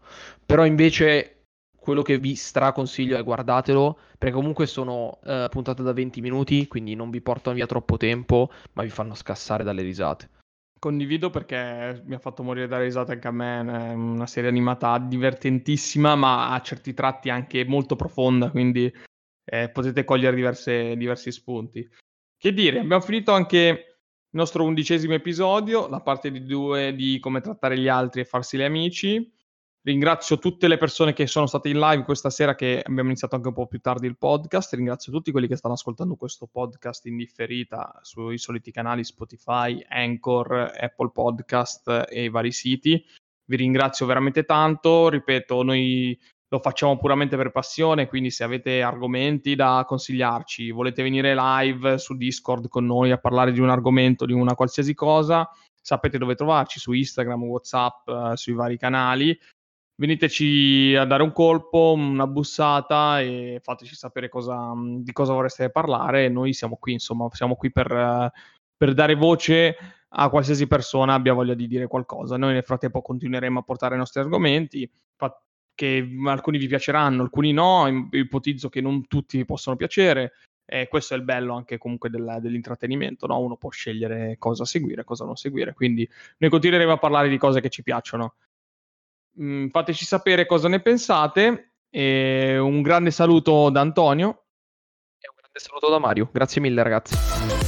Però 0.45 0.67
invece 0.67 1.45
quello 1.75 2.03
che 2.03 2.19
vi 2.19 2.35
straconsiglio 2.35 3.17
è 3.17 3.25
guardatelo, 3.25 3.99
perché 4.19 4.35
comunque 4.35 4.67
sono 4.67 5.19
uh, 5.25 5.49
puntate 5.49 5.83
da 5.83 5.95
20 5.95 6.21
minuti, 6.21 6.69
quindi 6.69 6.95
non 6.95 7.09
vi 7.09 7.23
portano 7.23 7.57
via 7.57 7.67
troppo 7.67 7.97
tempo, 7.97 8.51
ma 8.75 8.83
vi 8.83 8.91
fanno 8.91 9.15
scassare 9.15 9.65
dalle 9.65 9.81
risate. 9.81 10.29
Condivido 10.79 11.31
perché 11.31 12.03
mi 12.05 12.15
ha 12.15 12.19
fatto 12.19 12.43
morire 12.43 12.67
dalle 12.67 12.85
risate 12.85 13.13
anche 13.13 13.29
a 13.29 13.31
me, 13.31 13.61
è 13.61 13.95
una 13.95 14.27
serie 14.27 14.51
animata 14.51 14.99
divertentissima, 14.99 16.15
ma 16.15 16.53
a 16.53 16.61
certi 16.61 16.93
tratti 16.93 17.31
anche 17.31 17.65
molto 17.65 17.97
profonda, 17.97 18.51
quindi 18.51 18.93
eh, 19.45 19.69
potete 19.71 20.05
cogliere 20.05 20.35
diverse, 20.35 20.97
diversi 20.97 21.31
spunti. 21.31 21.89
Che 22.37 22.53
dire, 22.53 22.81
abbiamo 22.81 23.03
finito 23.03 23.33
anche 23.33 23.59
il 23.59 24.41
nostro 24.41 24.65
undicesimo 24.65 25.15
episodio, 25.15 25.89
la 25.89 26.01
parte 26.01 26.31
di 26.31 26.45
due 26.45 26.95
di 26.95 27.19
come 27.21 27.41
trattare 27.41 27.79
gli 27.79 27.89
altri 27.89 28.21
e 28.21 28.25
farsi 28.25 28.57
gli 28.57 28.63
amici. 28.63 29.33
Ringrazio 29.87 30.39
tutte 30.39 30.67
le 30.67 30.79
persone 30.79 31.13
che 31.13 31.27
sono 31.27 31.45
state 31.45 31.69
in 31.69 31.79
live 31.79 32.05
questa 32.05 32.31
sera, 32.31 32.55
che 32.55 32.83
abbiamo 32.83 33.11
iniziato 33.11 33.35
anche 33.35 33.49
un 33.49 33.55
po' 33.55 33.67
più 33.67 33.81
tardi 33.81 34.07
il 34.07 34.17
podcast. 34.17 34.73
Ringrazio 34.73 35.13
tutti 35.13 35.31
quelli 35.31 35.47
che 35.47 35.57
stanno 35.57 35.75
ascoltando 35.75 36.17
questo 36.17 36.47
podcast 36.47 37.05
in 37.05 37.19
differita 37.19 37.99
sui 38.01 38.39
soliti 38.39 38.73
canali 38.73 39.05
Spotify, 39.05 39.85
Anchor, 39.87 40.73
Apple 40.75 41.11
Podcast 41.13 42.07
e 42.09 42.25
i 42.25 42.31
vari 42.31 42.51
siti. 42.51 43.05
Vi 43.47 43.57
ringrazio 43.57 44.07
veramente 44.07 44.45
tanto. 44.45 45.11
Ripeto, 45.11 45.63
noi 45.63 46.19
lo 46.55 46.61
facciamo 46.61 46.97
puramente 46.97 47.37
per 47.37 47.51
passione, 47.51 48.07
quindi 48.07 48.31
se 48.31 48.45
avete 48.45 48.81
argomenti 48.81 49.57
da 49.57 49.85
consigliarci, 49.87 50.71
volete 50.71 51.03
venire 51.03 51.35
live 51.35 51.99
su 51.99 52.17
Discord 52.17 52.69
con 52.69 52.87
noi 52.87 53.11
a 53.11 53.19
parlare 53.19 53.51
di 53.51 53.59
un 53.59 53.71
argomento, 53.71 54.25
di 54.25 54.33
una 54.33 54.55
qualsiasi 54.55 54.95
cosa, 54.95 55.51
sapete 55.83 56.17
dove 56.17 56.37
trovarci, 56.37 56.79
su 56.79 56.93
Instagram, 56.93 57.43
Whatsapp, 57.43 58.09
eh, 58.09 58.37
sui 58.37 58.53
vari 58.53 58.79
canali. 58.79 59.37
Veniteci 59.97 60.95
a 60.97 61.05
dare 61.05 61.25
un 61.25 61.33
colpo, 61.33 61.93
una 61.93 62.27
bussata 62.29 63.21
e 63.21 63.61
fateci 63.61 63.97
sapere 63.97 64.29
cosa, 64.29 64.73
di 64.99 65.13
cosa 65.13 65.33
vorreste 65.33 65.71
parlare. 65.71 66.29
Noi 66.29 66.53
siamo 66.53 66.77
qui, 66.77 66.93
insomma, 66.93 67.29
siamo 67.33 67.57
qui 67.57 67.73
per, 67.73 68.31
per 68.77 68.95
dare 68.95 69.15
voce 69.17 69.77
a 70.17 70.29
qualsiasi 70.29 70.69
persona 70.69 71.15
abbia 71.15 71.33
voglia 71.33 71.55
di 71.55 71.67
dire 71.67 71.89
qualcosa. 71.89 72.37
Noi 72.37 72.53
nel 72.53 72.63
frattempo 72.63 73.03
continueremo 73.03 73.59
a 73.59 73.63
portare 73.63 73.97
i 73.97 73.99
nostri 73.99 74.21
argomenti 74.21 74.89
che 75.75 76.09
alcuni 76.27 76.59
vi 76.59 76.67
piaceranno, 76.67 77.23
alcuni 77.23 77.53
no, 77.53 78.09
ipotizzo 78.11 78.69
che 78.69 78.81
non 78.81 79.07
tutti 79.07 79.37
vi 79.37 79.45
possono 79.45 79.77
piacere. 79.77 80.33
E 80.67 80.89
questo 80.89 81.15
è 81.15 81.17
il 81.19 81.25
bello 81.25 81.55
anche 81.55 81.77
comunque 81.77 82.09
del, 82.09 82.39
dell'intrattenimento, 82.41 83.27
no? 83.27 83.39
Uno 83.41 83.57
può 83.57 83.71
scegliere 83.71 84.37
cosa 84.39 84.65
seguire 84.65 85.05
cosa 85.05 85.25
non 85.25 85.37
seguire. 85.37 85.75
Quindi 85.75 86.09
noi 86.39 86.51
continueremo 86.51 86.93
a 86.93 86.99
parlare 86.99 87.29
di 87.29 87.37
cose 87.37 87.61
che 87.61 87.69
ci 87.69 87.83
piacciono. 87.83 88.37
Mm, 89.41 89.69
fateci 89.69 90.05
sapere 90.05 90.47
cosa 90.47 90.69
ne 90.69 90.81
pensate. 90.81 91.73
E 91.91 92.59
un 92.59 92.83
grande 92.83 93.11
saluto 93.11 93.71
da 93.71 93.81
Antonio. 93.81 94.47
E 95.21 95.29
un 95.29 95.37
grande 95.37 95.59
saluto 95.59 95.91
da 95.91 95.99
Mario. 95.99 96.29
Grazie 96.33 96.61
mille 96.61 96.83
ragazzi. 96.83 97.64